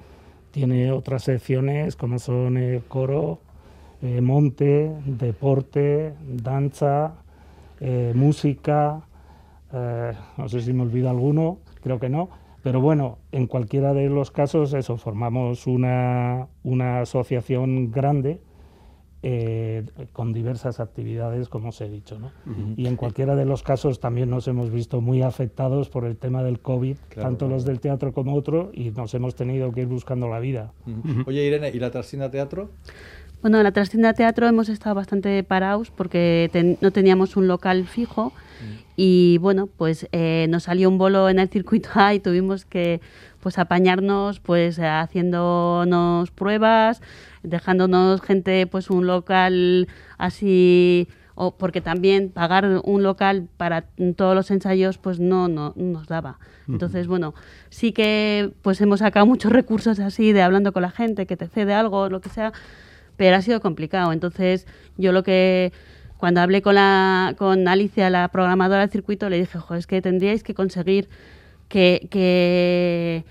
tiene 0.51 0.91
otras 0.91 1.23
secciones 1.23 1.95
como 1.95 2.19
son 2.19 2.57
eh, 2.57 2.81
coro, 2.87 3.39
eh, 4.01 4.21
monte, 4.21 4.91
deporte, 5.05 6.13
danza, 6.27 7.13
eh, 7.79 8.11
música. 8.15 9.01
no 10.37 10.49
sé 10.49 10.61
si 10.61 10.73
me 10.73 10.83
olvido 10.83 11.09
alguno, 11.09 11.59
creo 11.81 11.99
que 11.99 12.09
no. 12.09 12.29
Pero 12.61 12.81
bueno, 12.81 13.17
en 13.31 13.47
cualquiera 13.47 13.93
de 13.93 14.09
los 14.09 14.29
casos, 14.29 14.73
eso, 14.73 14.97
formamos 14.97 15.65
una, 15.65 16.47
una 16.63 17.01
asociación 17.01 17.91
grande 17.91 18.39
eh, 19.23 19.85
con 20.13 20.33
diversas 20.33 20.79
actividades, 20.79 21.47
como 21.47 21.69
os 21.69 21.79
he 21.81 21.89
dicho. 21.89 22.17
¿no? 22.19 22.31
Y 22.75 22.87
en 22.87 22.95
cualquiera 22.95 23.35
de 23.35 23.45
los 23.45 23.61
casos 23.63 23.99
también 23.99 24.29
nos 24.29 24.47
hemos 24.47 24.71
visto 24.71 24.99
muy 25.01 25.21
afectados 25.21 25.89
por 25.89 26.05
el 26.05 26.17
tema 26.17 26.43
del 26.43 26.59
COVID, 26.59 26.97
Claro, 27.09 27.29
tanto 27.29 27.45
claro. 27.45 27.55
los 27.55 27.65
del 27.65 27.79
teatro 27.79 28.13
como 28.13 28.33
otro, 28.35 28.71
y 28.73 28.91
nos 28.91 29.13
hemos 29.13 29.35
tenido 29.35 29.71
que 29.71 29.81
ir 29.81 29.87
buscando 29.87 30.27
la 30.27 30.39
vida. 30.39 30.73
Oye, 31.25 31.45
Irene, 31.45 31.69
¿y 31.73 31.79
la 31.79 31.91
Trastina 31.91 32.31
Teatro? 32.31 32.71
Bueno, 33.41 33.57
en 33.57 33.63
la 33.63 33.71
Trascienda 33.71 34.13
Teatro 34.13 34.47
hemos 34.47 34.69
estado 34.69 34.93
bastante 34.95 35.43
parados 35.43 35.89
porque 35.89 36.49
ten- 36.53 36.77
no 36.81 36.91
teníamos 36.91 37.35
un 37.35 37.47
local 37.47 37.85
fijo 37.87 38.33
y 38.95 39.39
bueno, 39.39 39.65
pues 39.65 40.07
eh, 40.11 40.45
nos 40.49 40.63
salió 40.63 40.87
un 40.89 40.99
bolo 40.99 41.27
en 41.27 41.39
el 41.39 41.49
circuito 41.49 41.89
A 41.95 42.13
y 42.13 42.19
tuvimos 42.19 42.65
que 42.65 43.01
pues 43.39 43.57
apañarnos 43.57 44.39
pues 44.39 44.77
haciéndonos 44.79 46.29
pruebas, 46.29 47.01
dejándonos 47.41 48.21
gente 48.21 48.67
pues 48.67 48.91
un 48.91 49.07
local 49.07 49.87
así 50.19 51.07
o 51.33 51.49
porque 51.57 51.81
también 51.81 52.29
pagar 52.29 52.81
un 52.83 53.01
local 53.01 53.47
para 53.57 53.85
todos 54.15 54.35
los 54.35 54.51
ensayos 54.51 54.99
pues 54.99 55.19
no, 55.19 55.47
no 55.47 55.73
nos 55.75 56.05
daba. 56.07 56.37
Entonces, 56.67 57.07
bueno, 57.07 57.33
sí 57.69 57.91
que 57.91 58.51
pues 58.61 58.79
hemos 58.81 58.99
sacado 58.99 59.25
muchos 59.25 59.51
recursos 59.51 59.99
así 59.99 60.31
de 60.31 60.43
hablando 60.43 60.71
con 60.73 60.83
la 60.83 60.91
gente 60.91 61.25
que 61.25 61.35
te 61.37 61.47
cede 61.47 61.73
algo, 61.73 62.07
lo 62.09 62.21
que 62.21 62.29
sea, 62.29 62.53
pero 63.21 63.35
ha 63.35 63.41
sido 63.43 63.61
complicado. 63.61 64.11
Entonces, 64.13 64.65
yo 64.97 65.11
lo 65.11 65.21
que 65.21 65.71
cuando 66.17 66.41
hablé 66.41 66.63
con 66.63 66.73
la 66.73 67.35
con 67.37 67.67
Alicia, 67.67 68.09
la 68.09 68.27
programadora 68.29 68.79
del 68.81 68.89
circuito, 68.89 69.29
le 69.29 69.37
dije, 69.37 69.59
"Jo, 69.59 69.75
es 69.75 69.85
que 69.85 70.01
tendríais 70.01 70.41
que 70.41 70.55
conseguir 70.55 71.07
que, 71.69 72.07
que 72.09 73.23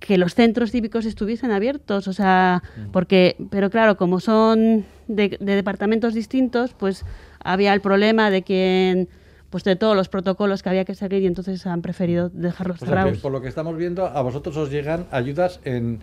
que 0.00 0.18
los 0.18 0.34
centros 0.34 0.70
cívicos 0.70 1.06
estuviesen 1.06 1.50
abiertos, 1.50 2.06
o 2.08 2.12
sea, 2.12 2.62
porque, 2.92 3.36
pero 3.50 3.70
claro, 3.70 3.96
como 3.96 4.20
son 4.20 4.84
de, 5.08 5.38
de 5.40 5.54
departamentos 5.54 6.12
distintos, 6.12 6.74
pues 6.74 7.06
había 7.42 7.72
el 7.72 7.80
problema 7.80 8.30
de 8.30 8.42
quien, 8.42 9.08
pues 9.48 9.64
de 9.64 9.76
todos 9.76 9.96
los 9.96 10.10
protocolos 10.10 10.62
que 10.62 10.68
había 10.68 10.84
que 10.84 10.94
seguir 10.94 11.22
y 11.22 11.26
entonces 11.26 11.66
han 11.66 11.80
preferido 11.80 12.28
dejarlos 12.28 12.76
O 12.82 12.84
sea, 12.84 12.88
cerrados. 12.88 13.18
por 13.20 13.32
lo 13.32 13.40
que 13.40 13.48
estamos 13.48 13.78
viendo, 13.78 14.04
a 14.06 14.20
vosotros 14.20 14.54
os 14.58 14.70
llegan 14.70 15.06
ayudas 15.10 15.60
en, 15.64 16.00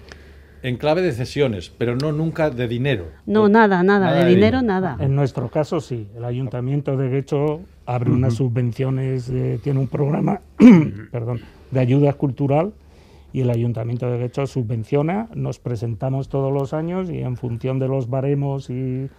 en 0.64 0.78
clave 0.78 1.01
de 1.01 1.11
cesiones, 1.11 1.72
pero 1.78 1.95
no 1.95 2.11
nunca 2.11 2.49
de 2.49 2.68
dinero. 2.68 3.05
No, 3.26 3.49
nada, 3.49 3.84
nada, 3.84 4.05
Nada 4.07 4.20
de 4.20 4.24
de 4.26 4.30
dinero, 4.36 4.59
dinero. 4.61 4.82
nada. 4.82 4.97
En 4.99 5.16
nuestro 5.16 5.49
caso, 5.49 5.80
sí. 5.82 6.07
El 6.16 6.24
ayuntamiento, 6.26 6.97
de 6.97 7.18
hecho, 7.20 7.59
abre 7.86 8.09
unas 8.11 8.34
subvenciones, 8.36 9.30
eh, 9.30 9.59
tiene 9.61 9.80
un 9.82 9.88
programa 9.88 10.39
perdón, 11.11 11.41
de 11.70 11.80
ayuda 11.80 12.14
cultural 12.14 12.72
y 13.34 13.41
el 13.41 13.49
ayuntamiento, 13.49 14.09
de 14.09 14.24
hecho, 14.26 14.47
subvenciona. 14.47 15.28
Nos 15.36 15.59
presentamos 15.59 16.30
todos 16.30 16.51
los 16.53 16.74
años 16.74 17.09
y 17.09 17.20
en 17.20 17.36
función 17.36 17.78
de 17.80 17.88
los 17.89 18.09
baremos 18.09 18.70
y, 18.70 19.09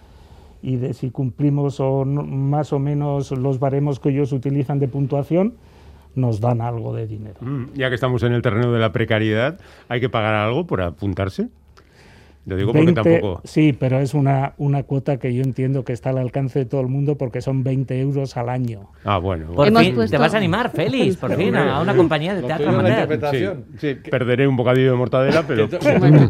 y 0.63 0.77
de 0.77 0.95
si 0.95 1.11
cumplimos 1.11 1.79
o 1.81 2.05
no- 2.07 2.23
más 2.23 2.73
o 2.73 2.79
menos 2.79 3.33
los 3.33 3.59
baremos 3.59 4.01
que 4.01 4.09
ellos 4.11 4.33
utilizan 4.33 4.79
de 4.79 4.89
puntuación, 4.89 5.55
nos 6.15 6.41
dan 6.41 6.61
algo 6.61 6.95
de 6.95 7.07
dinero. 7.07 7.37
Mm, 7.41 7.75
Ya 7.75 7.89
que 7.89 7.95
estamos 7.95 8.23
en 8.23 8.33
el 8.33 8.43
terreno 8.43 8.73
de 8.73 8.79
la 8.79 8.93
precariedad, 8.93 9.59
¿hay 9.89 10.01
que 10.01 10.09
pagar 10.09 10.35
algo 10.35 10.67
por 10.67 10.81
apuntarse? 10.83 11.49
Lo 12.47 12.57
digo 12.57 12.73
porque 12.73 12.87
20 12.87 13.03
tampoco... 13.03 13.41
Sí, 13.45 13.73
pero 13.73 13.99
es 14.01 14.13
una, 14.13 14.53
una 14.59 14.83
cuota 14.83 15.17
que 15.19 15.33
yo 15.35 15.43
entiendo 15.43 15.83
que 15.85 15.95
está 15.95 16.11
al 16.11 16.19
alcance 16.19 16.59
de 16.59 16.65
todo 16.67 16.83
el 16.83 16.89
mundo 16.89 17.17
porque 17.17 17.41
son 17.41 17.65
20 17.65 17.99
euros 18.01 18.37
al 18.37 18.51
año. 18.51 18.91
Ah, 19.05 19.17
bueno. 19.17 19.47
Por 19.47 19.57
bueno. 19.57 19.81
Fin, 19.81 19.95
puesto- 19.95 20.11
te 20.17 20.19
vas 20.19 20.35
a 20.35 20.37
animar, 20.37 20.71
Félix, 20.71 21.17
por 21.17 21.35
fin, 21.37 21.57
a, 21.57 21.81
una 21.81 21.97
compañía 21.97 22.35
de 22.35 22.43
teatro 22.43 22.69
amateur. 22.69 22.91
interpretación. 22.91 23.65
Sí, 23.79 23.95
sí, 23.95 24.11
perderé 24.11 24.47
un 24.47 24.57
bocadillo 24.57 24.91
de 24.91 24.97
mortadela, 24.97 25.43
pero... 25.49 25.69
Tú, 25.69 25.79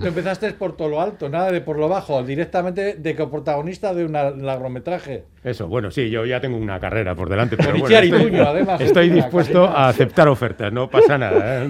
empezaste 0.06 0.52
por 0.52 0.76
todo 0.76 0.88
lo 0.88 1.00
alto, 1.00 1.28
nada 1.28 1.50
de 1.50 1.60
por 1.60 1.78
lo 1.78 1.88
bajo, 1.88 2.22
directamente 2.22 2.94
de 2.94 3.16
coprotagonista 3.16 3.92
de 3.92 4.04
un 4.04 4.12
largometraje. 4.12 5.24
Eso, 5.42 5.66
bueno, 5.66 5.90
sí, 5.90 6.10
yo 6.10 6.24
ya 6.24 6.40
tengo 6.40 6.56
una 6.56 6.78
carrera 6.78 7.14
por 7.14 7.28
delante, 7.28 7.56
pero 7.56 7.76
bueno, 7.76 7.98
estoy, 7.98 8.36
además, 8.36 8.80
estoy 8.80 9.10
dispuesto 9.10 9.64
a 9.64 9.88
aceptar 9.88 10.28
ofertas, 10.28 10.72
no 10.72 10.88
pasa 10.88 11.18
nada. 11.18 11.64
¿eh? 11.64 11.68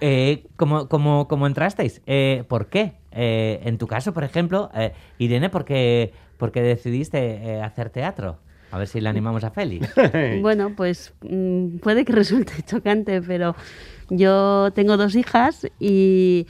Eh, 0.00 0.44
¿cómo, 0.56 0.88
cómo, 0.88 1.28
cómo 1.28 1.46
entrasteis? 1.46 2.00
Eh, 2.06 2.44
¿Por 2.48 2.66
qué? 2.66 2.99
Eh, 3.12 3.60
en 3.64 3.78
tu 3.78 3.86
caso, 3.86 4.12
por 4.12 4.24
ejemplo, 4.24 4.70
eh, 4.74 4.92
Irene, 5.18 5.50
¿por 5.50 5.64
qué, 5.64 6.12
por 6.36 6.52
qué 6.52 6.62
decidiste 6.62 7.18
eh, 7.18 7.62
hacer 7.62 7.90
teatro? 7.90 8.38
A 8.70 8.78
ver 8.78 8.86
si 8.86 9.00
le 9.00 9.08
animamos 9.08 9.42
a 9.44 9.50
Félix. 9.50 9.88
Bueno, 10.40 10.74
pues 10.76 11.12
mm, 11.22 11.78
puede 11.78 12.04
que 12.04 12.12
resulte 12.12 12.52
chocante, 12.66 13.20
pero 13.22 13.56
yo 14.10 14.70
tengo 14.72 14.96
dos 14.96 15.16
hijas 15.16 15.66
y, 15.80 16.46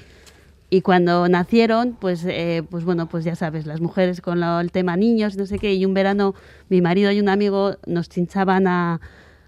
y 0.69 0.83
cuando 0.83 1.27
nacieron, 1.29 1.97
pues, 1.99 2.25
eh, 2.27 2.63
pues 2.71 2.85
bueno, 2.85 3.09
pues 3.09 3.25
ya 3.25 3.35
sabes, 3.37 3.65
las 3.67 3.81
mujeres 3.81 4.21
con 4.21 4.39
lo- 4.41 4.61
el 4.61 4.71
tema 4.71 4.97
niños, 4.97 5.37
no 5.39 5.47
sé 5.47 5.59
qué, 5.59 5.73
y 5.75 5.87
un 5.87 5.95
verano 5.95 6.35
mi 6.69 6.83
marido 6.83 7.11
y 7.11 7.21
un 7.21 7.29
amigo 7.31 7.77
nos 7.87 8.09
chinchaban 8.11 8.67
a, 8.67 9.01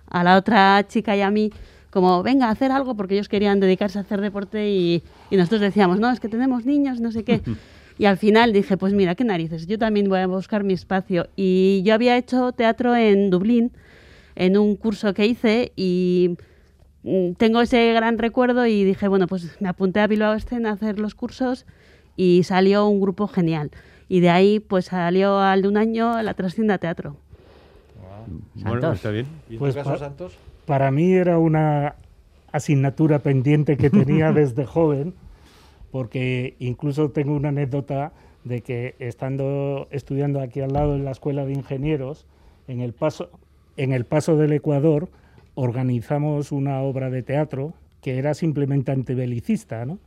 a 0.08 0.24
la 0.24 0.36
otra 0.38 0.82
chica 0.88 1.14
y 1.14 1.20
a 1.20 1.30
mí 1.30 1.50
como, 1.92 2.22
venga, 2.22 2.46
a 2.46 2.50
hacer 2.50 2.72
algo, 2.72 2.96
porque 2.96 3.14
ellos 3.14 3.28
querían 3.28 3.60
dedicarse 3.60 3.98
a 3.98 4.00
hacer 4.00 4.20
deporte 4.20 4.70
y, 4.70 5.02
y 5.30 5.36
nosotros 5.36 5.60
decíamos, 5.60 6.00
no, 6.00 6.10
es 6.10 6.20
que 6.20 6.28
tenemos 6.28 6.64
niños, 6.64 7.00
no 7.00 7.12
sé 7.12 7.22
qué. 7.22 7.40
Y 7.98 8.06
al 8.06 8.16
final 8.16 8.54
dije, 8.54 8.78
pues 8.78 8.94
mira, 8.94 9.14
qué 9.14 9.22
narices, 9.22 9.66
yo 9.66 9.78
también 9.78 10.08
voy 10.08 10.18
a 10.20 10.26
buscar 10.26 10.64
mi 10.64 10.72
espacio. 10.72 11.28
Y 11.36 11.82
yo 11.84 11.92
había 11.92 12.16
hecho 12.16 12.50
teatro 12.52 12.96
en 12.96 13.28
Dublín, 13.28 13.70
en 14.34 14.56
un 14.56 14.76
curso 14.76 15.12
que 15.12 15.26
hice, 15.26 15.72
y 15.76 16.36
mm, 17.02 17.32
tengo 17.34 17.60
ese 17.60 17.92
gran 17.92 18.16
recuerdo 18.16 18.66
y 18.66 18.82
dije, 18.82 19.06
bueno, 19.08 19.26
pues 19.26 19.60
me 19.60 19.68
apunté 19.68 20.00
a 20.00 20.06
Bilbao 20.06 20.32
Escena 20.32 20.70
a 20.70 20.72
hacer 20.72 20.98
los 20.98 21.14
cursos 21.14 21.66
y 22.16 22.42
salió 22.44 22.88
un 22.88 22.98
grupo 22.98 23.28
genial. 23.28 23.70
Y 24.08 24.20
de 24.20 24.30
ahí 24.30 24.58
pues 24.58 24.86
salió 24.86 25.38
al 25.38 25.60
de 25.62 25.68
un 25.68 25.76
año 25.76 26.20
la 26.22 26.32
Trascienda 26.32 26.78
Teatro. 26.78 27.16
Bueno, 28.54 28.92
está 28.94 29.10
bien. 29.10 29.26
¿Y 29.50 29.54
en 29.54 29.58
Pues 29.58 29.74
tu 29.74 29.82
caso, 29.82 29.98
Santos? 29.98 30.32
Para 30.66 30.90
mí 30.90 31.12
era 31.12 31.38
una 31.38 31.96
asignatura 32.52 33.18
pendiente 33.20 33.76
que 33.76 33.90
tenía 33.90 34.32
desde 34.32 34.64
joven, 34.64 35.14
porque 35.90 36.56
incluso 36.58 37.10
tengo 37.10 37.34
una 37.34 37.48
anécdota 37.48 38.12
de 38.44 38.62
que 38.62 38.94
estando 38.98 39.88
estudiando 39.90 40.40
aquí 40.40 40.60
al 40.60 40.72
lado 40.72 40.94
en 40.94 41.04
la 41.04 41.12
Escuela 41.12 41.44
de 41.44 41.52
Ingenieros, 41.52 42.26
en 42.68 42.80
el 42.80 42.92
paso, 42.92 43.30
en 43.76 43.92
el 43.92 44.04
paso 44.04 44.36
del 44.36 44.52
Ecuador, 44.52 45.08
organizamos 45.54 46.52
una 46.52 46.80
obra 46.80 47.10
de 47.10 47.22
teatro 47.22 47.74
que 48.00 48.18
era 48.18 48.34
simplemente 48.34 48.90
antibelicista, 48.90 49.84
¿no? 49.86 49.98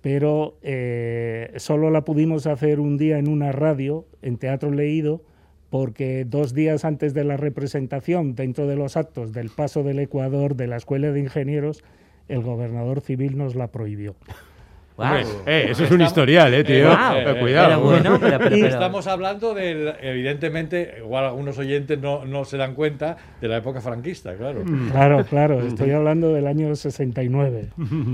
Pero 0.00 0.56
eh, 0.62 1.52
solo 1.56 1.90
la 1.90 2.04
pudimos 2.04 2.46
hacer 2.46 2.80
un 2.80 2.96
día 2.96 3.18
en 3.18 3.28
una 3.28 3.52
radio, 3.52 4.06
en 4.22 4.38
Teatro 4.38 4.72
Leído, 4.72 5.20
porque 5.72 6.26
dos 6.28 6.52
días 6.52 6.84
antes 6.84 7.14
de 7.14 7.24
la 7.24 7.38
representación, 7.38 8.34
dentro 8.34 8.66
de 8.66 8.76
los 8.76 8.98
actos 8.98 9.32
del 9.32 9.48
paso 9.48 9.82
del 9.82 10.00
Ecuador 10.00 10.54
de 10.54 10.66
la 10.66 10.76
Escuela 10.76 11.10
de 11.10 11.18
Ingenieros, 11.20 11.82
el 12.28 12.42
gobernador 12.42 13.00
civil 13.00 13.38
nos 13.38 13.54
la 13.54 13.68
prohibió. 13.68 14.14
Guau. 14.98 15.14
Hombre, 15.14 15.26
eh, 15.46 15.68
eso 15.70 15.84
es 15.84 15.90
un 15.90 16.02
historial, 16.02 16.52
eh, 16.52 16.62
tío. 16.62 16.92
Eh, 16.92 17.36
cuidado. 17.40 17.68
Pero 17.70 17.80
bueno, 17.80 18.18
pero, 18.20 18.38
pero- 18.38 18.50
pero- 18.50 18.66
Estamos 18.66 19.06
hablando 19.06 19.54
del, 19.54 19.94
evidentemente, 20.02 20.96
igual 20.98 21.24
algunos 21.24 21.56
oyentes 21.56 21.98
no, 21.98 22.26
no 22.26 22.44
se 22.44 22.58
dan 22.58 22.74
cuenta 22.74 23.16
de 23.40 23.48
la 23.48 23.56
época 23.56 23.80
franquista, 23.80 24.34
claro. 24.36 24.62
Claro, 24.90 25.24
claro, 25.24 25.62
estoy 25.66 25.92
hablando 25.92 26.34
del 26.34 26.46
año 26.46 26.76
69. 26.76 27.70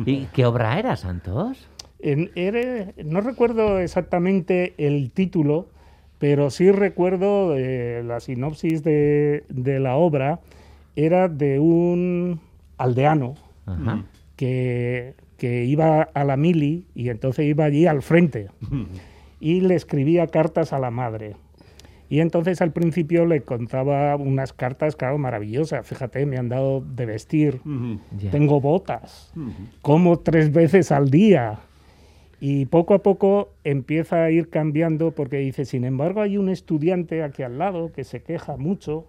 ¿Y 0.07 0.27
qué 0.27 0.47
obra 0.47 0.79
era, 0.79 0.95
Santos? 0.95 1.67
En- 1.99 2.31
era- 2.37 2.93
no 3.05 3.21
recuerdo 3.21 3.81
exactamente 3.81 4.75
el 4.79 5.11
título, 5.11 5.67
pero 6.19 6.51
sí 6.51 6.71
recuerdo 6.71 7.57
eh, 7.57 8.03
la 8.05 8.21
sinopsis 8.21 8.83
de, 8.83 9.45
de 9.49 9.81
la 9.81 9.97
obra. 9.97 10.41
Era 10.97 11.29
de 11.29 11.61
un 11.61 12.41
aldeano 12.77 13.35
Ajá. 13.67 14.05
que 14.37 15.15
que 15.39 15.65
iba 15.65 16.03
a 16.03 16.25
la 16.25 16.37
mili 16.37 16.85
y 16.95 17.09
entonces 17.09 17.47
iba 17.47 17.65
allí 17.65 17.87
al 17.87 18.03
frente 18.03 18.49
y 19.41 19.61
le 19.61 19.77
escribía 19.77 20.27
cartas 20.27 20.73
a 20.73 20.79
la 20.81 20.91
madre. 20.91 21.37
Y 22.11 22.21
entonces 22.21 22.61
al 22.61 22.73
principio 22.73 23.25
le 23.25 23.43
contaba 23.43 24.17
unas 24.17 24.53
cartas, 24.53 24.97
claro, 24.97 25.17
maravillosas. 25.19 25.87
Fíjate, 25.87 26.27
me 26.27 26.39
han 26.39 26.49
dado 26.49 26.81
de 26.81 27.07
vestir, 27.07 27.61
tengo 28.33 28.61
botas, 28.61 29.33
como 29.81 30.19
tres 30.19 30.51
veces 30.51 30.91
al 30.91 31.11
día. 31.11 31.61
Y 32.41 32.67
poco 32.67 32.95
a 32.95 33.03
poco 33.03 33.51
empieza 33.65 34.23
a 34.23 34.31
ir 34.31 34.49
cambiando 34.49 35.11
porque 35.13 35.39
dice, 35.39 35.65
sin 35.65 35.85
embargo, 35.85 36.21
hay 36.23 36.37
un 36.39 36.49
estudiante 36.49 37.23
aquí 37.23 37.43
al 37.43 37.59
lado 37.59 37.93
que 37.93 38.05
se 38.05 38.23
queja 38.23 38.57
mucho 38.57 39.07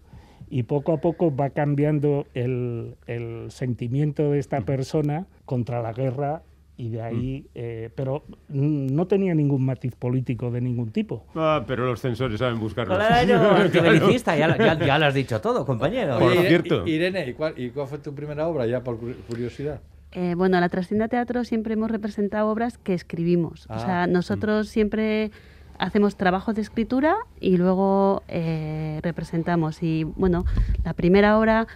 y 0.49 0.63
poco 0.63 0.93
a 0.93 0.97
poco 0.97 1.35
va 1.35 1.51
cambiando 1.51 2.25
el, 2.33 2.95
el 3.05 3.51
sentimiento 3.51 4.31
de 4.31 4.39
esta 4.39 4.61
persona 4.61 5.27
contra 5.45 5.81
la 5.83 5.93
guerra 5.93 6.41
y 6.75 6.89
de 6.89 7.01
ahí, 7.01 7.45
eh, 7.55 7.89
pero 7.93 8.23
mm, 8.47 8.87
no 8.95 9.05
tenía 9.05 9.35
ningún 9.35 9.63
matiz 9.65 9.93
político 9.95 10.49
de 10.49 10.61
ningún 10.61 10.91
tipo. 10.91 11.25
Ah, 11.35 11.63
pero 11.67 11.85
los 11.85 11.99
censores 11.99 12.39
saben 12.39 12.57
buscarlos. 12.57 12.97
Claro, 12.97 13.51
antibelicista, 13.57 14.35
ya, 14.37 14.57
ya- 14.57 14.79
ya 14.79 14.97
lo 14.97 15.05
has 15.05 15.13
dicho 15.13 15.39
todo, 15.41 15.65
compañero. 15.65 16.17
Por 16.17 16.31
Oye, 16.31 16.39
Ire- 16.39 16.47
cierto. 16.47 16.87
Irene, 16.87 17.27
¿y 17.29 17.33
cuál, 17.33 17.53
¿y 17.57 17.69
cuál 17.69 17.87
fue 17.87 17.97
tu 17.99 18.15
primera 18.15 18.47
obra? 18.47 18.65
Ya 18.65 18.81
por 18.81 18.97
cu- 18.97 19.13
curiosidad. 19.27 19.81
Eh, 20.11 20.33
bueno, 20.35 20.57
en 20.57 20.61
la 20.61 20.69
Trascienda 20.69 21.07
Teatro 21.07 21.43
siempre 21.43 21.73
hemos 21.73 21.91
representado 21.91 22.49
obras 22.49 22.77
que 22.77 22.93
escribimos. 22.93 23.65
Ah, 23.69 23.75
o 23.75 23.79
sea, 23.79 24.07
nosotros 24.07 24.67
siempre 24.67 25.31
hacemos 25.77 26.15
trabajos 26.15 26.55
de 26.55 26.61
escritura 26.61 27.15
y 27.39 27.57
luego 27.57 28.23
eh, 28.27 28.99
representamos. 29.03 29.83
Y 29.83 30.03
bueno, 30.03 30.45
la 30.83 30.93
primera 30.93 31.37
obra 31.37 31.67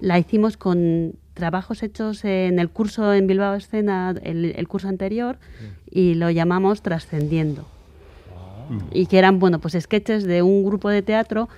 la 0.00 0.18
hicimos 0.18 0.56
con 0.56 1.14
trabajos 1.34 1.82
hechos 1.82 2.24
en 2.24 2.58
el 2.58 2.70
curso 2.70 3.12
en 3.12 3.26
Bilbao 3.26 3.54
Escena, 3.54 4.14
el, 4.22 4.54
el 4.56 4.68
curso 4.68 4.88
anterior, 4.88 5.38
y 5.90 6.14
lo 6.14 6.30
llamamos 6.30 6.82
Trascendiendo. 6.82 7.66
Y 8.90 9.06
que 9.06 9.18
eran, 9.18 9.38
bueno, 9.38 9.60
pues 9.60 9.76
sketches 9.78 10.24
de 10.24 10.42
un 10.42 10.64
grupo 10.64 10.88
de 10.88 11.02
teatro 11.02 11.48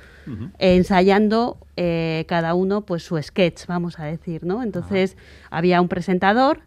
ensayando 0.58 1.58
eh, 1.76 2.24
cada 2.28 2.54
uno 2.54 2.82
pues 2.82 3.02
su 3.02 3.20
sketch, 3.20 3.66
vamos 3.66 3.98
a 3.98 4.04
decir, 4.04 4.44
¿no? 4.44 4.62
Entonces 4.62 5.16
había 5.50 5.80
un 5.80 5.88
presentador 5.88 6.60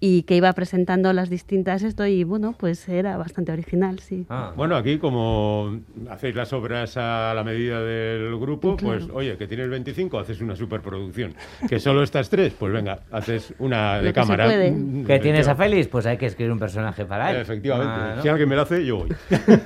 y 0.00 0.22
que 0.22 0.34
iba 0.34 0.50
presentando 0.54 1.12
las 1.12 1.28
distintas 1.28 1.82
esto 1.82 2.06
y 2.06 2.24
bueno, 2.24 2.54
pues 2.58 2.88
era 2.88 3.18
bastante 3.18 3.52
original, 3.52 3.98
sí. 3.98 4.24
Ah. 4.30 4.52
Bueno, 4.56 4.74
aquí 4.76 4.98
como 4.98 5.78
hacéis 6.08 6.34
las 6.34 6.52
obras 6.54 6.96
a 6.96 7.34
la 7.34 7.44
medida 7.44 7.82
del 7.82 8.38
grupo, 8.38 8.78
pues 8.78 9.08
oye, 9.12 9.36
que 9.36 9.46
tienes 9.46 9.68
25, 9.68 10.18
haces 10.18 10.40
una 10.40 10.56
superproducción. 10.56 11.34
Que 11.68 11.78
solo 11.78 12.02
estas 12.02 12.30
tres, 12.30 12.54
pues 12.58 12.72
venga, 12.72 13.00
haces 13.10 13.54
una 13.58 13.98
de 13.98 14.08
Lo 14.08 14.12
cámara. 14.14 14.48
Mm, 14.48 15.04
¿Que 15.04 15.18
tienes 15.18 15.46
a 15.48 15.54
Félix? 15.54 15.88
Pues 15.88 16.06
hay 16.06 16.16
que 16.16 16.26
escribir 16.26 16.52
un 16.52 16.58
personaje 16.58 17.04
para 17.04 17.30
él. 17.30 17.36
Efectivamente. 17.42 17.92
Ah, 17.94 18.12
¿no? 18.16 18.22
Si 18.22 18.28
alguien 18.28 18.48
me 18.48 18.56
lo 18.56 18.62
hace, 18.62 18.84
yo 18.84 18.98
voy. 18.98 19.08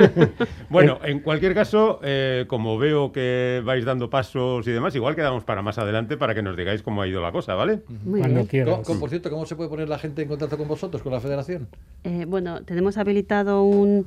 bueno, 0.68 0.98
en 1.04 1.20
cualquier 1.20 1.54
caso, 1.54 2.00
eh, 2.02 2.44
como 2.48 2.76
veo 2.76 3.12
que 3.12 3.62
vais 3.64 3.84
dando 3.84 4.10
pasos 4.10 4.66
y 4.66 4.72
demás, 4.72 4.96
igual 4.96 5.14
quedamos 5.14 5.44
para 5.44 5.62
más 5.62 5.78
adelante 5.78 6.16
para 6.16 6.34
que 6.34 6.42
nos 6.42 6.56
digáis 6.56 6.82
cómo 6.82 7.02
ha 7.02 7.06
ido 7.06 7.20
la 7.20 7.30
cosa, 7.30 7.54
¿vale? 7.54 7.82
Muy 8.04 8.18
Cuando 8.18 8.40
bien. 8.40 8.46
quieras. 8.48 8.80
Por 8.98 9.10
cierto, 9.10 9.30
¿cómo 9.30 9.46
se 9.46 9.54
puede 9.54 9.68
poner 9.68 9.88
la 9.88 9.98
gente 9.98 10.23
en 10.24 10.28
contacto 10.28 10.58
con 10.58 10.68
vosotros, 10.68 11.02
con 11.02 11.12
la 11.12 11.20
federación? 11.20 11.68
Eh, 12.02 12.24
bueno, 12.26 12.62
tenemos 12.64 12.98
habilitado 12.98 13.62
un, 13.64 14.06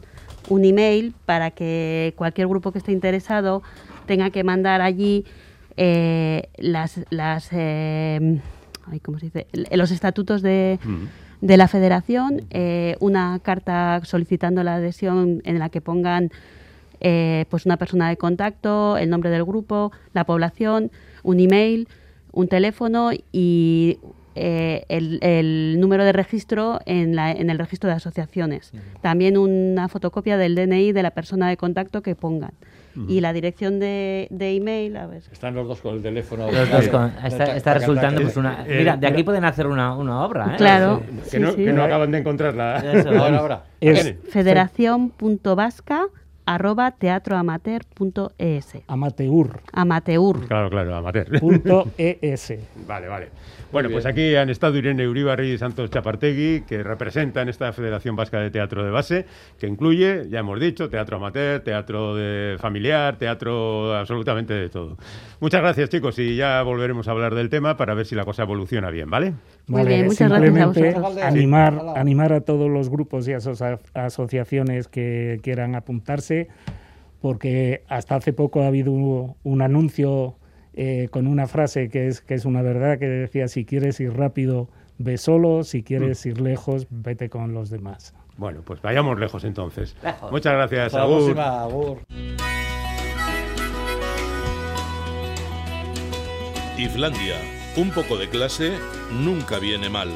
un 0.49 0.65
email 0.65 1.13
para 1.25 1.51
que 1.51 2.13
cualquier 2.17 2.47
grupo 2.47 2.71
que 2.71 2.79
esté 2.79 2.91
interesado 2.91 3.63
tenga 4.05 4.29
que 4.29 4.43
mandar 4.43 4.81
allí 4.81 5.25
eh, 5.77 6.49
las, 6.57 6.99
las 7.09 7.49
eh, 7.51 8.41
ay, 8.85 8.99
¿cómo 8.99 9.19
se 9.19 9.27
dice? 9.27 9.47
Los 9.71 9.91
estatutos 9.91 10.41
de, 10.41 10.79
de 11.41 11.57
la 11.57 11.67
federación, 11.67 12.43
eh, 12.49 12.95
una 12.99 13.39
carta 13.41 14.01
solicitando 14.03 14.63
la 14.63 14.75
adhesión 14.75 15.41
en 15.45 15.59
la 15.59 15.69
que 15.69 15.81
pongan 15.81 16.31
eh, 16.99 17.45
pues 17.49 17.65
una 17.65 17.77
persona 17.77 18.09
de 18.09 18.17
contacto, 18.17 18.97
el 18.97 19.09
nombre 19.09 19.29
del 19.29 19.43
grupo, 19.43 19.91
la 20.13 20.25
población, 20.25 20.91
un 21.23 21.39
email, 21.39 21.87
un 22.31 22.47
teléfono 22.47 23.11
y 23.31 23.99
eh, 24.37 24.85
el, 24.89 25.19
el 25.21 25.77
número 25.79 26.03
de 26.05 26.13
registro 26.13 26.79
en, 26.85 27.15
la- 27.15 27.31
en 27.31 27.49
el 27.49 27.57
registro 27.59 27.89
de 27.89 27.95
asociaciones. 27.95 28.71
También 29.01 29.37
una 29.37 29.87
fotocopia 29.89 30.37
del 30.37 30.55
DNI 30.55 30.91
de 30.91 31.03
la 31.03 31.11
persona 31.11 31.49
de 31.49 31.57
contacto 31.57 32.01
que 32.01 32.15
pongan. 32.15 32.51
Y 33.07 33.19
la 33.21 33.31
dirección 33.31 33.79
de, 33.79 34.27
de 34.31 34.55
email, 34.55 34.97
a 34.97 35.05
ver. 35.05 35.21
Están 35.31 35.53
los 35.53 35.67
dos 35.67 35.81
con 35.81 35.93
el 35.97 36.01
teléfono. 36.01 36.51
Los 36.51 36.67
dos 36.71 36.87
con- 36.87 37.11
está, 37.23 37.55
está 37.55 37.75
resultando 37.75 38.21
pues 38.23 38.35
una... 38.37 38.65
Eh, 38.67 38.77
Mira, 38.79 38.97
de 38.97 39.05
aquí 39.05 39.21
pueden 39.21 39.45
hacer 39.45 39.67
una, 39.67 39.95
una 39.95 40.25
obra, 40.25 40.53
¿eh? 40.53 40.57
Claro. 40.57 41.03
Que, 41.23 41.29
Sí, 41.29 41.39
no, 41.39 41.51
sí. 41.51 41.63
que 41.63 41.73
no 41.73 41.83
acaban 41.83 42.09
de 42.09 42.17
encontrarla. 42.17 42.77
Eso. 42.77 43.09
Ahora, 43.19 43.37
ahora. 43.37 43.63
Es 43.79 44.03
Viene. 44.03 44.19
Arroba 46.47 46.91
teatroamateur.es. 46.91 48.77
amateur.es. 48.87 49.61
Amateur. 49.73 50.47
Claro, 50.47 50.69
claro, 50.69 50.95
amateur. 50.95 51.27
Vale, 52.87 53.07
vale. 53.09 53.29
Bueno, 53.69 53.89
pues 53.89 54.05
aquí 54.05 54.33
han 54.35 54.49
estado 54.49 54.77
Irene 54.77 55.09
Uribarri 55.09 55.51
y 55.51 55.57
Santos 55.57 55.89
Chapartegui, 55.89 56.61
que 56.61 56.83
representan 56.83 57.49
esta 57.49 57.73
Federación 57.73 58.15
Vasca 58.15 58.39
de 58.39 58.49
Teatro 58.49 58.85
de 58.85 58.91
Base, 58.91 59.25
que 59.59 59.67
incluye, 59.67 60.29
ya 60.29 60.39
hemos 60.39 60.57
dicho, 60.57 60.89
teatro 60.89 61.17
amateur, 61.17 61.59
teatro 61.61 62.15
de 62.15 62.55
familiar, 62.59 63.17
teatro 63.17 63.93
absolutamente 63.93 64.53
de 64.53 64.69
todo. 64.69 64.95
Muchas 65.41 65.59
gracias, 65.61 65.89
chicos, 65.89 66.17
y 66.17 66.37
ya 66.37 66.63
volveremos 66.63 67.09
a 67.09 67.11
hablar 67.11 67.35
del 67.35 67.49
tema 67.49 67.75
para 67.75 67.93
ver 67.93 68.05
si 68.05 68.15
la 68.15 68.23
cosa 68.23 68.43
evoluciona 68.43 68.89
bien, 68.89 69.09
¿vale? 69.09 69.33
Muy 69.67 69.83
bien, 69.85 70.05
muchas 70.05 70.29
gracias 70.29 70.55
a 70.57 70.73
simplemente 70.73 71.21
animar, 71.23 71.81
animar 71.95 72.31
a 72.33 72.41
todos 72.41 72.69
los 72.69 72.89
grupos 72.89 73.27
y 73.27 73.33
asocia- 73.33 73.79
asociaciones 73.93 74.87
que 74.87 75.39
quieran 75.43 75.75
apuntarse, 75.75 76.47
porque 77.21 77.83
hasta 77.89 78.15
hace 78.15 78.31
poco 78.33 78.61
ha 78.61 78.67
habido 78.67 78.91
un, 78.93 79.35
un 79.43 79.61
anuncio 79.61 80.35
eh, 80.73 81.09
con 81.11 81.27
una 81.27 81.47
frase 81.47 81.89
que 81.89 82.07
es, 82.07 82.21
que 82.21 82.35
es 82.35 82.45
una 82.45 82.61
verdad, 82.61 82.97
que 82.99 83.07
decía, 83.07 83.47
si 83.47 83.65
quieres 83.65 83.99
ir 83.99 84.13
rápido, 84.13 84.69
ve 84.99 85.17
solo, 85.17 85.63
si 85.63 85.83
quieres 85.83 86.25
Mm. 86.25 86.29
ir 86.29 86.41
lejos, 86.41 86.87
vete 86.89 87.29
con 87.29 87.53
los 87.53 87.69
demás. 87.69 88.13
Bueno, 88.37 88.61
pues 88.63 88.81
vayamos 88.81 89.19
lejos 89.19 89.43
entonces. 89.43 89.95
Lejos. 90.03 90.31
Muchas 90.31 90.53
gracias, 90.53 90.85
Hasta 90.87 90.97
la 90.99 91.03
Agur. 91.03 91.17
próxima, 91.33 91.63
Agur. 91.63 91.97
Islandia. 96.77 97.35
Un 97.77 97.91
poco 97.91 98.17
de 98.17 98.27
clase 98.27 98.71
nunca 99.11 99.59
viene 99.59 99.87
mal. 99.87 100.09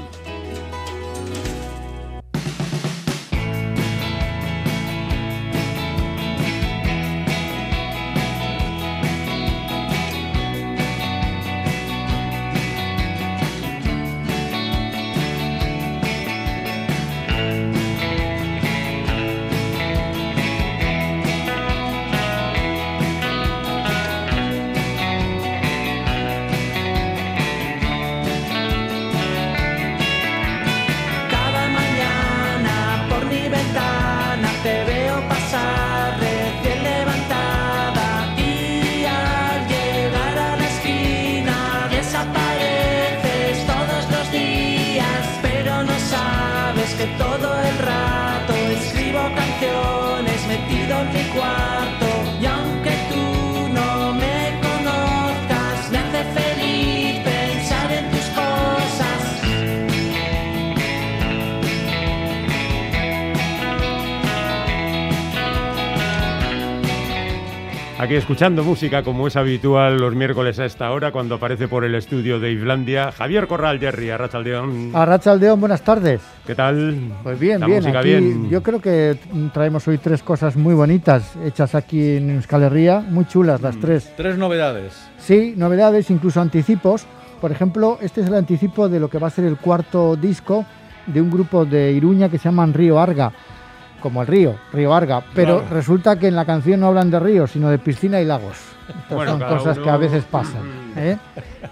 Aquí 68.12 68.18
escuchando 68.18 68.66
música 68.66 69.04
como 69.04 69.26
es 69.28 69.38
habitual 69.38 69.96
los 69.96 70.14
miércoles 70.14 70.60
a 70.60 70.66
esta 70.66 70.92
hora 70.92 71.14
cuando 71.14 71.36
aparece 71.36 71.70
por 71.70 71.86
el 71.86 71.96
estudio 71.96 72.42
de 72.42 72.52
Islandia 72.52 73.10
Javier 73.14 73.48
Corral, 73.48 73.80
Jerry, 73.80 74.10
Arrachaldeón. 74.10 74.92
Arrachaldeón, 74.94 75.62
buenas 75.62 75.82
tardes. 75.82 76.20
¿Qué 76.46 76.54
tal? 76.54 77.10
Pues 77.24 77.40
bien, 77.40 77.62
La 77.62 77.68
bien. 77.68 77.80
música 77.80 78.00
aquí 78.00 78.10
bien. 78.10 78.50
Yo 78.50 78.62
creo 78.62 78.82
que 78.82 79.18
traemos 79.54 79.88
hoy 79.88 79.98
tres 79.98 80.24
cosas 80.24 80.58
muy 80.58 80.74
bonitas 80.74 81.38
hechas 81.46 81.74
aquí 81.74 82.18
en 82.18 82.32
Euskal 82.32 82.64
Herria, 82.64 83.00
muy 83.00 83.24
chulas 83.28 83.62
Mm. 83.62 83.64
las 83.64 83.78
tres. 83.80 84.14
Tres 84.18 84.38
novedades. 84.38 85.08
Sí, 85.18 85.54
novedades, 85.56 86.10
incluso 86.12 86.42
anticipos. 86.42 87.06
Por 87.40 87.54
ejemplo, 87.54 87.98
este 88.02 88.20
es 88.20 88.28
el 88.28 88.36
anticipo 88.36 88.90
de 88.90 89.00
lo 89.00 89.10
que 89.10 89.20
va 89.20 89.28
a 89.28 89.32
ser 89.32 89.46
el 89.46 89.56
cuarto 89.56 90.18
disco 90.18 90.66
de 91.08 91.22
un 91.22 91.32
grupo 91.32 91.64
de 91.64 91.94
Iruña 91.94 92.28
que 92.28 92.38
se 92.38 92.50
llaman 92.50 92.74
Río 92.74 93.00
Arga, 93.00 93.32
como 94.02 94.22
el 94.22 94.28
río, 94.28 94.56
Río 94.74 94.94
Arga, 94.94 95.24
pero 95.34 95.60
Claro. 95.62 95.74
resulta 95.76 96.20
que 96.20 96.28
en 96.28 96.36
la 96.36 96.44
canción 96.46 96.80
no 96.82 96.88
hablan 96.88 97.10
de 97.10 97.20
ríos, 97.20 97.52
sino 97.52 97.70
de 97.70 97.78
piscina 97.78 98.20
y 98.20 98.26
lagos. 98.26 98.58
Bueno, 99.10 99.32
son 99.40 99.40
cosas 99.48 99.78
uno- 99.78 99.86
que 99.86 99.90
a 99.90 99.98
veces 99.98 100.24
pasan. 100.30 100.64
¿eh? 100.98 101.18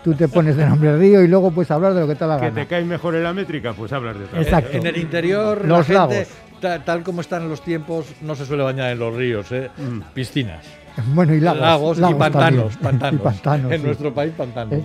Tú 0.04 0.14
te 0.14 0.28
pones 0.30 0.56
de 0.56 0.66
nombre 0.66 0.96
río 0.98 1.22
y 1.22 1.28
luego 1.28 1.52
puedes 1.52 1.70
hablar 1.72 1.94
de 1.94 2.02
lo 2.02 2.08
que 2.08 2.16
te 2.16 2.22
da 2.26 2.36
la 2.36 2.40
Que 2.40 2.46
gana. 2.50 2.62
te 2.62 2.68
cae 2.68 2.86
mejor 2.86 3.16
en 3.16 3.24
la 3.24 3.34
métrica, 3.34 3.74
pues 3.74 3.92
hablas 3.92 4.18
de 4.18 4.24
otra 4.26 4.42
Exacto. 4.42 4.78
En 4.78 4.86
el 4.86 4.96
interior, 4.98 5.66
Los 5.66 5.90
la 5.90 6.02
gente, 6.08 6.16
lagos. 6.16 6.28
ta- 6.62 6.80
tal 6.86 7.04
como 7.04 7.20
están 7.22 7.50
los 7.50 7.62
tiempos, 7.62 8.06
no 8.22 8.36
se 8.36 8.46
suele 8.46 8.64
bañar 8.64 8.92
en 8.92 9.00
los 9.00 9.14
ríos, 9.14 9.52
¿eh? 9.52 9.70
Mm. 9.78 10.00
piscinas. 10.14 10.66
Bueno, 11.14 11.34
y 11.34 11.40
lagos. 11.40 11.98
y 11.98 12.02
lagos 12.02 12.18
pantanos, 12.18 12.78
también. 12.78 12.82
pantanos. 12.82 13.20
Y 13.22 13.24
pantanos, 13.24 13.72
en 13.72 13.80
sí. 13.82 13.86
nuestro 13.86 14.14
país, 14.14 14.34
pantanos. 14.38 14.74
¿Eh? 14.74 14.84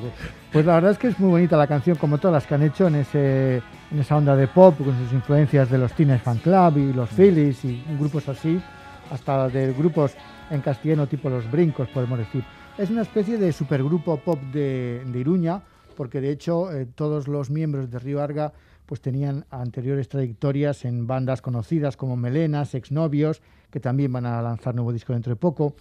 Pues 0.52 0.64
la 0.64 0.74
verdad 0.74 0.92
es 0.92 0.98
que 0.98 1.08
es 1.08 1.18
muy 1.18 1.30
bonita 1.30 1.56
la 1.56 1.66
canción, 1.66 1.96
como 1.96 2.18
todas 2.18 2.34
las 2.34 2.46
que 2.46 2.54
han 2.54 2.62
hecho 2.62 2.86
en, 2.86 2.94
ese, 2.96 3.62
en 3.94 4.00
esa 4.00 4.16
onda 4.16 4.34
de 4.34 4.48
pop, 4.48 4.76
con 4.76 4.98
sus 4.98 5.12
influencias 5.12 5.70
de 5.70 5.78
los 5.78 5.92
Teenage 5.92 6.24
Fan 6.24 6.38
Club 6.38 6.78
y 6.78 6.92
los 6.92 7.08
Phillies 7.10 7.64
y 7.64 7.80
grupos 7.96 8.28
así, 8.28 8.60
hasta 9.08 9.48
de 9.48 9.72
grupos 9.72 10.16
en 10.50 10.60
castellano 10.62 11.06
tipo 11.06 11.30
Los 11.30 11.48
Brincos, 11.48 11.88
podemos 11.90 12.18
decir. 12.18 12.42
Es 12.76 12.90
una 12.90 13.02
especie 13.02 13.38
de 13.38 13.52
supergrupo 13.52 14.16
pop 14.16 14.40
de, 14.52 15.00
de 15.06 15.18
Iruña, 15.20 15.62
porque 15.96 16.20
de 16.20 16.32
hecho 16.32 16.72
eh, 16.72 16.86
todos 16.92 17.28
los 17.28 17.50
miembros 17.50 17.88
de 17.88 18.00
Río 18.00 18.20
Arga 18.20 18.52
pues 18.84 19.00
tenían 19.00 19.44
anteriores 19.50 20.08
trayectorias 20.08 20.84
en 20.84 21.06
bandas 21.06 21.40
conocidas 21.40 21.96
como 21.96 22.16
Melenas, 22.16 22.74
Exnovios, 22.74 23.42
que 23.70 23.78
también 23.78 24.12
van 24.12 24.26
a 24.26 24.42
lanzar 24.42 24.74
nuevo 24.74 24.92
disco 24.92 25.12
dentro 25.12 25.30
de 25.30 25.36
poco, 25.36 25.76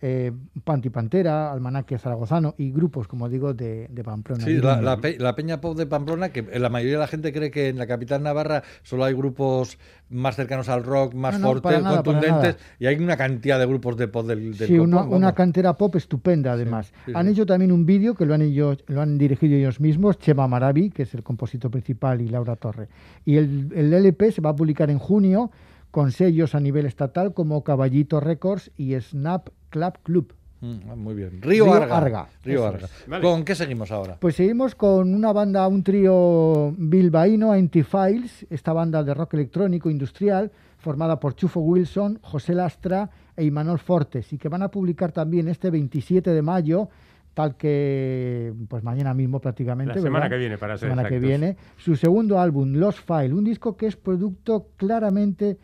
eh, 0.00 0.32
Panti 0.64 0.90
Pantera, 0.90 1.50
Almanaque 1.52 1.98
Zaragozano 1.98 2.54
y 2.58 2.70
grupos, 2.70 3.08
como 3.08 3.28
digo, 3.28 3.54
de, 3.54 3.88
de 3.88 4.04
Pamplona. 4.04 4.44
Sí, 4.44 4.54
la, 4.58 4.80
la 4.80 4.96
pe- 5.00 5.18
la 5.18 5.34
Peña 5.34 5.60
Pop 5.60 5.76
de 5.76 5.86
Pamplona, 5.86 6.28
que 6.30 6.42
la 6.42 6.68
mayoría 6.68 6.94
de 6.94 7.00
la 7.00 7.06
gente 7.08 7.32
cree 7.32 7.50
que 7.50 7.68
en 7.68 7.78
la 7.78 7.86
capital 7.86 8.22
Navarra 8.22 8.62
solo 8.82 9.04
hay 9.04 9.14
grupos 9.14 9.78
más 10.10 10.36
cercanos 10.36 10.68
al 10.68 10.84
rock, 10.84 11.14
más 11.14 11.34
No, 11.34 11.38
no, 11.40 11.46
fuertes, 11.60 11.82
nada, 11.82 12.02
contundentes, 12.02 12.56
y 12.78 12.86
hay 12.86 12.96
una 12.96 13.16
cantidad 13.16 13.58
de 13.58 13.66
grupos 13.66 13.96
de 13.96 14.08
pop 14.08 14.26
del, 14.26 14.56
del 14.56 14.68
Sí, 14.68 14.78
una, 14.78 15.34
cantera 15.34 15.76
pop 15.76 15.96
estupenda 15.96 16.52
además. 16.52 16.92
sí, 17.04 17.12
han 17.14 17.26
sí. 17.26 17.32
hecho 17.32 17.44
también 17.46 17.72
un 17.72 17.84
vídeo 17.84 18.14
que 18.14 18.24
lo 18.24 18.34
han, 18.34 18.42
ellos, 18.42 18.84
lo 18.86 19.00
han 19.02 19.18
dirigido 19.18 19.56
ellos 19.56 19.80
mismos, 19.80 20.18
Chema 20.18 20.46
Maravi, 20.48 20.90
que 20.90 21.02
es 21.02 21.14
el 21.14 21.22
compositor 21.22 21.70
principal, 21.70 22.20
y 22.20 22.28
Laura 22.28 22.56
Torre. 22.56 22.88
Y 23.24 23.36
el, 23.36 23.70
el 23.74 23.92
LP 23.92 24.30
se 24.32 24.40
va 24.40 24.50
a 24.50 24.56
publicar 24.56 24.90
en 24.90 24.98
junio 24.98 25.50
con 25.90 26.12
sellos 26.12 26.54
a 26.54 26.60
nivel 26.60 26.86
estatal 26.86 27.34
como 27.34 27.64
Caballito 27.64 28.20
Records 28.20 28.70
y 28.76 28.98
Snap 29.00 29.48
Club 29.70 29.98
Club. 30.02 30.34
Mm, 30.60 30.98
muy 30.98 31.14
bien. 31.14 31.40
Río, 31.40 31.64
Río 31.64 31.74
Arga. 31.74 31.96
Arga, 31.96 32.28
Río 32.44 32.66
Arga. 32.66 32.88
Vale. 33.06 33.22
¿Con 33.22 33.44
qué 33.44 33.54
seguimos 33.54 33.92
ahora? 33.92 34.16
Pues 34.18 34.34
seguimos 34.34 34.74
con 34.74 35.14
una 35.14 35.32
banda, 35.32 35.66
un 35.68 35.84
trío 35.84 36.74
bilbaíno, 36.76 37.52
Antifiles, 37.52 38.46
esta 38.50 38.72
banda 38.72 39.04
de 39.04 39.14
rock 39.14 39.34
electrónico 39.34 39.88
industrial, 39.88 40.50
formada 40.78 41.20
por 41.20 41.34
Chufo 41.36 41.60
Wilson, 41.60 42.18
José 42.22 42.54
Lastra 42.54 43.08
e 43.36 43.44
Imanol 43.44 43.78
Fortes, 43.78 44.32
y 44.32 44.38
que 44.38 44.48
van 44.48 44.62
a 44.62 44.68
publicar 44.68 45.12
también 45.12 45.48
este 45.48 45.70
27 45.70 46.30
de 46.30 46.42
mayo, 46.42 46.88
tal 47.34 47.56
que 47.56 48.52
pues 48.68 48.82
mañana 48.82 49.14
mismo 49.14 49.40
prácticamente. 49.40 49.94
La 49.94 50.00
semana 50.00 50.24
¿verdad? 50.24 50.36
que 50.36 50.40
viene, 50.40 50.58
para 50.58 50.76
ser 50.76 50.90
semana 50.90 51.08
que 51.08 51.20
viene, 51.20 51.56
su 51.76 51.94
segundo 51.94 52.40
álbum, 52.40 52.72
Lost 52.74 52.98
File, 53.06 53.32
un 53.32 53.44
disco 53.44 53.76
que 53.76 53.86
es 53.86 53.94
producto 53.94 54.70
claramente 54.76 55.56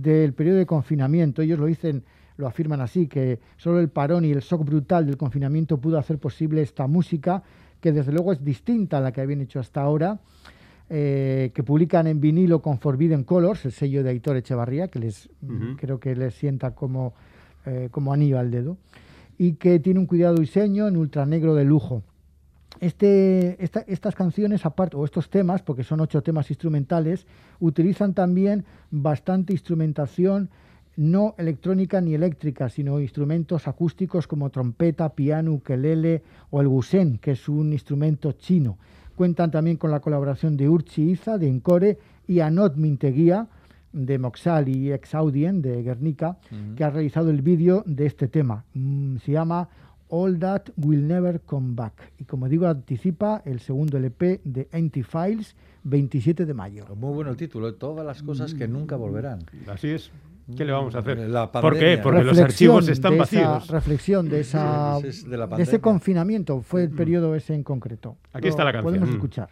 del 0.00 0.32
periodo 0.32 0.58
de 0.58 0.66
confinamiento. 0.66 1.42
Ellos 1.42 1.58
lo 1.58 1.66
dicen, 1.66 2.04
lo 2.36 2.46
afirman 2.46 2.80
así, 2.80 3.06
que 3.06 3.40
solo 3.56 3.78
el 3.78 3.88
parón 3.88 4.24
y 4.24 4.30
el 4.30 4.40
shock 4.40 4.64
brutal 4.64 5.06
del 5.06 5.16
confinamiento 5.16 5.78
pudo 5.78 5.98
hacer 5.98 6.18
posible 6.18 6.62
esta 6.62 6.86
música, 6.86 7.42
que 7.80 7.92
desde 7.92 8.12
luego 8.12 8.32
es 8.32 8.42
distinta 8.44 8.98
a 8.98 9.00
la 9.00 9.12
que 9.12 9.20
habían 9.20 9.40
hecho 9.40 9.60
hasta 9.60 9.82
ahora, 9.82 10.20
eh, 10.88 11.50
que 11.54 11.62
publican 11.62 12.06
en 12.06 12.20
vinilo 12.20 12.62
con 12.62 12.78
Forbidden 12.78 13.24
Colors, 13.24 13.64
el 13.64 13.72
sello 13.72 14.02
de 14.02 14.10
Aitor 14.10 14.36
Echevarría, 14.36 14.88
que 14.88 14.98
les 14.98 15.28
creo 15.76 15.98
que 15.98 16.14
les 16.14 16.34
sienta 16.34 16.74
como, 16.74 17.14
eh, 17.66 17.88
como 17.90 18.12
anillo 18.12 18.38
al 18.38 18.50
dedo, 18.50 18.76
y 19.38 19.54
que 19.54 19.78
tiene 19.78 20.00
un 20.00 20.06
cuidado 20.06 20.36
diseño 20.36 20.88
en 20.88 20.96
ultra 20.96 21.26
negro 21.26 21.54
de 21.54 21.64
lujo. 21.64 22.02
Este, 22.80 23.62
esta- 23.62 23.84
estas 23.86 24.14
canciones, 24.14 24.66
aparte, 24.66 24.96
o 24.96 25.04
estos 25.04 25.30
temas, 25.30 25.62
porque 25.62 25.84
son 25.84 26.00
ocho 26.00 26.22
temas 26.22 26.50
instrumentales, 26.50 27.26
utilizan 27.60 28.14
también 28.14 28.64
bastante 28.90 29.52
instrumentación 29.52 30.50
no 30.96 31.34
electrónica 31.38 32.00
ni 32.02 32.14
eléctrica, 32.14 32.68
sino 32.68 33.00
instrumentos 33.00 33.66
acústicos 33.66 34.26
como 34.26 34.50
trompeta, 34.50 35.08
piano, 35.14 35.52
ukelele 35.54 36.22
o 36.50 36.60
el 36.60 36.68
gusen, 36.68 37.16
que 37.18 37.30
es 37.30 37.48
un 37.48 37.72
instrumento 37.72 38.32
chino. 38.32 38.76
Cuentan 39.16 39.50
también 39.50 39.76
con 39.78 39.90
la 39.90 40.00
colaboración 40.00 40.56
de 40.56 40.68
Urchi 40.68 41.10
Iza, 41.12 41.38
de 41.38 41.48
Encore, 41.48 41.98
y 42.26 42.40
Anot 42.40 42.76
Minteguía, 42.76 43.46
de 43.92 44.18
Moxal 44.18 44.68
y 44.68 44.90
Exaudien, 44.92 45.62
de 45.62 45.82
Guernica, 45.82 46.38
que 46.76 46.84
ha 46.84 46.90
realizado 46.90 47.30
el 47.30 47.40
vídeo 47.42 47.82
de 47.86 48.06
este 48.06 48.28
tema. 48.28 48.64
Mm, 48.74 49.16
se 49.18 49.32
llama 49.32 49.68
All 50.14 50.38
That 50.38 50.64
Will 50.76 51.06
Never 51.08 51.40
Come 51.40 51.74
Back. 51.74 52.12
Y 52.18 52.24
como 52.24 52.46
digo, 52.46 52.66
anticipa 52.66 53.40
el 53.46 53.60
segundo 53.60 53.96
LP 53.96 54.42
de 54.44 54.68
Antifiles, 54.70 55.56
27 55.84 56.44
de 56.44 56.52
mayo. 56.52 56.84
Muy 56.94 57.14
bueno 57.14 57.30
el 57.30 57.36
título, 57.38 57.68
¿eh? 57.70 57.72
todas 57.72 58.04
las 58.04 58.22
cosas 58.22 58.52
que 58.52 58.68
nunca 58.68 58.96
volverán. 58.96 59.38
Así 59.68 59.88
es. 59.88 60.10
¿Qué 60.54 60.66
le 60.66 60.72
vamos 60.72 60.94
a 60.94 60.98
hacer? 60.98 61.16
La 61.30 61.50
¿Por 61.50 61.78
qué? 61.78 61.98
Porque 62.02 62.24
los 62.24 62.38
archivos 62.38 62.86
están 62.88 63.12
de 63.16 63.22
esa- 63.22 63.48
vacíos. 63.48 63.68
reflexión 63.70 64.28
de, 64.28 64.40
esa, 64.40 64.98
Sí, 65.00 65.06
es 65.06 65.30
de 65.30 65.36
la 65.38 65.46
de 65.46 65.62
ese 65.62 65.80
confinamiento 65.80 66.60
fue 66.60 66.82
el 66.82 66.90
periodo 66.90 67.34
ese 67.34 67.54
en 67.54 67.62
concreto. 67.62 68.16
Aquí 68.34 68.48
está 68.48 68.64
la 68.64 68.72
canción. 68.72 68.92
Podemos 68.92 69.08
Mm. 69.08 69.12
escuchar. 69.14 69.48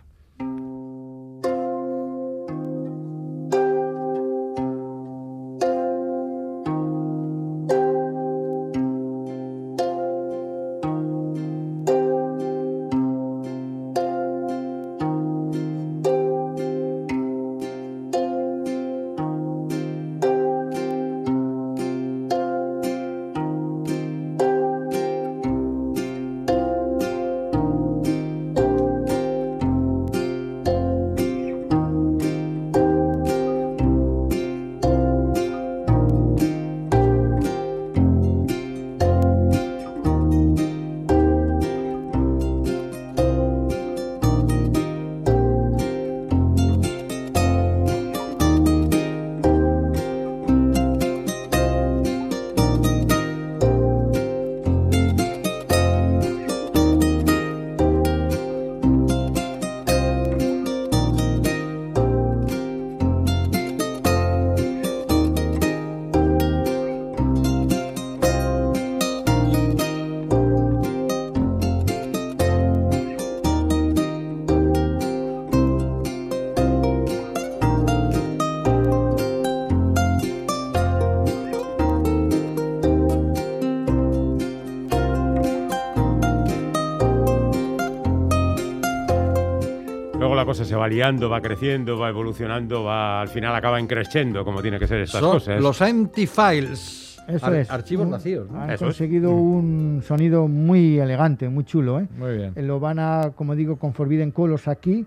Cosa 90.60 90.68
se 90.68 90.76
va 90.76 90.88
liando, 90.88 91.30
va 91.30 91.40
creciendo, 91.40 91.98
va 91.98 92.10
evolucionando, 92.10 92.84
va 92.84 93.22
al 93.22 93.28
final 93.28 93.54
acaba 93.54 93.80
increciendo, 93.80 94.44
como 94.44 94.60
tiene 94.60 94.78
que 94.78 94.86
ser 94.86 95.00
estas 95.00 95.20
Son 95.20 95.32
cosas. 95.32 95.60
los 95.60 95.80
empty 95.80 96.26
files. 96.26 97.18
Eso 97.26 97.46
Ar- 97.46 97.54
es. 97.54 97.70
Archivos 97.70 98.04
Un- 98.06 98.12
vacíos. 98.12 98.50
¿no? 98.50 98.60
Han 98.60 98.70
Eso 98.70 98.74
es. 98.86 98.88
conseguido 98.96 99.30
un 99.30 100.02
sonido 100.06 100.48
muy 100.48 100.98
elegante, 100.98 101.48
muy 101.48 101.64
chulo. 101.64 102.00
¿eh? 102.00 102.08
Muy 102.18 102.36
bien. 102.36 102.52
Eh, 102.56 102.62
Lo 102.62 102.78
van 102.80 102.98
a, 102.98 103.30
como 103.34 103.54
digo, 103.54 103.76
con 103.78 103.94
Forbidden 103.94 104.32
Colors 104.32 104.68
aquí, 104.68 105.06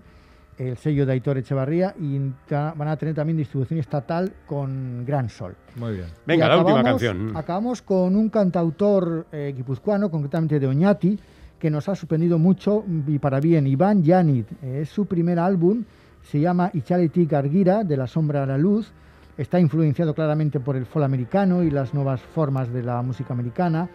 el 0.58 0.76
sello 0.76 1.04
de 1.06 1.12
Aitor 1.12 1.38
Echevarría, 1.38 1.94
y 2.00 2.18
van 2.50 2.88
a 2.88 2.96
tener 2.96 3.14
también 3.14 3.36
distribución 3.36 3.78
estatal 3.78 4.32
con 4.46 5.04
Gran 5.06 5.28
Sol. 5.28 5.54
Muy 5.76 5.94
bien. 5.94 6.06
Venga, 6.26 6.46
Y 6.46 6.48
la 6.48 6.56
última 6.58 6.80
acabamos- 6.80 7.02
canción. 7.02 7.36
Acabamos 7.36 7.82
con 7.82 8.16
un 8.16 8.28
cantautor 8.30 9.26
eh, 9.30 9.52
guipuzcoano, 9.56 10.10
concretamente 10.10 10.58
de 10.58 10.66
Oñati, 10.66 11.18
que 11.58 11.70
nos 11.70 11.88
ha 11.88 11.94
sorprendido 11.94 12.38
mucho 12.38 12.84
y 13.06 13.18
para 13.18 13.40
bien, 13.40 13.66
Iván 13.66 14.02
Yanit. 14.02 14.50
Eh, 14.62 14.80
es 14.82 14.88
su 14.88 15.06
primer 15.06 15.38
álbum 15.38 15.84
se 16.24 16.40
llama 16.40 16.70
Ichaletik 16.72 17.32
Argira, 17.32 17.84
de 17.84 17.96
la 17.96 18.06
sombra 18.06 18.42
a 18.42 18.46
la 18.46 18.58
luz. 18.58 18.90
Está 19.36 19.60
influenciado 19.60 20.14
claramente 20.14 20.60
por 20.60 20.76
el 20.76 20.86
folk 20.86 21.04
americano 21.04 21.62
y 21.62 21.70
las 21.70 21.92
nuevas 21.92 22.20
formas 22.20 22.72
de 22.72 22.82
la 22.82 23.02
música 23.02 23.34
americana, 23.34 23.88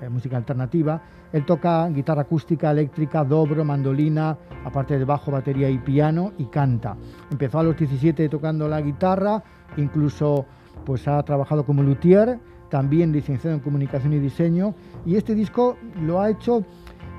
eh, 0.00 0.08
música 0.08 0.36
alternativa. 0.36 1.02
Él 1.32 1.44
toca 1.44 1.86
guitarra 1.88 2.22
acústica, 2.22 2.70
eléctrica, 2.70 3.24
dobro, 3.24 3.64
mandolina, 3.64 4.36
aparte 4.64 4.98
de 4.98 5.04
bajo, 5.04 5.30
batería 5.30 5.68
y 5.68 5.78
piano, 5.78 6.32
y 6.38 6.46
canta. 6.46 6.96
Empezó 7.30 7.58
a 7.58 7.64
los 7.64 7.76
17 7.76 8.28
tocando 8.28 8.68
la 8.68 8.80
guitarra, 8.80 9.42
incluso 9.76 10.46
pues 10.86 11.06
ha 11.08 11.22
trabajado 11.22 11.64
como 11.64 11.82
luthier, 11.82 12.38
también 12.70 13.12
licenciado 13.12 13.56
en 13.56 13.62
comunicación 13.62 14.12
y 14.12 14.20
diseño, 14.20 14.74
y 15.04 15.16
este 15.16 15.34
disco 15.34 15.76
lo 16.00 16.20
ha 16.20 16.30
hecho 16.30 16.64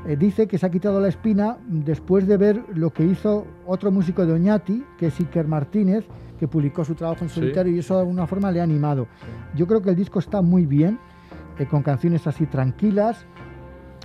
eh, 0.08 0.16
dice 0.16 0.48
que 0.48 0.58
se 0.58 0.66
ha 0.66 0.70
quitado 0.72 1.00
la 1.00 1.08
espina 1.08 1.58
después 1.68 2.28
de 2.28 2.38
ver 2.38 2.64
lo 2.74 2.92
que 2.92 3.04
hizo 3.04 3.46
otro 3.66 3.92
músico 3.92 4.26
de 4.26 4.34
Oñati, 4.34 4.84
que 4.98 5.08
es 5.08 5.20
Iker 5.20 5.48
Martínez, 5.48 6.06
que 6.40 6.48
publicó 6.48 6.84
su 6.84 6.96
trabajo 6.96 7.24
en 7.24 7.30
Sí. 7.30 7.40
solitario 7.40 7.74
y 7.74 7.80
eso 7.80 7.96
de 7.96 8.02
alguna 8.02 8.28
forma 8.28 8.52
le 8.52 8.60
ha 8.60 8.64
animado. 8.64 9.08
Yo 9.56 9.66
creo 9.68 9.82
que 9.82 9.90
el 9.92 9.96
disco 9.96 10.20
está 10.20 10.42
muy 10.42 10.66
bien, 10.66 11.00
eh, 11.58 11.66
con 11.66 11.82
canciones 11.82 12.28
así 12.28 12.46
tranquilas, 12.46 13.26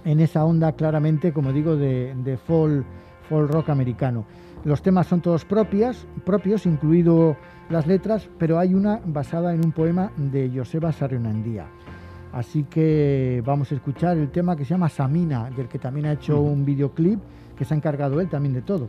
en 0.04 0.20
esa 0.20 0.44
onda 0.44 0.72
claramente, 0.72 1.32
como 1.32 1.52
digo, 1.52 1.76
de, 1.76 2.14
de 2.24 2.36
folk, 2.36 2.84
folk 3.28 3.50
rock 3.50 3.68
americano. 3.68 4.24
Los 4.64 4.82
temas 4.82 5.06
son 5.06 5.20
todos 5.20 5.44
propias, 5.44 6.06
propios, 6.24 6.66
incluido 6.66 7.36
las 7.70 7.86
letras, 7.86 8.28
pero 8.38 8.58
hay 8.58 8.74
una 8.74 9.00
basada 9.04 9.54
en 9.54 9.64
un 9.64 9.72
poema 9.72 10.10
de 10.16 10.50
Joseba 10.54 10.92
Sarrionandía. 10.92 11.66
Así 12.32 12.64
que 12.64 13.42
vamos 13.44 13.70
a 13.72 13.74
escuchar 13.74 14.16
el 14.16 14.30
tema 14.30 14.56
que 14.56 14.64
se 14.64 14.70
llama 14.74 14.88
Samina, 14.88 15.50
del 15.50 15.68
que 15.68 15.78
también 15.78 16.06
ha 16.06 16.12
hecho 16.12 16.40
un 16.40 16.64
videoclip 16.64 17.18
que 17.56 17.64
se 17.66 17.74
ha 17.74 17.76
encargado 17.76 18.20
él 18.22 18.28
también 18.28 18.54
de 18.54 18.62
todo. 18.62 18.84
Eh, 18.84 18.88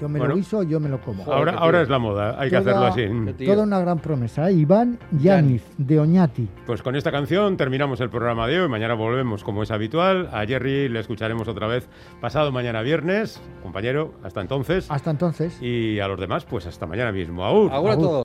Yo 0.00 0.08
me 0.08 0.18
Bueno. 0.18 0.34
lo 0.34 0.38
guiso, 0.38 0.62
yo 0.62 0.78
me 0.80 0.88
lo 0.88 1.00
como. 1.00 1.24
Ahora, 1.24 1.52
ahora 1.52 1.82
es 1.82 1.88
la 1.88 1.98
moda, 1.98 2.36
hay 2.40 2.50
que 2.50 2.56
hacerlo 2.56 2.86
así. 2.86 3.04
Toda 3.44 3.62
una 3.64 3.80
gran 3.80 3.98
promesa. 3.98 4.48
¿eh? 4.48 4.54
Iván 4.54 4.98
Yaniz, 5.12 5.64
de 5.78 5.98
Oñati. 6.00 6.48
Pues 6.66 6.82
con 6.82 6.94
esta 6.96 7.10
canción 7.10 7.56
terminamos 7.56 8.00
el 8.00 8.10
programa 8.10 8.46
de 8.46 8.60
hoy. 8.60 8.68
Mañana 8.68 8.94
volvemos 8.94 9.42
como 9.44 9.62
es 9.62 9.70
habitual. 9.70 10.28
A 10.32 10.44
Jerry 10.46 10.88
le 10.88 11.00
escucharemos 11.00 11.46
otra 11.48 11.66
vez 11.66 11.88
pasado 12.20 12.52
mañana 12.52 12.82
viernes. 12.82 13.40
Compañero, 13.62 14.14
hasta 14.22 14.40
entonces. 14.40 14.88
Hasta 14.90 15.10
entonces. 15.10 15.60
Y 15.62 15.98
a 16.00 16.08
los 16.08 16.18
demás, 16.18 16.44
pues 16.44 16.66
hasta 16.66 16.86
mañana 16.86 17.12
mismo. 17.12 17.44
Agur. 17.44 17.72
Agur 17.72 18.22